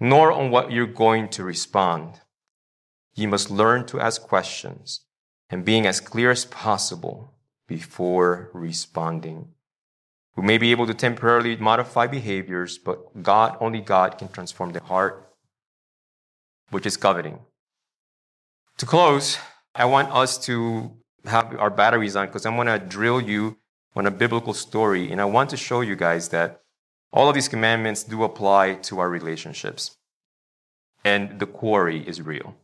nor 0.00 0.32
on 0.32 0.50
what 0.50 0.72
you're 0.72 0.86
going 0.86 1.28
to 1.36 1.44
respond. 1.44 2.22
You 3.14 3.28
must 3.28 3.50
learn 3.50 3.84
to 3.88 4.00
ask 4.00 4.22
questions 4.22 5.03
and 5.54 5.64
being 5.64 5.86
as 5.86 6.00
clear 6.00 6.32
as 6.32 6.44
possible 6.46 7.32
before 7.68 8.50
responding. 8.52 9.46
We 10.34 10.42
may 10.42 10.58
be 10.58 10.72
able 10.72 10.88
to 10.88 10.94
temporarily 10.94 11.54
modify 11.54 12.08
behaviors, 12.08 12.76
but 12.76 13.22
God, 13.22 13.56
only 13.60 13.80
God 13.80 14.18
can 14.18 14.26
transform 14.26 14.72
the 14.72 14.82
heart, 14.82 15.32
which 16.70 16.86
is 16.86 16.96
coveting. 16.96 17.38
To 18.78 18.84
close, 18.84 19.38
I 19.76 19.84
want 19.84 20.10
us 20.10 20.38
to 20.46 20.90
have 21.24 21.54
our 21.56 21.70
batteries 21.70 22.16
on 22.16 22.26
because 22.26 22.46
I'm 22.46 22.56
going 22.56 22.66
to 22.66 22.80
drill 22.80 23.20
you 23.20 23.56
on 23.94 24.06
a 24.06 24.10
biblical 24.10 24.54
story. 24.54 25.12
And 25.12 25.20
I 25.20 25.24
want 25.24 25.50
to 25.50 25.56
show 25.56 25.82
you 25.82 25.94
guys 25.94 26.30
that 26.30 26.62
all 27.12 27.28
of 27.28 27.36
these 27.36 27.48
commandments 27.48 28.02
do 28.02 28.24
apply 28.24 28.74
to 28.88 28.98
our 28.98 29.08
relationships. 29.08 29.96
And 31.04 31.38
the 31.38 31.46
quarry 31.46 32.00
is 32.08 32.20
real. 32.20 32.56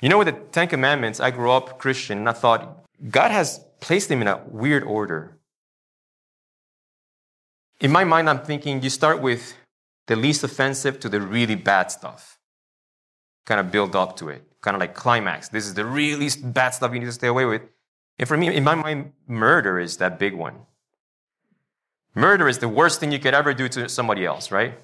You 0.00 0.08
know, 0.08 0.18
with 0.18 0.26
the 0.26 0.32
Ten 0.52 0.68
Commandments, 0.68 1.20
I 1.20 1.30
grew 1.30 1.50
up 1.50 1.78
Christian 1.78 2.18
and 2.18 2.28
I 2.28 2.32
thought 2.32 2.84
God 3.08 3.30
has 3.30 3.64
placed 3.80 4.08
them 4.08 4.20
in 4.20 4.28
a 4.28 4.42
weird 4.48 4.82
order. 4.82 5.38
In 7.80 7.90
my 7.90 8.04
mind, 8.04 8.28
I'm 8.28 8.40
thinking 8.40 8.82
you 8.82 8.90
start 8.90 9.20
with 9.20 9.54
the 10.06 10.16
least 10.16 10.44
offensive 10.44 11.00
to 11.00 11.08
the 11.08 11.20
really 11.20 11.54
bad 11.54 11.90
stuff. 11.90 12.38
Kind 13.44 13.60
of 13.60 13.70
build 13.70 13.94
up 13.94 14.16
to 14.16 14.28
it, 14.28 14.42
kind 14.60 14.74
of 14.74 14.80
like 14.80 14.94
climax. 14.94 15.48
This 15.48 15.66
is 15.66 15.74
the 15.74 15.84
really 15.84 16.28
bad 16.42 16.70
stuff 16.70 16.92
you 16.92 17.00
need 17.00 17.06
to 17.06 17.12
stay 17.12 17.28
away 17.28 17.44
with. 17.44 17.62
And 18.18 18.28
for 18.28 18.36
me, 18.36 18.54
in 18.54 18.64
my 18.64 18.74
mind, 18.74 19.12
murder 19.26 19.78
is 19.78 19.98
that 19.98 20.18
big 20.18 20.34
one. 20.34 20.60
Murder 22.14 22.48
is 22.48 22.58
the 22.58 22.68
worst 22.68 22.98
thing 22.98 23.12
you 23.12 23.18
could 23.18 23.34
ever 23.34 23.52
do 23.52 23.68
to 23.68 23.88
somebody 23.88 24.24
else, 24.24 24.50
right? 24.50 24.78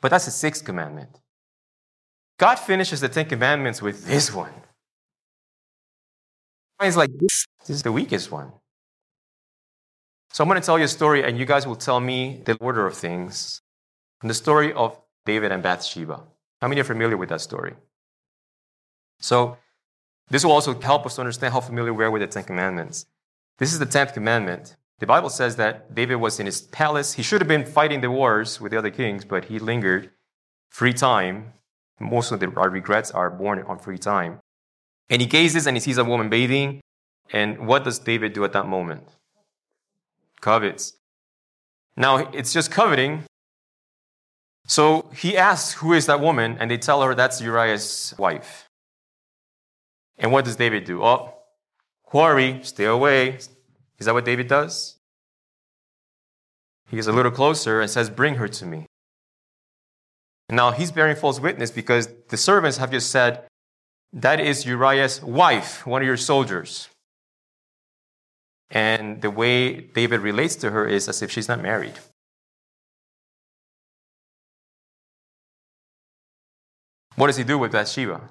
But 0.00 0.10
that's 0.10 0.24
the 0.24 0.30
sixth 0.30 0.64
commandment. 0.64 1.20
God 2.40 2.58
finishes 2.58 3.02
the 3.02 3.10
Ten 3.10 3.26
Commandments 3.26 3.82
with 3.82 4.06
this 4.06 4.32
one. 4.32 4.54
It's 6.80 6.96
like, 6.96 7.10
this, 7.18 7.46
this 7.66 7.76
is 7.76 7.82
the 7.82 7.92
weakest 7.92 8.32
one. 8.32 8.52
So 10.32 10.42
I'm 10.42 10.48
going 10.48 10.58
to 10.58 10.64
tell 10.64 10.78
you 10.78 10.86
a 10.86 10.88
story, 10.88 11.22
and 11.22 11.38
you 11.38 11.44
guys 11.44 11.66
will 11.66 11.76
tell 11.76 12.00
me 12.00 12.40
the 12.46 12.54
order 12.54 12.86
of 12.86 12.94
things. 12.94 13.60
And 14.22 14.30
the 14.30 14.34
story 14.34 14.72
of 14.72 14.98
David 15.26 15.52
and 15.52 15.62
Bathsheba. 15.62 16.22
How 16.62 16.68
many 16.68 16.80
are 16.80 16.84
familiar 16.84 17.18
with 17.18 17.28
that 17.28 17.42
story? 17.42 17.74
So 19.18 19.58
this 20.30 20.42
will 20.42 20.52
also 20.52 20.80
help 20.80 21.04
us 21.04 21.16
to 21.16 21.20
understand 21.20 21.52
how 21.52 21.60
familiar 21.60 21.92
we 21.92 22.04
are 22.04 22.10
with 22.10 22.22
the 22.22 22.26
Ten 22.26 22.44
Commandments. 22.44 23.04
This 23.58 23.74
is 23.74 23.78
the 23.78 23.84
Tenth 23.84 24.14
Commandment. 24.14 24.76
The 24.98 25.06
Bible 25.06 25.28
says 25.28 25.56
that 25.56 25.94
David 25.94 26.16
was 26.16 26.40
in 26.40 26.46
his 26.46 26.62
palace. 26.62 27.12
He 27.12 27.22
should 27.22 27.42
have 27.42 27.48
been 27.48 27.66
fighting 27.66 28.00
the 28.00 28.10
wars 28.10 28.62
with 28.62 28.72
the 28.72 28.78
other 28.78 28.90
kings, 28.90 29.26
but 29.26 29.44
he 29.44 29.58
lingered. 29.58 30.08
Free 30.70 30.94
time 30.94 31.52
most 32.00 32.32
of 32.32 32.40
the, 32.40 32.48
regrets 32.48 33.10
are 33.10 33.30
born 33.30 33.62
on 33.62 33.78
free 33.78 33.98
time. 33.98 34.40
And 35.08 35.20
he 35.20 35.26
gazes 35.26 35.66
and 35.66 35.76
he 35.76 35.80
sees 35.80 35.98
a 35.98 36.04
woman 36.04 36.28
bathing. 36.28 36.80
And 37.32 37.66
what 37.66 37.84
does 37.84 37.98
David 37.98 38.32
do 38.32 38.44
at 38.44 38.52
that 38.52 38.66
moment? 38.66 39.06
Covets. 40.40 40.94
Now, 41.96 42.16
it's 42.32 42.52
just 42.52 42.70
coveting. 42.70 43.24
So 44.66 45.10
he 45.14 45.36
asks, 45.36 45.80
Who 45.80 45.92
is 45.92 46.06
that 46.06 46.20
woman? 46.20 46.56
And 46.58 46.70
they 46.70 46.78
tell 46.78 47.02
her 47.02 47.14
that's 47.14 47.40
Uriah's 47.40 48.14
wife. 48.18 48.66
And 50.18 50.32
what 50.32 50.44
does 50.44 50.56
David 50.56 50.84
do? 50.84 51.02
Oh, 51.02 51.34
quarry, 52.04 52.60
stay 52.62 52.84
away. 52.84 53.38
Is 53.98 54.06
that 54.06 54.14
what 54.14 54.24
David 54.24 54.48
does? 54.48 54.96
He 56.88 56.96
gets 56.96 57.08
a 57.08 57.12
little 57.12 57.30
closer 57.30 57.80
and 57.80 57.90
says, 57.90 58.10
Bring 58.10 58.36
her 58.36 58.48
to 58.48 58.66
me. 58.66 58.86
Now 60.50 60.72
he's 60.72 60.90
bearing 60.90 61.16
false 61.16 61.38
witness 61.38 61.70
because 61.70 62.08
the 62.28 62.36
servants 62.36 62.78
have 62.78 62.90
just 62.90 63.10
said, 63.10 63.44
that 64.12 64.40
is 64.40 64.66
Uriah's 64.66 65.22
wife, 65.22 65.86
one 65.86 66.02
of 66.02 66.06
your 66.06 66.16
soldiers. 66.16 66.88
And 68.70 69.22
the 69.22 69.30
way 69.30 69.80
David 69.80 70.20
relates 70.20 70.56
to 70.56 70.70
her 70.70 70.86
is 70.86 71.08
as 71.08 71.22
if 71.22 71.30
she's 71.30 71.48
not 71.48 71.60
married. 71.60 71.94
What 77.16 77.28
does 77.28 77.36
he 77.36 77.44
do 77.44 77.58
with 77.58 77.72
Bathsheba? 77.72 78.30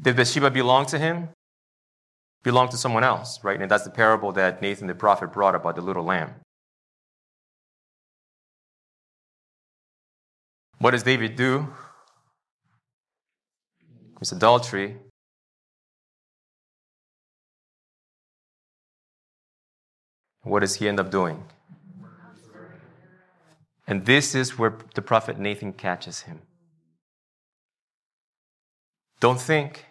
Did 0.00 0.16
Bathsheba 0.16 0.50
belong 0.50 0.86
to 0.86 0.98
him? 0.98 1.28
Belong 2.42 2.68
to 2.70 2.76
someone 2.76 3.04
else, 3.04 3.42
right? 3.42 3.60
And 3.60 3.70
that's 3.70 3.84
the 3.84 3.90
parable 3.90 4.32
that 4.32 4.62
Nathan 4.62 4.86
the 4.86 4.94
prophet 4.94 5.32
brought 5.32 5.54
about 5.54 5.76
the 5.76 5.82
little 5.82 6.04
lamb. 6.04 6.34
What 10.82 10.90
does 10.90 11.04
David 11.04 11.36
do? 11.36 11.68
It's 14.20 14.32
adultery. 14.32 14.96
What 20.42 20.58
does 20.58 20.74
he 20.74 20.88
end 20.88 20.98
up 20.98 21.08
doing? 21.08 21.44
And 23.86 24.04
this 24.06 24.34
is 24.34 24.58
where 24.58 24.76
the 24.96 25.02
prophet 25.02 25.38
Nathan 25.38 25.72
catches 25.72 26.22
him. 26.22 26.40
Don't 29.20 29.40
think 29.40 29.86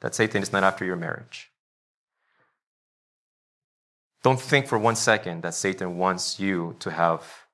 that 0.00 0.16
Satan 0.16 0.42
is 0.42 0.50
not 0.50 0.64
after 0.64 0.84
your 0.84 0.96
marriage. 0.96 1.52
Don't 4.24 4.40
think 4.40 4.66
for 4.66 4.76
one 4.76 4.96
second 4.96 5.44
that 5.44 5.54
Satan 5.54 5.98
wants 5.98 6.40
you 6.40 6.74
to 6.80 6.90
have 6.90 7.46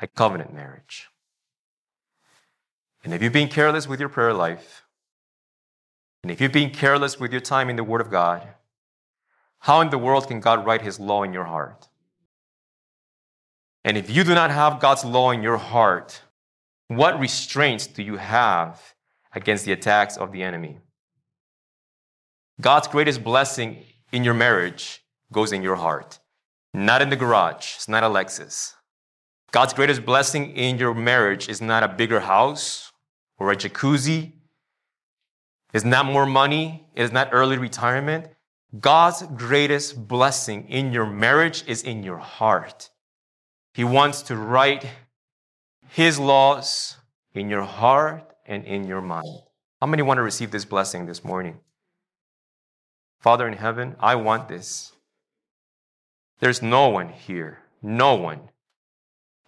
a 0.00 0.08
covenant 0.08 0.52
marriage. 0.52 1.08
And 3.04 3.14
if 3.14 3.22
you've 3.22 3.32
been 3.32 3.48
careless 3.48 3.86
with 3.86 4.00
your 4.00 4.08
prayer 4.08 4.34
life, 4.34 4.84
and 6.22 6.32
if 6.32 6.40
you've 6.40 6.52
been 6.52 6.70
careless 6.70 7.18
with 7.18 7.32
your 7.32 7.40
time 7.40 7.70
in 7.70 7.76
the 7.76 7.84
Word 7.84 8.00
of 8.00 8.10
God, 8.10 8.46
how 9.60 9.80
in 9.80 9.90
the 9.90 9.98
world 9.98 10.28
can 10.28 10.40
God 10.40 10.66
write 10.66 10.82
His 10.82 10.98
law 10.98 11.22
in 11.22 11.32
your 11.32 11.44
heart? 11.44 11.88
And 13.84 13.96
if 13.96 14.10
you 14.10 14.24
do 14.24 14.34
not 14.34 14.50
have 14.50 14.80
God's 14.80 15.04
law 15.04 15.30
in 15.30 15.42
your 15.42 15.56
heart, 15.56 16.22
what 16.88 17.18
restraints 17.18 17.86
do 17.86 18.02
you 18.02 18.16
have 18.16 18.94
against 19.34 19.64
the 19.64 19.72
attacks 19.72 20.16
of 20.16 20.32
the 20.32 20.42
enemy? 20.42 20.78
God's 22.60 22.88
greatest 22.88 23.22
blessing 23.22 23.84
in 24.12 24.24
your 24.24 24.34
marriage 24.34 25.02
goes 25.32 25.52
in 25.52 25.62
your 25.62 25.76
heart, 25.76 26.18
not 26.74 27.02
in 27.02 27.08
the 27.08 27.16
garage. 27.16 27.76
It's 27.76 27.88
not 27.88 28.02
a 28.02 28.08
Lexus. 28.08 28.72
God's 29.52 29.72
greatest 29.72 30.04
blessing 30.04 30.56
in 30.56 30.78
your 30.78 30.92
marriage 30.94 31.48
is 31.48 31.62
not 31.62 31.82
a 31.82 31.88
bigger 31.88 32.20
house 32.20 32.87
or 33.38 33.52
a 33.52 33.56
jacuzzi. 33.56 34.32
It's 35.72 35.84
not 35.84 36.06
more 36.06 36.26
money. 36.26 36.86
It's 36.94 37.12
not 37.12 37.28
early 37.32 37.58
retirement. 37.58 38.26
God's 38.80 39.22
greatest 39.36 40.08
blessing 40.08 40.68
in 40.68 40.92
your 40.92 41.06
marriage 41.06 41.64
is 41.66 41.82
in 41.82 42.02
your 42.02 42.18
heart. 42.18 42.90
He 43.74 43.84
wants 43.84 44.22
to 44.22 44.36
write 44.36 44.86
His 45.88 46.18
laws 46.18 46.96
in 47.34 47.48
your 47.48 47.62
heart 47.62 48.34
and 48.46 48.64
in 48.64 48.86
your 48.86 49.00
mind. 49.00 49.28
How 49.80 49.86
many 49.86 50.02
want 50.02 50.18
to 50.18 50.22
receive 50.22 50.50
this 50.50 50.64
blessing 50.64 51.06
this 51.06 51.24
morning? 51.24 51.60
Father 53.20 53.46
in 53.46 53.54
heaven, 53.54 53.96
I 54.00 54.16
want 54.16 54.48
this. 54.48 54.92
There's 56.40 56.62
no 56.62 56.88
one 56.88 57.08
here, 57.08 57.58
no 57.82 58.14
one 58.14 58.50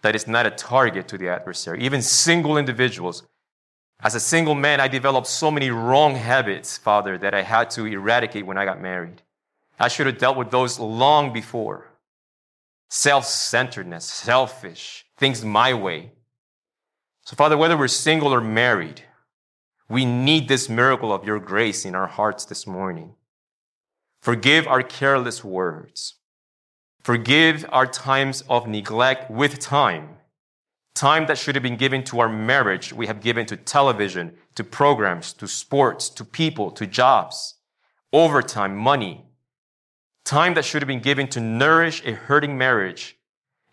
that 0.01 0.15
is 0.15 0.27
not 0.27 0.45
a 0.45 0.51
target 0.51 1.07
to 1.09 1.17
the 1.17 1.29
adversary, 1.29 1.81
even 1.81 2.01
single 2.01 2.57
individuals. 2.57 3.23
As 4.03 4.15
a 4.15 4.19
single 4.19 4.55
man, 4.55 4.79
I 4.79 4.87
developed 4.87 5.27
so 5.27 5.51
many 5.51 5.69
wrong 5.69 6.15
habits, 6.15 6.77
Father, 6.77 7.17
that 7.19 7.35
I 7.35 7.43
had 7.43 7.69
to 7.71 7.85
eradicate 7.85 8.45
when 8.45 8.57
I 8.57 8.65
got 8.65 8.81
married. 8.81 9.21
I 9.79 9.87
should 9.87 10.07
have 10.07 10.17
dealt 10.17 10.37
with 10.37 10.49
those 10.49 10.79
long 10.79 11.31
before. 11.31 11.91
Self 12.89 13.25
centeredness, 13.25 14.05
selfish, 14.05 15.05
things 15.17 15.45
my 15.45 15.73
way. 15.73 16.11
So, 17.25 17.35
Father, 17.35 17.57
whether 17.57 17.77
we're 17.77 17.87
single 17.87 18.33
or 18.33 18.41
married, 18.41 19.03
we 19.87 20.03
need 20.05 20.47
this 20.47 20.67
miracle 20.67 21.13
of 21.13 21.25
your 21.25 21.39
grace 21.39 21.85
in 21.85 21.93
our 21.93 22.07
hearts 22.07 22.45
this 22.45 22.65
morning. 22.65 23.13
Forgive 24.21 24.67
our 24.67 24.81
careless 24.81 25.43
words. 25.43 26.15
Forgive 27.03 27.65
our 27.71 27.87
times 27.87 28.43
of 28.49 28.67
neglect 28.67 29.29
with 29.29 29.59
time. 29.59 30.17
Time 30.93 31.25
that 31.27 31.37
should 31.37 31.55
have 31.55 31.63
been 31.63 31.77
given 31.77 32.03
to 32.05 32.19
our 32.19 32.29
marriage, 32.29 32.91
we 32.93 33.07
have 33.07 33.21
given 33.21 33.45
to 33.47 33.55
television, 33.57 34.35
to 34.55 34.63
programs, 34.63 35.33
to 35.33 35.47
sports, 35.47 36.09
to 36.09 36.25
people, 36.25 36.69
to 36.71 36.85
jobs, 36.85 37.55
overtime, 38.11 38.75
money. 38.75 39.25
Time 40.25 40.53
that 40.53 40.65
should 40.65 40.81
have 40.81 40.87
been 40.87 40.99
given 40.99 41.27
to 41.29 41.39
nourish 41.39 42.05
a 42.05 42.13
hurting 42.13 42.57
marriage. 42.57 43.17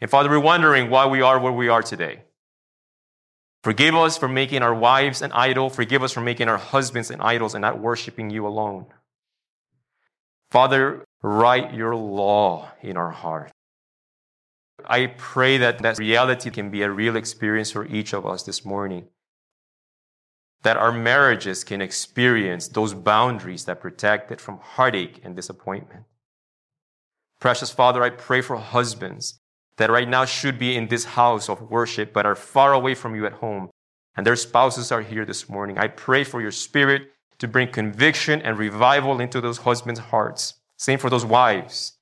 And 0.01 0.11
Father, 0.11 0.31
we're 0.31 0.39
wondering 0.39 0.91
why 0.91 1.07
we 1.07 1.21
are 1.21 1.39
where 1.39 1.53
we 1.53 1.69
are 1.69 1.83
today. 1.83 2.23
Forgive 3.65 3.97
us 3.97 4.17
for 4.17 4.29
making 4.29 4.63
our 4.63 4.75
wives 4.75 5.21
an 5.21 5.33
idol. 5.33 5.69
Forgive 5.69 6.03
us 6.03 6.13
for 6.13 6.21
making 6.21 6.49
our 6.49 6.57
husbands 6.57 7.11
an 7.11 7.21
idols 7.21 7.55
and 7.55 7.63
not 7.63 7.81
worshiping 7.81 8.31
you 8.31 8.47
alone. 8.47 8.87
Father, 10.51 11.05
write 11.23 11.75
your 11.75 11.95
law 11.95 12.71
in 12.81 12.97
our 12.97 13.11
heart. 13.11 13.51
I 14.89 15.07
pray 15.19 15.59
that 15.59 15.81
that 15.81 15.99
reality 15.99 16.51
can 16.51 16.71
be 16.71 16.83
a 16.83 16.91
real 16.91 17.17
experience 17.17 17.71
for 17.71 17.87
each 17.87 18.15
of 18.15 18.25
us 18.25 18.43
this 18.43 18.65
morning. 18.65 19.09
That 20.63 20.77
our 20.77 20.93
marriages 20.93 21.63
can 21.63 21.83
experience 21.83 22.69
those 22.69 22.95
boundaries 22.95 23.67
that 23.67 23.81
protect 23.81 24.33
it 24.33 24.41
from 24.41 24.59
heartache 24.59 25.21
and 25.23 25.37
disappointment. 25.37 26.05
Precious 27.39 27.71
Father, 27.71 28.03
I 28.03 28.11
pray 28.11 28.41
for 28.41 28.57
husbands 28.57 29.39
that 29.77 29.91
right 29.91 30.09
now 30.09 30.25
should 30.25 30.59
be 30.59 30.75
in 30.75 30.89
this 30.89 31.05
house 31.05 31.49
of 31.49 31.71
worship 31.71 32.13
but 32.13 32.27
are 32.27 32.35
far 32.35 32.73
away 32.73 32.95
from 32.95 33.15
you 33.15 33.27
at 33.27 33.35
home 33.35 33.71
and 34.17 34.27
their 34.27 34.37
spouses 34.37 34.91
are 34.91 35.03
here 35.03 35.25
this 35.25 35.49
morning. 35.49 35.79
I 35.79 35.87
pray 35.87 36.25
for 36.25 36.41
your 36.41 36.51
spirit 36.51 37.13
to 37.39 37.47
bring 37.47 37.69
conviction 37.71 38.43
and 38.43 38.59
revival 38.59 39.21
into 39.21 39.41
those 39.41 39.59
husbands' 39.59 40.01
hearts. 40.01 40.55
Same 40.77 40.99
for 40.99 41.09
those 41.11 41.25
wives. 41.25 41.98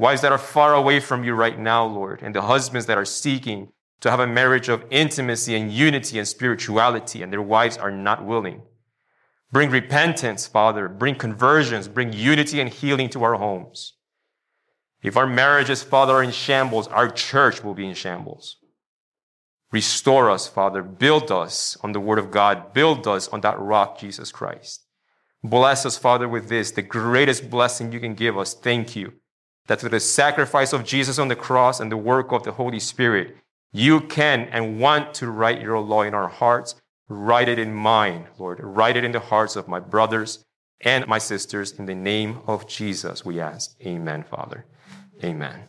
Wives 0.00 0.22
that 0.22 0.32
are 0.32 0.38
far 0.38 0.72
away 0.72 0.98
from 0.98 1.24
you 1.24 1.34
right 1.34 1.58
now, 1.58 1.84
Lord, 1.84 2.22
and 2.22 2.34
the 2.34 2.40
husbands 2.40 2.86
that 2.86 2.96
are 2.96 3.04
seeking 3.04 3.68
to 4.00 4.10
have 4.10 4.18
a 4.18 4.26
marriage 4.26 4.70
of 4.70 4.86
intimacy 4.88 5.54
and 5.54 5.70
unity 5.70 6.18
and 6.18 6.26
spirituality, 6.26 7.22
and 7.22 7.30
their 7.30 7.42
wives 7.42 7.76
are 7.76 7.90
not 7.90 8.24
willing. 8.24 8.62
Bring 9.52 9.68
repentance, 9.68 10.46
Father. 10.46 10.88
Bring 10.88 11.16
conversions. 11.16 11.86
Bring 11.86 12.14
unity 12.14 12.62
and 12.62 12.70
healing 12.70 13.10
to 13.10 13.22
our 13.22 13.34
homes. 13.34 13.92
If 15.02 15.18
our 15.18 15.26
marriages, 15.26 15.82
Father, 15.82 16.14
are 16.14 16.22
in 16.22 16.30
shambles, 16.30 16.88
our 16.88 17.10
church 17.10 17.62
will 17.62 17.74
be 17.74 17.86
in 17.86 17.94
shambles. 17.94 18.56
Restore 19.70 20.30
us, 20.30 20.48
Father. 20.48 20.82
Build 20.82 21.30
us 21.30 21.76
on 21.82 21.92
the 21.92 22.00
Word 22.00 22.18
of 22.18 22.30
God. 22.30 22.72
Build 22.72 23.06
us 23.06 23.28
on 23.28 23.42
that 23.42 23.60
rock, 23.60 23.98
Jesus 23.98 24.32
Christ. 24.32 24.82
Bless 25.44 25.84
us, 25.84 25.98
Father, 25.98 26.26
with 26.26 26.48
this, 26.48 26.70
the 26.70 26.80
greatest 26.80 27.50
blessing 27.50 27.92
you 27.92 28.00
can 28.00 28.14
give 28.14 28.38
us. 28.38 28.54
Thank 28.54 28.96
you 28.96 29.19
that 29.70 29.78
through 29.78 29.88
the 29.88 30.00
sacrifice 30.00 30.72
of 30.72 30.84
Jesus 30.84 31.16
on 31.16 31.28
the 31.28 31.36
cross 31.36 31.78
and 31.78 31.92
the 31.92 31.96
work 31.96 32.32
of 32.32 32.42
the 32.42 32.50
Holy 32.50 32.80
Spirit, 32.80 33.36
you 33.72 34.00
can 34.00 34.48
and 34.50 34.80
want 34.80 35.14
to 35.14 35.30
write 35.30 35.62
your 35.62 35.78
law 35.78 36.02
in 36.02 36.12
our 36.12 36.26
hearts. 36.26 36.74
Write 37.08 37.48
it 37.48 37.56
in 37.56 37.72
mine, 37.72 38.26
Lord. 38.36 38.58
Write 38.60 38.96
it 38.96 39.04
in 39.04 39.12
the 39.12 39.20
hearts 39.20 39.54
of 39.54 39.68
my 39.68 39.78
brothers 39.78 40.44
and 40.80 41.06
my 41.06 41.18
sisters. 41.18 41.70
In 41.70 41.86
the 41.86 41.94
name 41.94 42.40
of 42.48 42.66
Jesus, 42.66 43.24
we 43.24 43.38
ask. 43.38 43.76
Amen, 43.86 44.24
Father. 44.24 44.66
Amen. 45.22 45.68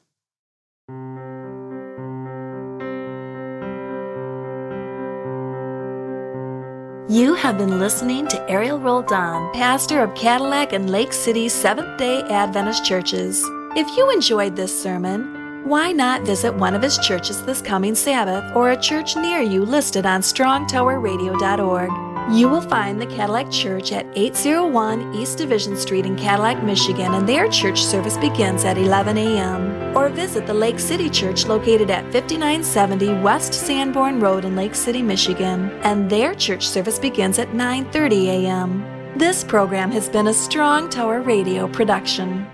You 7.08 7.36
have 7.36 7.60
been 7.60 7.78
listening 7.78 8.28
to 8.30 8.49
Ariel 8.49 8.80
Roldan, 8.80 9.54
pastor 9.54 10.02
of 10.02 10.16
Cadillac 10.16 10.74
and 10.74 10.89
Lake 10.89 11.14
City 11.14 11.47
Seventh 11.49 11.99
day 11.99 12.24
Adventist 12.24 12.84
churches. 12.84 13.47
If 13.74 13.95
you 13.95 14.11
enjoyed 14.11 14.57
this 14.57 14.84
sermon, 14.84 15.63
why 15.63 15.93
not 15.93 16.24
visit 16.24 16.53
one 16.53 16.76
of 16.76 16.82
his 16.82 16.97
churches 16.97 17.41
this 17.43 17.61
coming 17.61 17.95
Sabbath 17.95 18.53
or 18.53 18.72
a 18.72 18.78
church 18.78 19.15
near 19.15 19.39
you 19.39 19.63
listed 19.63 20.05
on 20.05 20.19
strongtowerradio.org? 20.19 21.89
You 22.36 22.49
will 22.49 22.61
find 22.61 22.99
the 22.99 23.05
Cadillac 23.05 23.49
Church 23.49 23.93
at 23.93 24.05
801 24.13 25.15
East 25.15 25.38
Division 25.38 25.78
Street 25.78 26.05
in 26.05 26.17
Cadillac, 26.17 26.61
Michigan, 26.65 27.13
and 27.13 27.30
their 27.30 27.47
church 27.47 27.82
service 27.82 28.17
begins 28.17 28.65
at 28.65 28.78
11 28.78 29.17
a.m. 29.17 29.95
Or 29.95 30.09
visit 30.09 30.45
the 30.45 30.53
Lake 30.53 30.78
City 30.78 31.09
Church 31.09 31.45
located 31.45 31.89
at 31.89 32.03
5970 32.11 33.22
West 33.22 33.53
Sanborn 33.53 34.19
Road 34.19 34.43
in 34.43 34.53
Lake 34.53 34.76
City, 34.76 35.01
Michigan, 35.01 35.72
and 35.84 36.09
their 36.09 36.36
church 36.36 36.67
service 36.67 36.99
begins 36.99 37.39
at 37.39 37.53
9:30 37.53 38.26
a.m. 38.28 38.84
This 39.17 39.45
program 39.45 39.91
has 39.91 40.09
been 40.09 40.28
a 40.28 40.34
Strong 40.34 40.89
Tower 40.89 41.22
Radio 41.22 41.69
production. 41.69 42.45